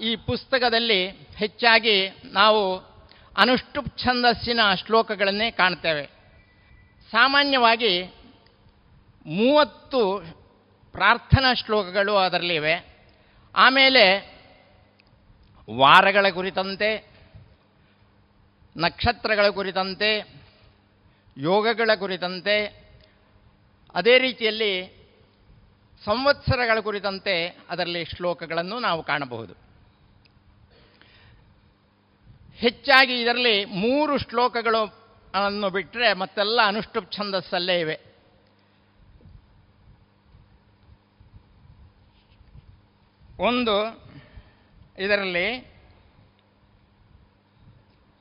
[0.00, 2.76] ಈ ಪುಸ್ತಕದಲ್ಲಿ ಹೆಚ್ಚಾಗಿ ನಾವು
[3.36, 6.06] ಅನುಷ್ಠುಪ್ ಛಂದಸ್ಸಿನ ಶ್ಲೋಕಗಳನ್ನೇ ಕಾಣ್ತೇವೆ.
[7.10, 8.02] ಸಾಮಾನ್ಯವಾಗಿ
[9.26, 10.18] ಮೂವತ್ತು
[10.92, 12.96] ಪ್ರಾರ್ಥನಾ ಶ್ಲೋಕಗಳು ಅದರಲ್ಲಿವೆ.
[13.56, 14.32] ಆಮೇಲೆ
[15.76, 17.11] ವಾರಗಳ ಕುರಿತಂತೆ
[18.76, 20.42] ನಕ್ಷತ್ರಗಳ ಕುರಿತಂತೆ,
[21.36, 22.82] ಯೋಗಗಳ ಕುರಿತಂತೆ,
[23.94, 25.02] ಅದೇ ರೀತಿಯಲ್ಲಿ
[26.04, 29.54] ಸಂವತ್ಸರಗಳ ಕುರಿತಂತೆ ಅದರಲ್ಲಿ ಶ್ಲೋಕಗಳನ್ನು ನಾವು ಕಾಣಬಹುದು.
[32.54, 35.02] ಹೆಚ್ಚಾಗಿ ಇದರಲ್ಲಿ ಮೂರು ಶ್ಲೋಕಗಳು
[35.34, 38.00] ಅನ್ನು ಬಿಟ್ಟರೆ ಮತ್ತೆಲ್ಲ ಅನುಷ್ಠುಪ್ ಛಂದಸ್ಸಲ್ಲೇ ಇವೆ.
[43.38, 44.02] ಒಂದು,
[44.98, 45.71] ಇದರಲ್ಲಿ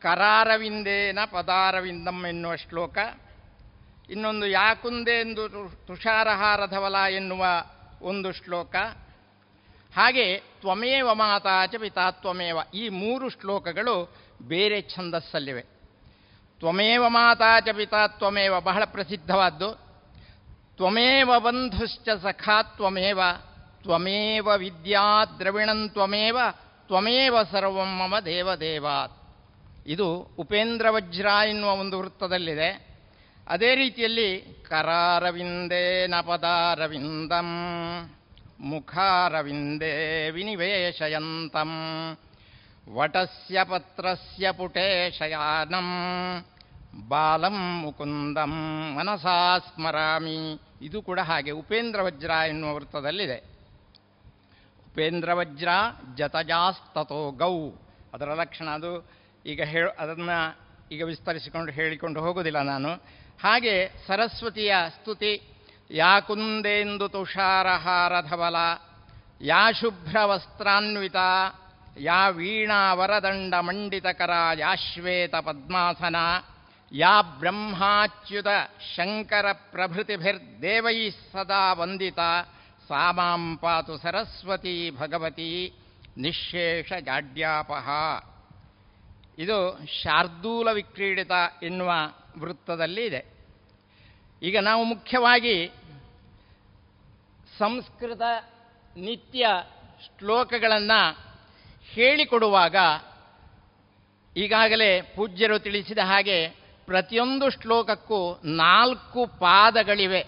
[0.02, 2.98] ಕರಾರವಿಂದೇನ ಪದಾರವಿಂದಂ ಎನ್ನುವ ಶ್ಲೋಕ.
[4.10, 5.49] ಇನ್ನೊಂದು ಯಾಕುಂದೆಂದು
[5.88, 7.45] ತುಷಾರಹಾರಧವಲ ಎನ್ನುವ
[8.02, 8.76] ಒಂದು ಶ್ಲೋಕ.
[9.95, 15.61] ಹಾಗೆ ತ್ವಮೇವ ಮಾತಾಚ ಪಿತಾ ತ್ವಮೇವ ಈ ಮೂರು ಶ್ಲೋಕಗಳು ಬೇರೆ ಛಂದಸ್ಸಲ್ಲಿವೆ.
[16.60, 19.73] ತ್ವಮೇವ ಮಾತಾಚ ಪಿತಾ ತ್ವಮೇವ ಬಹಳ ಪ್ರಸಿದ್ಧವಾದ್ದು.
[20.76, 23.19] ತ್ವಮೇವ ಬಂಧುಶ್ಚ ಸಖಾ ತ್ವಮೇವ
[23.82, 26.40] ತ್ವಮೇವ ವಿದ್ಯಾ ದ್ರವಿಣಂ ತ್ವಮೇವ
[26.88, 29.20] ತ್ವಮೇವ ಸರ್ವಂ ಮಮ ದೇವದೇವಾತ್.
[29.88, 32.91] ಇದು ಉಪೇಂದ್ರ ವಜ್ರ ಎನ್ನುವ ಒಂದು ವೃತ್ತದಲ್ಲಿದೆ.
[33.48, 37.45] ಅದೇ ರೀತಿಯಲ್ಲಿ ಕರಾರವಿಂದೇ ನಪದಾರವಿಂದಂ,
[38.60, 41.72] ಮುಖಾರವಿಂದೇ ವಿನಿವೇಶಯಂತಂ,
[42.94, 45.90] ವಟಸ್ಯ ಪತ್ರಸ್ಯ ಪುಟೇ ಶಯಾನಂ
[47.08, 48.52] ಬಾಲಂ ಮುಕುಂದಂ
[48.95, 50.62] ಮನಸಾ ಸ್ಮರಾಮಿ.
[50.82, 53.38] ಇದು ಕೂಡ ಹಾಗೆ ಉಪೇಂದ್ರ ವಜ್ರ ಎನ್ನುವ ವೃತ್ತದಲ್ಲಿದೆ.
[54.91, 55.68] ಉಪೇಂದ್ರ ವಜ್ರ
[56.16, 57.70] ಜತಜಾಸ್ತತೋ ಗೌ.
[58.14, 60.57] ಅದರ ಲಕ್ಷಣ ಅದು ಈಗ ಹೇಳ, ಅದನ್ನು
[60.91, 62.95] ಈಗ ವಿಸ್ತರಿಸಿಕೊಂಡು ಹೇಳಿಕೊಂಡು ಹೋಗೋದಿಲ್ಲ ನಾನು.
[63.43, 65.41] ಹಾಗೆ ಸರಸ್ವತಿಯ ಸ್ತುತಿ,
[65.91, 68.55] ಯಾ ಕುಂದೇಂದು ತುಷಾರಹಾರಧವಲ
[69.41, 71.15] ಯಾ ಶುಭ್ರ ವಸ್ತ್ರಾನ್ವಿತ
[71.99, 76.15] ಯಾ ವೀಣಾ ವರದಂಡ ಮಂಡಿತಕರ, ಯಾ ಶ್ವೇತ ಪದ್ಮಾಸನ,
[76.91, 78.47] ಯಾ ಬ್ರಹ್ಮಾಚ್ಯುತ
[78.95, 82.19] ಶಂಕರ ಪ್ರಭೃತಿಭಿರ್ದೇವೈ ಸದಾ ವಂದಿತ
[82.88, 85.73] ಸಾಮಾಂ ಪಾತು ಸರಸ್ವತಿ ಭಗವತಿ,
[86.18, 87.89] ನಿಶೇಷ ಜಾಡ್ಯಾಪಹ.
[89.38, 91.32] ಇದು ಶಾರ್ದೂಲ ವಿಕ್ರೀಡಿತ
[91.64, 91.91] ಎನ್ನುವ
[92.40, 93.26] ವೃತ್ತದಲ್ಲಿ ಇದೆ.
[94.41, 95.72] ಈಗ ನಾವು ಮುಖ್ಯವಾಗಿ
[97.58, 98.22] ಸಂಸ್ಕೃತ
[98.98, 99.48] ನಿತ್ಯ
[100.06, 101.18] ಶ್ಲೋಕಗಳನ್ನು
[101.86, 102.76] ಹೇಳಿಕೊಡುವಾಗ
[104.36, 106.48] ಈಗಾಗಲೇ ಪೂಜ್ಯರು ತಿಳಿಸಿದ ಹಾಗೆ
[106.86, 110.28] ಪ್ರತಿಯೊಂದು ಶ್ಲೋಕಕ್ಕೂ ನಾಲ್ಕು ಪಾದಗಳಿವೆ.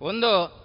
[0.00, 0.63] ಒಂದು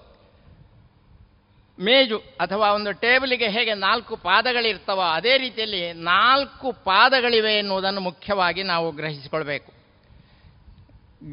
[1.79, 9.73] ಮೇಜು ಅಥವಾ ಒಂದು ಟೇಬಲಿಗೆ ಹೇಗೆ ನಾಲ್ಕು ಪಾದಗಳಿರ್ತವೋ ಅದೇ ರೀತಿಯಲ್ಲಿ ನಾಲ್ಕು ಪಾದಗಳಿವೆ ಎನ್ನುವುದನ್ನು ಮುಖ್ಯವಾಗಿ ನಾವು ಗ್ರಹಿಸಿಕೊಳ್ಬೇಕು.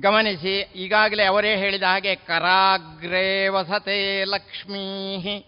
[0.01, 5.45] ಗಮನಿಸಿ, ಈಗಾಗಲೇ ಅವರೇ ಹೇಳಿದ ಹಾಗೆ, ಕರಾಗ್ರೇ ವಸತೆ ಲಕ್ಷ್ಮೀ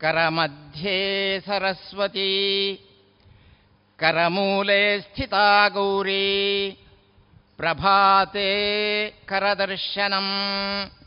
[0.00, 2.74] ಕರಮಧ್ಯೆ ಸರಸ್ವತಿ,
[3.96, 5.32] ಕರಮೂಲೆ ಸ್ಥಿತ
[5.68, 6.70] ಗೌರಿ,
[7.56, 10.32] ಪ್ರಭಾತೆ ಕರದರ್ಶನಂ.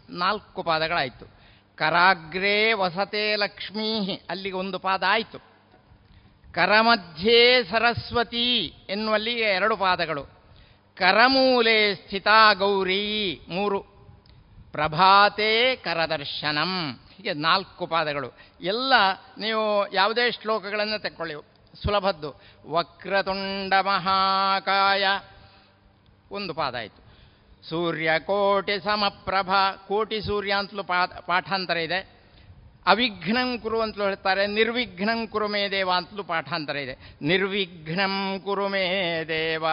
[0.09, 1.40] ನಾಲ್ಕು ಪಾದಗಳಾಯಿತು.
[1.81, 4.19] ಕರಾಗ್ರೇ ವಸತೆ ಲಕ್ಷ್ಮೀ.
[4.29, 5.39] ಅಲ್ಲಿಗೆ ಒಂದು ಪಾದ ಆಯಿತು.
[6.53, 10.25] ಕರಮಧ್ಯೆ ಸರಸ್ವತಿ ಎನ್ನುವಲ್ಲಿ ಎರಡು ಪಾದಗಳು.
[10.97, 13.81] ಕರಮೂಲೆ ಸ್ಥಿತಾ ಗೌರಿ ಮೂರು.
[14.71, 16.99] ಪ್ರಭಾತೆ ಕರದರ್ಶನಂ.
[17.17, 18.31] ಹೀಗೆ ನಾಲ್ಕು ಪಾದಗಳು.
[18.61, 18.93] ಎಲ್ಲ
[19.37, 21.33] ನೀವು ಯಾವುದೇ ಶ್ಲೋಕಗಳನ್ನು ತಕ್ಕೊಳ್ಳಿ.
[21.83, 22.41] ಸುಲಭದ್ದು.
[22.65, 25.05] ವಕ್ರತುಂಡ ಮಹಾಕಾಯ.
[26.31, 27.00] ಒಂದು ಪಾದ ಆಯಿತು.
[27.69, 29.51] ಸೂರ್ಯ ಕೋಟಿ ಸಮಪ್ರಭ,
[29.87, 32.21] ಕೋಟಿ ಸೂರ್ಯ ಅಂತಲೂ ಪಾಠ ಪಾಠಾಂತರ ಇದೆ.
[32.85, 36.97] ಅವಿಘ್ನಂ ಕುರು ಅಂತಲೂ ಹೇಳ್ತಾರೆ, ನಿರ್ವಿಘ್ನಂ ಕುರು ಮೇ ದೇವ ಅಂತಲೂ ಪಾಠಾಂತರ ಇದೆ.
[37.21, 39.65] ನಿರ್ವಿಘ್ನಂ ಕುರು ಮೇ ದೇವ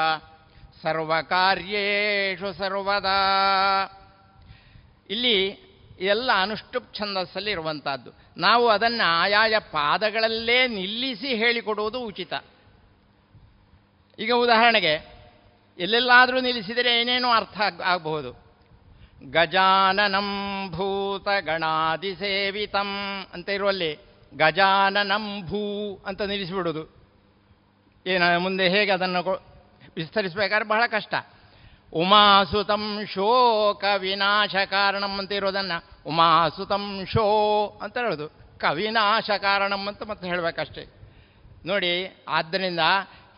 [0.83, 3.21] ಸರ್ವಕಾರ್ಯೇಷು ಸರ್ವದಾ.
[5.11, 5.69] ಇಲ್ಲಿ
[6.01, 12.33] ಎಲ್ಲ ಅನುಷ್ಠುಪ್ ಛಂದಸ್ಸಲ್ಲಿ ಇರುವಂತಹದ್ದು ನಾವು ಅದನ್ನು ಆಯಾಯ ಪಾದಗಳಲ್ಲೇ ನಿಲ್ಲಿಸಿ ಹೇಳಿಕೊಡುವುದು ಉಚಿತ.
[14.19, 15.18] ಈಗ ಉದಾಹರಣೆಗೆ
[15.79, 18.49] ಎಲ್ಲೆಲ್ಲಾದರೂ ನಿಲ್ಲಿಸಿದರೆ ಏನೇನೋ ಅರ್ಥ ಆಗ್- ಆಗಬಹುದು.
[19.31, 20.73] ಗಜಾನನಂ
[22.15, 22.97] ಸೇವಿತಂ
[23.33, 23.99] ಅಂತ ಇರುವಲ್ಲಿ
[24.35, 26.99] ಗಜಾನನಂ ಭೂ ಅಂತ ನಿಲ್ಲಿಸಿಬಿಡೋದು.
[28.07, 29.43] ಏನ, ಮುಂದೆ ಹೇಗೆ ಅದನ್ನು
[29.97, 31.15] ವಿಸ್ತರಿಸಬೇಕಾದ್ರೆ ಬಹಳ ಕಷ್ಟ.
[31.93, 38.29] ಉಮಾಸುತಂ ಶೋಕ ವಿನಾಶ ಕಾರಣಂ ಅಂತ ಇರೋದನ್ನು ಉಮಾಸುತಂ ಶೋ ಅಂತ ಹೇಳೋದು.
[38.59, 40.93] ಕವಿನಾಶ ಕಾರಣಂ ಅಂತ ಮತ್ತೆ ಹೇಳಬೇಕಷ್ಟೇ.
[41.67, 42.81] ನೋಡಿ, ಆದ್ದರಿಂದ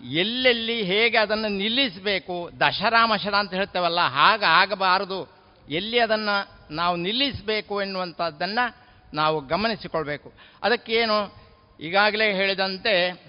[0.04, 5.28] ಎಲ್ಲೆಲ್ಲಿ ಹೇಗೆ ಅದನ್ನು ನಿಲ್ಲಿಸಬೇಕು, ದಶರಾಮಶರ ಅಂತ ಹೇಳ್ತೇವಲ್ಲ, ಹಾಗೆ ಆಗಬಾರದು.
[5.68, 8.76] ಎಲ್ಲಿ ಅದನ್ನು ನಾವು ನಿಲ್ಲಿಸಬೇಕು ಎನ್ನುವಂಥದ್ದನ್ನು
[9.14, 10.32] ನಾವು ಗಮನಿಸಿಕೊಳ್ಬೇಕು.
[10.62, 11.34] ಅದಕ್ಕೇನು,
[11.80, 13.24] ಈಗಾಗಲೇ ಹೇಳಿದಂತೆ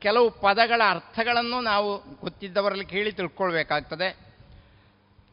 [0.00, 4.16] ಕೆಲವು ಪದಗಳ ಅರ್ಥಗಳನ್ನು ನಾವು ಗೊತ್ತಿದ್ದವರಲ್ಲಿ ಕೇಳಿ ತಿಳ್ಕೊಳ್ಬೇಕಾಗ್ತದೆ.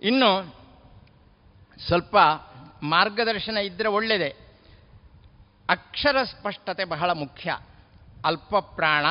[0.02, 0.56] ಇನ್ನು,
[1.88, 2.18] ಸ್ವಲ್ಪ
[2.84, 4.36] ಮಾರ್ಗದರ್ಶನ ಇದ್ದರೆ ಒಳ್ಳೆಯದೇ
[5.70, 7.58] ಅಕ್ಷರ ಸ್ಪಷ್ಟತೆ ಬಹಳ ಮುಖ್ಯ.
[8.26, 9.06] ಅಲ್ಪಪ್ರಾಣ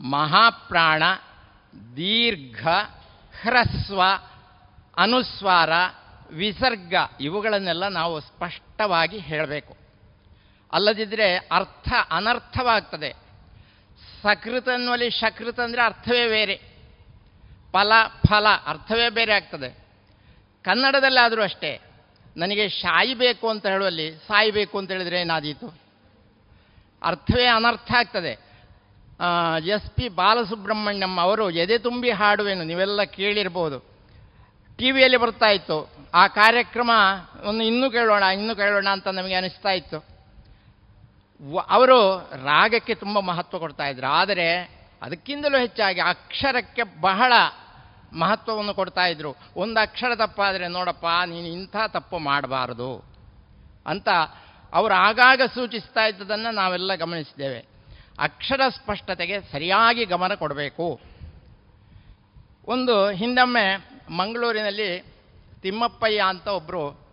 [0.00, 1.02] ಮಹಾಪ್ರಾಣ,
[1.96, 2.68] ದೀರ್ಘ,
[3.42, 4.02] ಹ್ರಸ್ವ,
[4.96, 5.70] ಅನುಸ್ವಾರ,
[6.30, 9.76] ವಿಸರ್ಗ ಇವುಗಳನ್ನೆಲ್ಲ ನಾವು ಸ್ಪಷ್ಟವಾಗಿ ಹೇಳಬೇಕು.
[10.72, 13.14] ಅಲ್ಲದಿದ್ದರೆ ಅರ್ಥ ಅನರ್ಥವಾಗ್ತದೆ.
[14.22, 16.56] ಸಕೃತ ಅನ್ನುವಲ್ಲಿ ಶಕೃತ ಅಂದರೆ ಅರ್ಥವೇ ಬೇರೆ.
[17.72, 17.92] ಫಲ
[18.28, 19.86] ಫಲ ಅರ್ಥವೇ ಬೇರೆ ಆಗ್ತದೆ.
[20.62, 21.80] ಕನ್ನಡದಲ್ಲಾದರೂ ಅಷ್ಟೇ.
[22.36, 25.78] ನನಗೆ ಸಾಯಬೇಕು ಅಂತ ಹೇಳುವಲ್ಲಿ ಸಾಯಬೇಕು ಅಂತ ಹೇಳಿದರೆ ಏನಾದೀತು?
[27.02, 28.45] ಅರ್ಥವೇ ಅನರ್ಥ ಆಗ್ತದೆ.
[29.64, 33.78] ಎಸ್ ಪಿ ಬಾಲಸುಬ್ರಹ್ಮಣ್ಯಂ ಅವರು ಎದೆ ತುಂಬಿ ಹಾಡುವೆನು, ನೀವೆಲ್ಲ ಕೇಳಿರ್ಬೋದು.
[34.78, 35.90] ಟಿ ವಿಯಲ್ಲಿ ಬರ್ತಾ ಇತ್ತು.
[36.14, 36.90] ಆ ಕಾರ್ಯಕ್ರಮ
[37.44, 40.04] ಒಂದು ಇನ್ನೂ ಕೇಳೋಣ ಇನ್ನೂ ಕೇಳೋಣ ಅಂತ ನಮಗೆ ಅನಿಸ್ತಾ ಇತ್ತು.
[41.68, 44.06] ಅವರು ರಾಗಕ್ಕೆ ತುಂಬ ಮಹತ್ವ ಕೊಡ್ತಾ ಇದ್ರು.
[44.06, 47.32] ಆದರೆ ಅದಕ್ಕಿಂತಲೂ ಹೆಚ್ಚಾಗಿ ಅಕ್ಷರಕ್ಕೆ ಬಹಳ
[48.12, 49.36] ಮಹತ್ವವನ್ನು ಕೊಡ್ತಾ ಇದ್ರು.
[49.56, 53.04] ಒಂದು ಅಕ್ಷರ ತಪ್ಪಾದರೆ, ನೋಡಪ್ಪ, ನೀನು ಇಂಥ ತಪ್ಪು ಮಾಡಬಾರದು
[53.86, 54.08] ಅಂತ
[54.72, 57.75] ಅವರು ಆಗಾಗ ಸೂಚಿಸ್ತಾ ಇದ್ದದನ್ನು ನಾವೆಲ್ಲ ಗಮನಿಸಿದ್ದೇವೆ.
[58.20, 61.00] ಅಕ್ಷರ ಸ್ಪಷ್ಟತೆಗೆ ಸರಿಯಾಗಿ ಗಮನ ಕೊಡಬೇಕು.
[62.66, 65.00] ಒಂದು ಹಿಂದೊಮ್ಮೆ ಮಂಗಳೂರಿನಲ್ಲಿ
[65.62, 67.08] ತಿಮ್ಮಪ್ಪಯ್ಯ ಅಂತ ಒಬ್ಬರು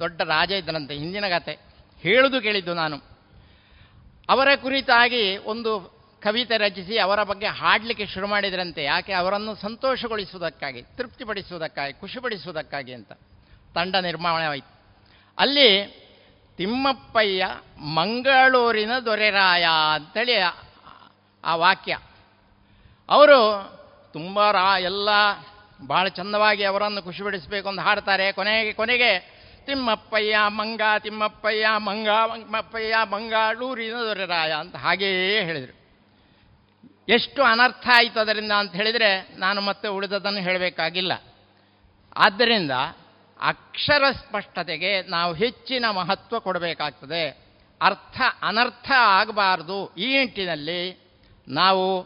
[0.00, 1.52] ದೊಡ್ಡ ರಾಜ ಇದ್ದನಂತೆ, ಹಿಂದಿನ ಕತೆ.
[2.00, 2.96] ಹೇಳುದು ಕೇಳಿದ್ದು ನಾನು.
[4.28, 8.84] ಅವರ ಕುರಿತಾಗಿ ಒಂದು ಕವಿತೆ ರಚಿಸಿ ಅವರ ಬಗ್ಗೆ ಹಾಡಲಿಕ್ಕೆ ಶುರು ಮಾಡಿದ್ರಂತೆ.
[8.84, 9.12] ಯಾಕೆ?
[9.12, 13.12] ಅವರನ್ನು ಸಂತೋಷಗೊಳಿಸುವುದಕ್ಕಾಗಿ, ತೃಪ್ತಿಪಡಿಸುವುದಕ್ಕಾಗಿ, ಖುಷಿಪಡಿಸುವುದಕ್ಕಾಗಿ ಅಂತ.
[13.74, 14.78] ತಂಡ ನಿರ್ಮಾಣವಾಯಿತು.
[15.38, 15.98] ಅಲ್ಲಿ
[16.58, 20.36] ತಿಮ್ಮಪ್ಪಯ್ಯ ಮಂಗಳೂರಿನ ದೊರೆರಾಯ ಅಂತೇಳಿ
[21.44, 21.98] ಆ- ವಾಕ್ಯ.
[23.08, 23.64] ಅವರು
[24.12, 25.08] ತುಂಬ ರಾ ಎಲ್ಲ
[25.86, 28.32] ಭಾಳ ಚಂದವಾಗಿ ಅವರನ್ನು ಖುಷಿಪಡಿಸಬೇಕು ಅಂತ ಹಾಡ್ತಾರೆ.
[28.32, 29.18] ಕೊನೆಗೆ ಕೊನೆಗೆ
[29.66, 35.78] ತಿಮ್ಮಪ್ಪಯ್ಯ ಮಂಗ ತಿಮ್ಮಪ್ಪಯ್ಯ ಮಂಗ ಮಂಗಪ್ಪಯ್ಯ ಮಂಗಳೂರಿನ ದೊರೆರಾಯ ಅಂತ ಹಾಗೆಯೇ ಹೇಳಿದರು.
[37.08, 41.12] ಎಷ್ಟು ಅನರ್ಥ ಆಯಿತು ಅದರಿಂದ ಅಂತ ಹೇಳಿದರೆ ನಾನು ಮತ್ತೆ ಉಳಿದದನ್ನು ಹೇಳಬೇಕಾಗಿಲ್ಲ.
[42.16, 42.70] ಆದ್ದರಿಂದ
[43.40, 47.48] ಅಕ್ಷರ ಸ್ಪಷ್ಟತೆಗೆ ನಾವು ಹೆಚ್ಚಿನ ಮಹತ್ವ ಕೊಡಬೇಕಾಗ್ತದೆ.
[47.82, 50.98] ಅರ್ಥ ಅನರ್ಥ ಆಗಬಾರ್ದು ಈ ನಿಟ್ಟಿನಲ್ಲಿ
[51.48, 52.02] ನಾವು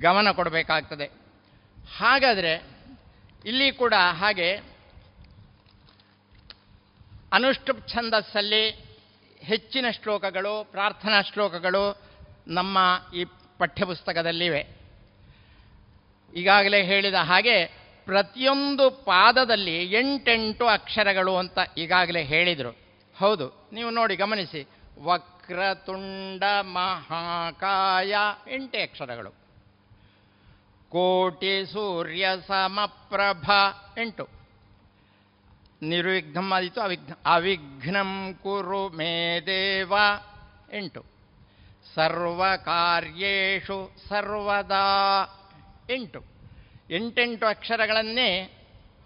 [0.00, 1.06] ಗಮನ ಕೊಡಬೇಕಾಗ್ತದೆ.
[1.96, 2.62] ಹಾಗಾದರೆ
[3.44, 4.52] ಇಲ್ಲಿ ಕೂಡ ಹಾಗೆ
[7.32, 8.70] ಅನುಷ್ಠುಪ್ ಛಂದಸ್ಸಲ್ಲಿ
[9.38, 12.02] ಹೆಚ್ಚಿನ ಶ್ಲೋಕಗಳು, ಪ್ರಾರ್ಥನಾ ಶ್ಲೋಕಗಳು
[12.46, 12.78] ನಮ್ಮ
[13.14, 13.24] ಈ
[13.58, 14.66] ಪಠ್ಯಪುಸ್ತಕದಲ್ಲಿವೆ.
[16.36, 22.76] ಈಗಾಗಲೇ ಹೇಳಿದ ಹಾಗೆ ಪ್ರತಿಯೊಂದು ಪಾದದಲ್ಲಿ ಎಂಟೆಂಟು ಅಕ್ಷರಗಳು ಅಂತ ಈಗಾಗಲೇ ಹೇಳಿದರು.
[23.18, 24.68] ಹೌದು, ನೀವು ನೋಡಿ ಗಮನಿಸಿ.
[25.02, 28.14] ವಕ್ರತುಂಡ, ಮಹಾಕಾಯ,
[28.48, 29.30] ಎಂಟೇ ಅಕ್ಷರಗಳು.
[30.90, 33.50] ಕೋಟಿ, ಸೂರ್ಯ ಸಮಪ್ರಭ
[33.98, 34.28] ಎಂಟು.
[35.82, 39.92] ನಿರ್ವಿಘ್ನಂ ಆದಿತ್ತು ಅವಿಘ್ನ, ಅವಿಘ್ನಂ ಕುರು ಮೇ ದೇವ,
[40.72, 41.04] ಎಂಟು.
[41.94, 43.78] ಸರ್ವಕಾರ್ಯೇಷು
[44.08, 44.88] ಸರ್ವದಾ,
[45.90, 46.39] ಎಂಟು.
[46.90, 48.30] ಎಂಟೆಂಟು ಅಕ್ಷರಗಳನ್ನೇ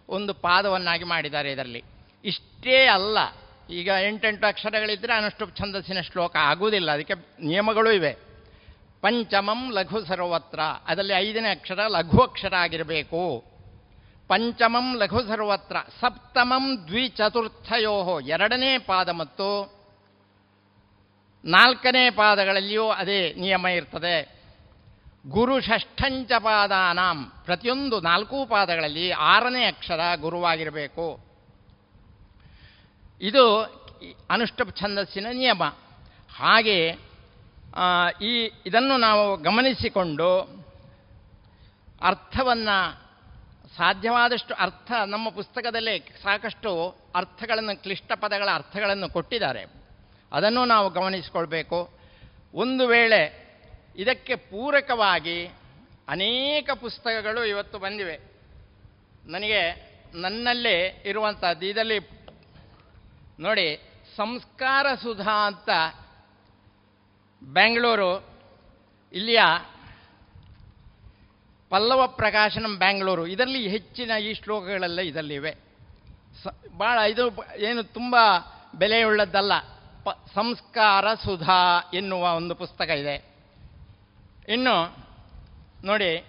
[0.09, 1.83] ಒಂದು ಪಾದವನ್ನಾಗಿ ಮಾಡಿದ್ದಾರೆ ಇದರಲ್ಲಿ.
[2.25, 3.19] ಇಷ್ಟೇ ಅಲ್ಲ,
[3.71, 7.15] ಈಗ ಎಂಟೆಂಟು ಅಕ್ಷರಗಳಿದ್ದರೆ ಅನುಷ್ಠುಪ್ ಛಂದಸ್ಸಿನ ಶ್ಲೋಕ ಆಗುವುದಿಲ್ಲ, ಅದಕ್ಕೆ
[7.47, 8.13] ನಿಯಮಗಳು ಇವೆ.
[9.01, 13.45] ಪಂಚಮಂ ಲಘು ಸರ್ವತ್ರ, ಅದರಲ್ಲಿ ಐದನೇ ಅಕ್ಷರ ಲಘು ಅಕ್ಷರ ಆಗಿರಬೇಕು.
[14.29, 19.49] ಪಂಚಮಂ ಲಘು ಸರ್ವತ್ರ, ಸಪ್ತಮಂ ದ್ವಿಚತುರ್ಥಯೋ, ಎರಡನೇ ಪಾದ ಮತ್ತು
[21.45, 24.44] ನಾಲ್ಕನೇ ಪಾದಗಳಲ್ಲಿಯೂ ಅದೇ ನಿಯಮ ಇರ್ತದೆ.
[25.29, 27.33] ಗುರು ಷಷ್ಠಂಚ ಪಾದಾನಾಂ.
[27.45, 31.21] ಪ್ರತಿಯೊಂದು ನಾಲ್ಕೂ ಪಾದಗಳಲ್ಲಿ ಆರನೇ ಅಕ್ಷರ ಗುರುವಾಗಿರಬೇಕು.
[33.21, 33.63] ಇದು
[34.31, 35.63] ಅನುಷ್ಠ ಛಂದಸ್ಸಿನ ನಿಯಮ.
[36.37, 36.89] ಹಾಗೆ
[38.23, 40.39] ಈ, ಇದನ್ನು ನಾವು ಗಮನಿಸಿಕೊಂಡು
[42.03, 43.05] ಅರ್ಥವನ್ನು
[43.77, 49.67] ಸಾಧ್ಯವಾದಷ್ಟು ಅರ್ಥ ನಮ್ಮ ಪುಸ್ತಕದಲ್ಲೇ ಸಾಕಷ್ಟು ಅರ್ಥಗಳನ್ನು, ಕ್ಲಿಷ್ಟ ಪದಗಳ ಅರ್ಥಗಳನ್ನು ಕೊಟ್ಟಿದ್ದಾರೆ.
[50.33, 51.99] ಅದನ್ನು ನಾವು ಗಮನಿಸಿಕೊಳ್ಬೇಕು.
[52.55, 53.44] ಒಂದು ವೇಳೆ
[53.97, 55.47] ಇದಕ್ಕೆ ಪೂರಕವಾಗಿ
[56.09, 58.21] ಅನೇಕ ಪುಸ್ತಕಗಳು ಇವತ್ತು ಬಂದಿವೆ.
[59.27, 61.99] ನನಗೆ ನನ್ನಲ್ಲೇ ಇರುವಂಥದ್ದು ಇದರಲ್ಲಿ
[63.41, 63.81] ನೋಡಿ,
[64.17, 65.69] ಸಂಸ್ಕಾರ ಸುಧಾ ಅಂತ
[67.43, 68.27] ಬೆಂಗಳೂರು
[69.13, 69.41] ಇಲ್ಲಿಯ
[71.69, 73.27] ಪಲ್ಲವ ಪ್ರಕಾಶನಂ ಬ್ಯಾಂಗ್ಳೂರು.
[73.27, 75.53] ಇದರಲ್ಲಿ ಹೆಚ್ಚಿನ ಈ ಶ್ಲೋಕಗಳೆಲ್ಲ ಇದರಲ್ಲಿವೆ.
[76.43, 76.47] ಸ
[76.79, 78.17] ಭಾಳ ಇದು ಏನು ತುಂಬ
[78.75, 79.59] ಬೆಲೆಯುಳ್ಳದ್ದಲ್ಲ.
[80.05, 83.34] ಪ, ಸಂಸ್ಕಾರ ಸುಧಾ ಎನ್ನುವ ಒಂದು ಪುಸ್ತಕ ಇದೆ.
[84.49, 85.05] ಇನ್ನು
[85.85, 86.25] ನೋಡಿ,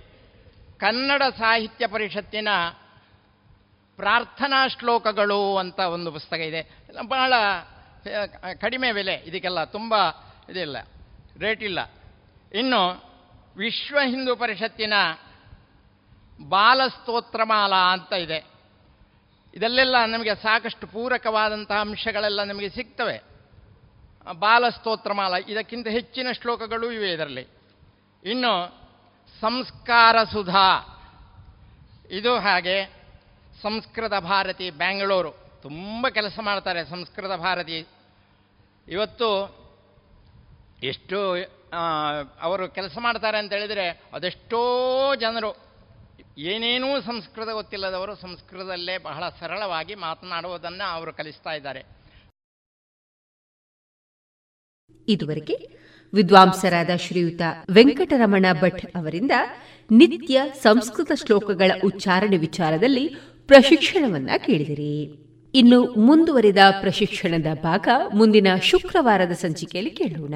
[0.77, 2.47] ಕನ್ನಡ ಸಾಹಿತ್ಯ ಪರಿಷತ್ತಿನ
[3.95, 6.61] ಪ್ರಾರ್ಥನಾ ಶ್ಲೋಕಗಳು ಅಂತ ಒಂದು ಪುಸ್ತಕ ಇದೆ.
[7.07, 7.33] ಬಹಳ
[8.61, 9.95] ಕಡಿಮೆ ಬೆಲೆ, ಇದಕ್ಕೆಲ್ಲ ತುಂಬ
[10.49, 10.77] ಇದಿಲ್ಲ,
[11.39, 11.79] ರೇಟ್ ಇಲ್ಲ.
[12.53, 12.81] ಇನ್ನು
[13.57, 14.93] ವಿಶ್ವ ಹಿಂದೂ ಪರಿಷತ್ತಿನ
[16.49, 18.39] ಬಾಲಸ್ತೋತ್ರಮಾಲಾ ಅಂತ ಇದೆ.
[19.53, 23.23] ಇದಲ್ಲೆಲ್ಲ ನಮಗೆ ಸಾಕಷ್ಟು ಪೂರಕವಾದಂತಹ ಅಂಶಗಳೆಲ್ಲ ನಮಗೆ ಸಿಗ್ತವೆ.
[24.33, 27.54] ಬಾಲಸ್ತೋತ್ರಮಾಲ, ಇದಕ್ಕಿಂತ ಹೆಚ್ಚಿನ ಶ್ಲೋಕಗಳು ಇವೆ ಇದರಲ್ಲಿ.
[28.25, 28.53] ಇನ್ನು
[29.39, 30.69] ಸಂಸ್ಕಾರ ಸುಧಾ.
[32.09, 32.85] ಇದು ಹಾಗೆ
[33.61, 35.31] ಸಂಸ್ಕೃತ ಭಾರತಿ, ಬ್ಯಾಂಗ್ಳೂರು.
[35.61, 37.87] ತುಂಬ ಕೆಲಸ ಮಾಡ್ತಾರೆ ಸಂಸ್ಕೃತ ಭಾರತಿ.
[38.87, 39.29] ಇವತ್ತು
[40.83, 41.35] ಎಷ್ಟು
[42.41, 44.61] ಅವರು ಕೆಲಸ ಮಾಡ್ತಾರೆ ಅಂತ ಹೇಳಿದರೆ ಅದೆಷ್ಟೋ
[45.15, 45.51] ಜನರು,
[46.37, 51.83] ಏನೇನೂ ಸಂಸ್ಕೃತ ಗೊತ್ತಿಲ್ಲದವರು ಸಂಸ್ಕೃತದಲ್ಲೇ ಬಹಳ ಸರಳವಾಗಿ ಮಾತನಾಡುವುದನ್ನು ಅವರು ಕಲಿಸ್ತಾ ಇದ್ದಾರೆ.
[55.07, 57.41] ಇದುವರೆಗೆ ವಿದ್ವಾಂಸರಾದ ಶ್ರೀಯುತ
[57.71, 59.31] ವೆಂಕಟರಮಣ ಭಟ್ ಅವರಿಂದ
[59.91, 63.15] ನಿತ್ಯ ಸಂಸ್ಕೃತ ಶ್ಲೋಕಗಳ ಉಚ್ಚಾರಣೆ ವಿಚಾರದಲ್ಲಿ
[63.47, 65.25] ಪ್ರಶಿಕ್ಷಣವನ್ನ ಕೇಳಿದಿರಿ.
[65.53, 70.33] ಇನ್ನು ಮುಂದುವರಿದ ಪ್ರಶಿಕ್ಷಣದ ಭಾಗ ಮುಂದಿನ ಶುಕ್ರವಾರದ ಸಂಚಿಕೆಯಲ್ಲಿ ಕೇಳೋಣ.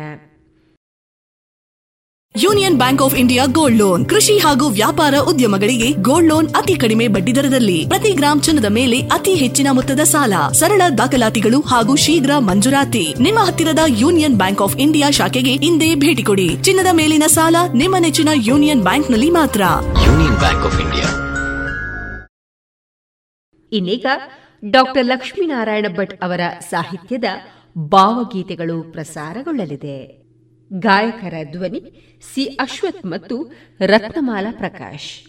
[2.43, 4.05] Union bank of India gold loan.
[4.09, 7.85] ಕೃಷಿ ಹಾಗೂ ವ್ಯಾಪಾರ ಉದ್ಯಮಗಳಿಗೆ ಗೋಲ್ಡ್ ಲೋನ್ ಅತಿ ಕಡಿಮೆ ಬಡ್ಡಿ ದರದಲ್ಲಿ.
[7.87, 10.33] ಪ್ರತಿ ಗ್ರಾಮ್ ಚಿನ್ನದ ಮೇಲೆ ಅತಿ ಹೆಚ್ಚಿನ ಮೊತ್ತದ ಸಾಲ.
[10.51, 13.15] ಸರಳ ದಾಖಲಾತಿಗಳು ಹಾಗೂ ಶೀಘ್ರ ಮಂಜೂರಾತಿ.
[13.19, 16.61] ನಿಮ್ಮ ಹತ್ತಿರದ ಯೂನಿಯನ್ ಬ್ಯಾಂಕ್ ಆಫ್ ಇಂಡಿಯಾ ಶಾಖೆಗೆ ಇಂದೇ ಭೇಟಿ ಕೊಡಿ.
[16.61, 19.61] ಚಿನ್ನದ ಮೇಲಿನ ಸಾಲ ನಿಮ್ಮ ನೆಚ್ಚಿನ ಯೂನಿಯನ್ ಬ್ಯಾಂಕ್ನಲ್ಲಿ ಮಾತ್ರ.
[20.07, 21.09] Union bank of India.
[23.71, 24.05] ಇನ್ನೀಗ
[24.65, 27.25] ಡಾಕ್ಟರ್ ಲಕ್ಷ್ಮೀನಾರಾಯಣ ಭಟ್ ಅವರ ಸಾಹಿತ್ಯದ
[27.77, 30.28] ಭಾವಗೀತೆಗಳು ಪ್ರಸಾರಗೊಳ್ಳಲಿದೆ.
[30.73, 31.81] ಗಾಯಕರ ಧ್ವನಿ
[32.33, 35.28] ಸಿ ಅಶ್ವಥ್ ಮತ್ತು ರತ್ನಮಾಲಾ ಪ್ರಕಾಶ್.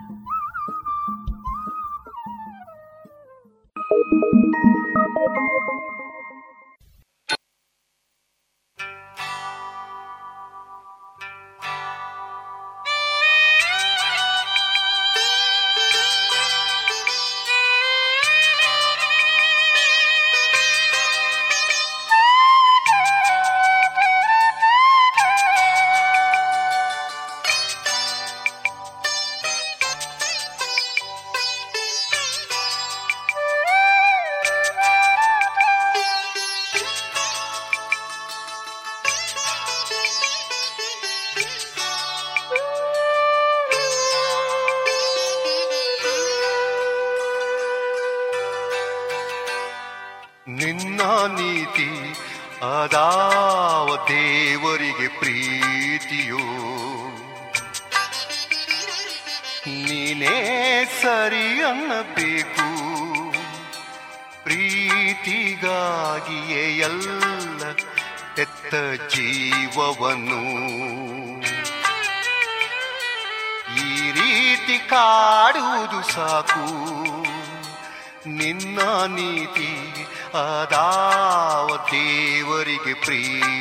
[82.91, 83.60] ದೇವರಿಗೆ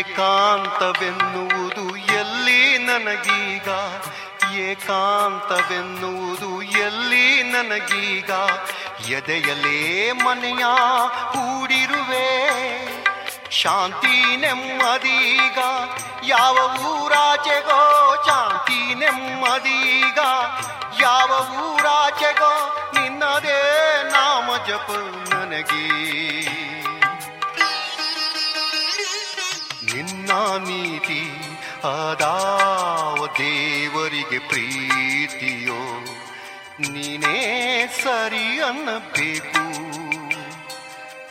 [0.00, 3.68] ಏಕಾಂತವೆನ್ನುವುದು ಎಲ್ಲಿ ನನಗೀಗ?
[4.54, 8.30] ಏಕಾಂತವೆನ್ನುವುದು ಎಲ್ಲಿ ನನಗೀಗ?
[9.08, 10.64] ಎದೆಯಲೇ ಮನೆಯ
[11.32, 12.28] ಕೂಡಿರುವೆ
[13.50, 15.58] ಶಾಂತಿ ನೆಮ್ಮದೀಗ.
[16.26, 20.18] ಯಾವ ಊರಾಚೆಗೋ ಶಾಂತಿ ನೆಮ್ಮದೀಗ.
[21.00, 24.90] ಯಾವ ಊರಾಚೆಗೋ ನಿನ್ನದೇ ನಾಮ ಜಪ
[25.34, 26.10] ನನಗೇ
[30.20, 31.20] ನಿನ್ನ ನೀತಿ.
[31.84, 35.80] ಅದಾವ ದೇವರಿಗೆ ಪ್ರೀತಿಯೋ,
[36.90, 37.38] ನೀನೇ
[38.02, 39.64] ಸರಿ ಅನ್ನಬೇಕು.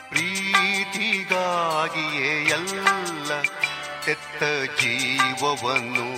[0.10, 3.42] ಪ್ರೀತಿಗಾಗಿಯೇ ಎಲ್ಲ
[4.06, 4.44] ತೆತ್ತ
[4.82, 6.10] ಜೀವವನ್ನು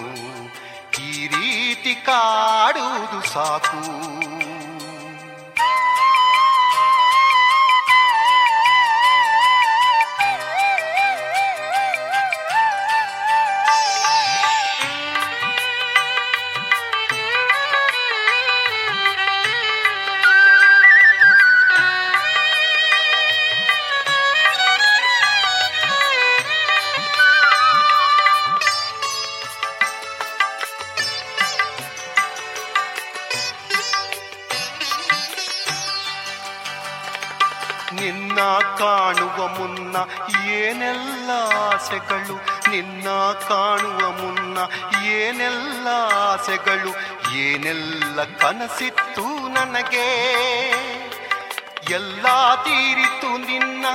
[1.02, 3.82] ಈ ರೀತಿ ಕಾಡುವುದು ಸಾಕು.
[38.82, 39.96] ಕಾಣುವ ಮುನ್ನ
[40.50, 41.30] ಏನೆಲ್ಲ
[41.74, 42.36] ಆಸೆಗಳು
[42.72, 44.58] ನಿನ್ನ ಕಾಣುವ ಮುನ್ನ
[45.04, 47.22] ಏನೆಲ್ಲ ಆಸೆಗಳು?
[47.36, 50.08] ಏನೆಲ್ಲ ಕನಸಿತ್ತು ನನಗೆ?
[51.90, 53.86] ಎಲ್ಲ ತೀರಿತು ನಿನ್ನ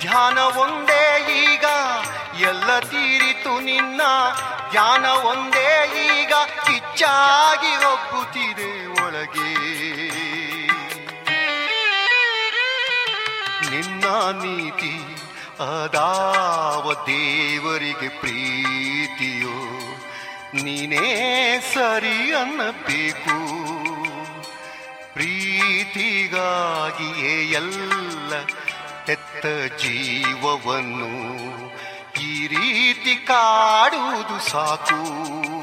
[0.00, 1.64] ಧ್ಯಾನ ಒಂದೇ ಈಗ.
[2.40, 4.00] ಎಲ್ಲ ತೀರಿತು ನಿನ್ನ
[4.70, 6.32] ಧ್ಯಾನ ಒಂದೇ ಈಗ.
[6.64, 9.93] ಕಿಚ್ಚಾಗಿ ಒಬ್ಬುತ್ತಿದೆ ಒಳಗೆ.
[13.86, 14.04] ನಿನ್ನ
[14.42, 15.00] ನೀತಿ,
[15.60, 19.56] ಅದಾವ ದೇವರಿಗೆ ಪ್ರೀತಿಯೋ.
[20.62, 23.36] ನೀನೇ ಸರಿ ಅನ್ನಬೇಕು.
[25.14, 28.32] ಪ್ರೀತಿಗಾಗಿಯೇ ಎಲ್ಲ
[29.06, 29.46] ಹೆತ್ತ
[29.82, 31.12] ಜೀವವನ್ನು
[32.22, 35.53] ಈ ರೀತಿ ಕಾಡುವುದು ಸಾಕು.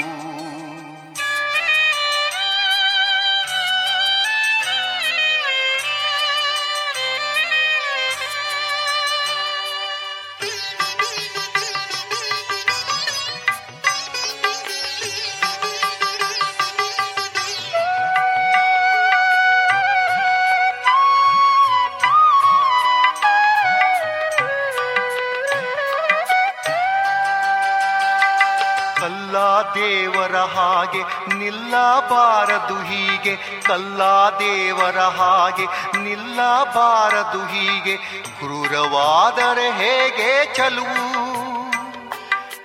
[29.75, 31.01] ದೇವರ ಹಾಗೆ
[31.35, 33.35] ನಿಲ್ಲಬಾರದು ಹೀಗೆ,
[33.67, 34.01] ಕಲ್ಲ
[34.39, 35.65] ದೇವರ ಹಾಗೆ
[35.99, 37.95] ನಿಲ್ಲಬಾರದು ಹೀಗೆ,
[38.39, 41.21] ಕ್ರೂರವಾದರೆ ಹೇಗೆ ಚಲುವು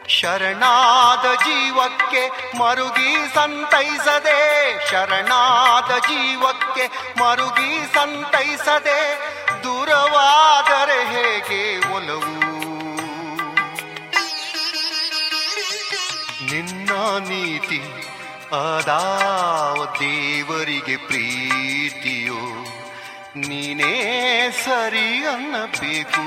[0.09, 2.23] ಶರಣಾದ ಜೀವಕ್ಕೆ
[2.59, 4.39] ಮರುಗಿ ಸಂತೈಸದೆ,
[4.91, 6.87] ಶರಣಾದ ಜೀವಕ್ಕೆ
[7.21, 9.01] ಮರುಗಿ ಸಂತೈಸದೆ,
[9.63, 11.63] ದೂರವಾದರೆ ಹೇಗೆ
[11.95, 12.46] ಒಲವು?
[16.51, 16.91] ನಿನ್ನ
[17.29, 17.81] ನೀತಿ
[18.57, 22.65] ಅದಾವ ದೇವರಿಗೆ ಪ್ರೀತಿಯೋ
[23.37, 26.25] ನೀನೇ ಸರಿ ಅನ್ನಬೇಕು.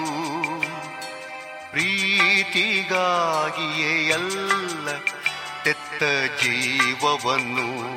[1.71, 4.97] ಪ್ರೀತಿಗಾಗಿಯೇ ಎಲ್ಲ
[5.63, 6.03] ತೆತ್ತ
[6.43, 7.87] ಜೀವವನ್ನು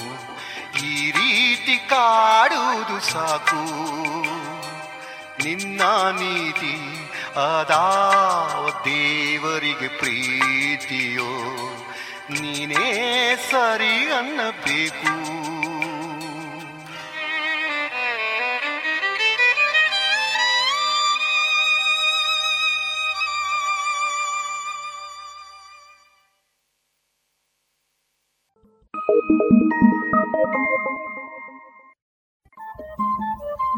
[0.84, 3.62] ಈ ರೀತಿ ಕಾಡುವುದು ಸಾಕು.
[5.44, 7.02] ನಿನ್ನ ನೀತಿ
[7.36, 11.41] ಅದಾವ ದೇವರಿಗೆ ಪ್ರೀತಿಯೋ
[12.40, 15.32] ನೀನೇ ಸರಿ ಅನ್ನಬೇಕು.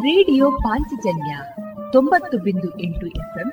[0.03, 1.37] ರೇಡಿಯೋ ಪಾಂಚಜನ್ಯ
[1.93, 3.53] ತೊಂಬತ್ತು ಬಿಂದು ಎಂಟು ಎಫ್ಎಂ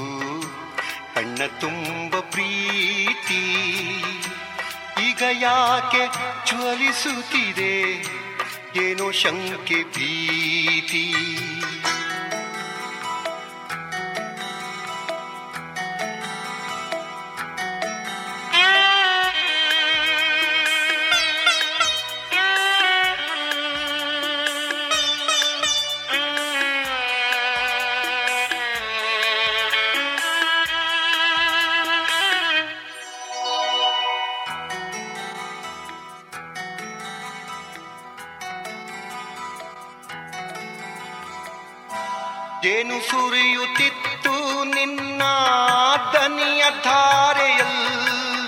[1.14, 3.54] ಕಣ್ಣ ತುಂಬ ಪ್ರೀತಿ.
[5.08, 6.06] ಈಗ ಯಾಕೆ
[6.46, 7.82] ಜ್ವಲಿಸುತ್ತಿದೆ?
[8.76, 11.14] ಏನೋ ಶಂಕೆ ಭೀತಿ.
[42.62, 45.22] ಜೇನು ಸುರಿಯುತ್ತಿತ್ತು ನಿನ್ನ
[46.12, 48.47] ದನಿಯ ಧಾರೆಯಲ್ಲಿ.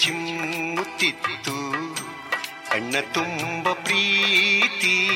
[0.00, 1.72] ಚಿಮ್ಮುತ್ತಿತ್ತು.
[2.70, 5.08] ಅಣ್ಣ ತುಂಬ ಪ್ರೀತಿ.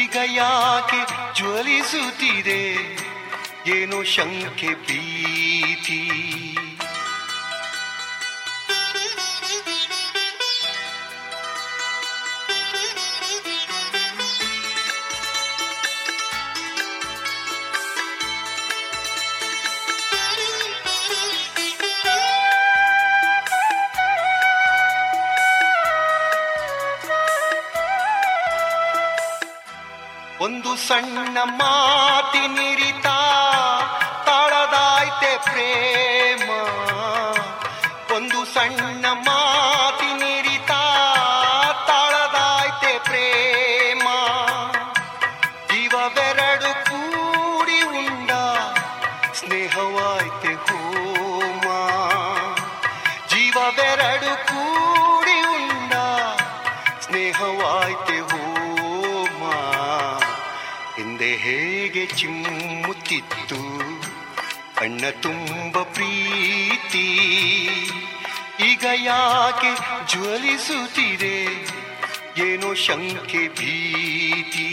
[0.00, 1.06] ಈಗ ಯಾಕೆ
[1.36, 2.74] ಜ್ವಲಿಸುತ್ತಿದೆ?
[3.66, 6.29] ಏನೋ ಶಂಕೆ ಭೀತಿ.
[31.02, 32.69] ಸಣ್ಣ ಮಾತಿನಿರಿತ
[69.50, 69.76] ಯಾಕೆ
[70.12, 71.36] ಜ್ವಲಿಸುತ್ತಿದೆ.
[72.42, 74.70] ಏನೋ ಶಂಕೆ ಭೀತಿ.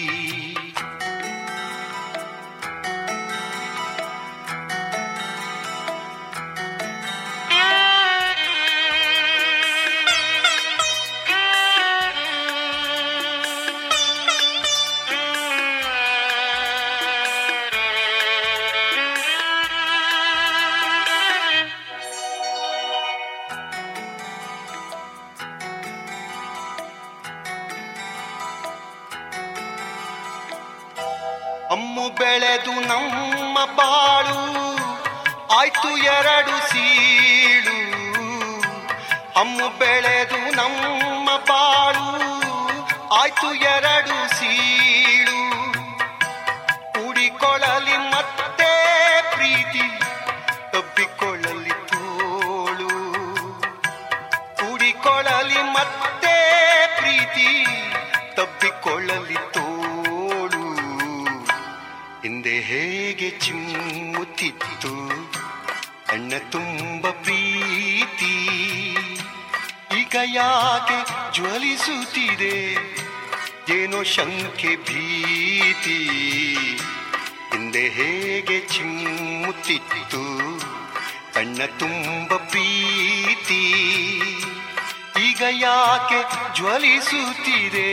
[85.98, 86.22] ಯಾಕೆ
[86.56, 87.92] ಜ್ವಲಿಸುತ್ತಿದೆ?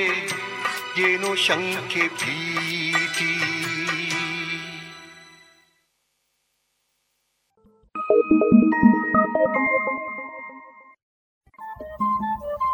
[1.03, 3.31] ಏನು ಶಂಕೆ ಭೀತಿ?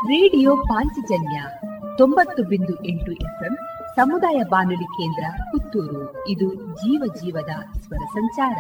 [0.07, 1.43] ರೇಡಿಯೋ ಪಾಂಚಜನ್ಯ
[1.99, 3.57] ತೊಂಬತ್ತು ಬಿಂದು ಎಂಟು ಎಫ್ಎಂ
[3.97, 6.29] ಸಮುದಾಯ ಬಾನುಲಿ ಕೇಂದ್ರ ಪುತ್ತೂರು.
[6.29, 8.59] ಇದು ಜೀವ ಜೀವದ ಸ್ವರ ಸಂಚಾರ.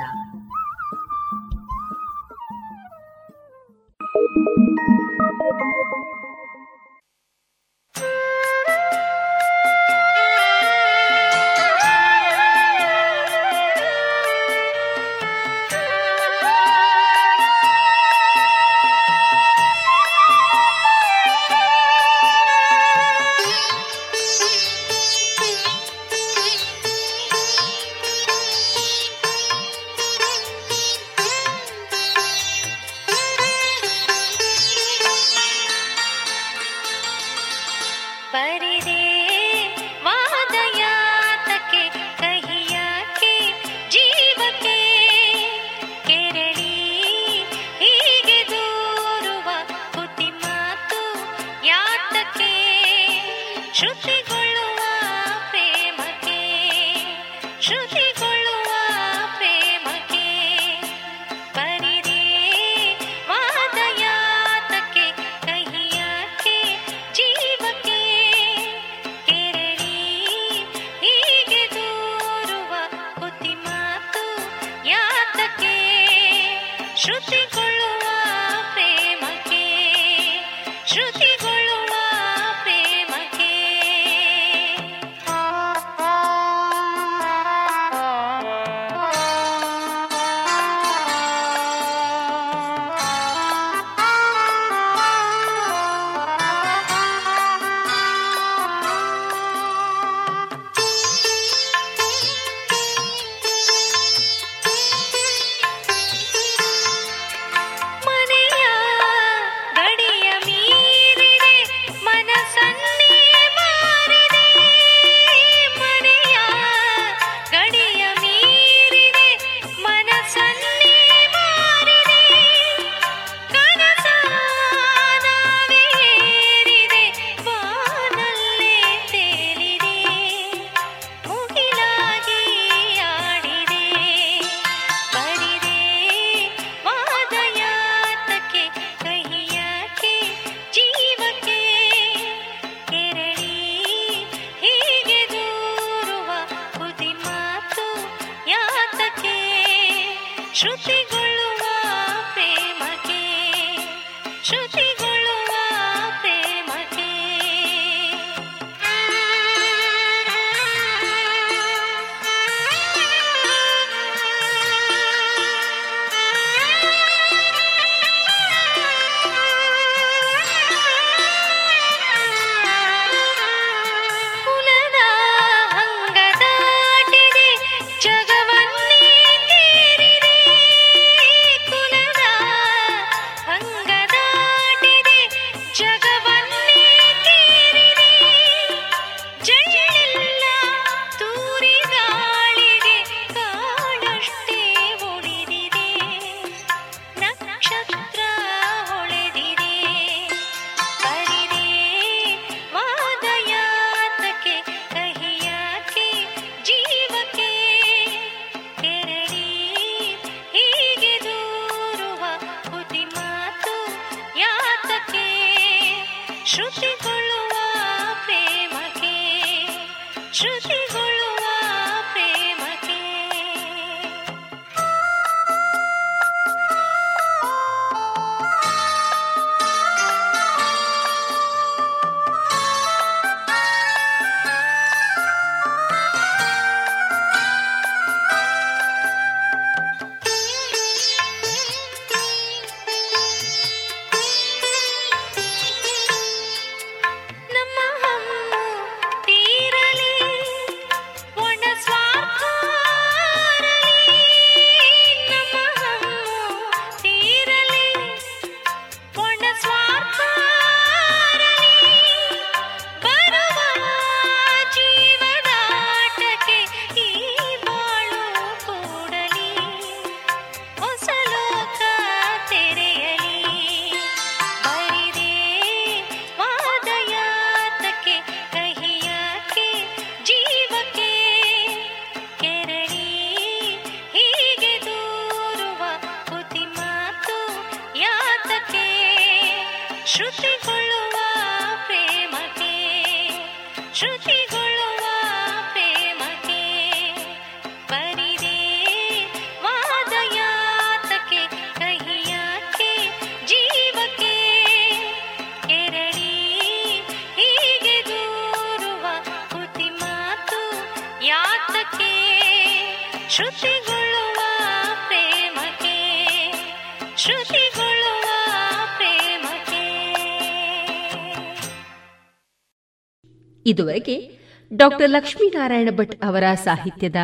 [323.81, 324.39] ಇದುವರೆಗೆ
[324.77, 327.17] ಡಾಕ್ಟರ್ ಲಕ್ಷ್ಮೀನಾರಾಯಣ ಭಟ್ ಅವರ ಸಾಹಿತ್ಯದ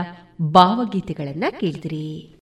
[0.42, 2.32] ಭಾವಗೀತೆಗಳನ್ನ ಕೇಳಿದಿರಿ.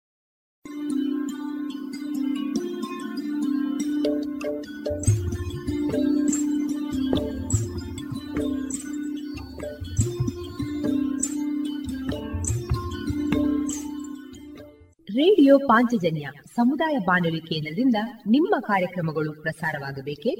[15.11, 17.95] ರೇಡಿಯೋ ಪಾಂಚಜನ್ಯ ಸಮುದಾಯ ಬಾನುಲಿ ಕೇಂದ್ರದಿಂದ
[18.27, 20.31] ನಿಮ್ಮ ಕಾರ್ಯಕ್ರಮಗಳು ಪ್ರಸಾರವಾಗಬೇಕೆ?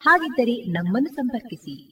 [0.00, 1.91] ಹಾಗಿದ್ದರೆ ನಮ್ಮನ್ನು ಸಂಪರ್ಕಿಸಿ.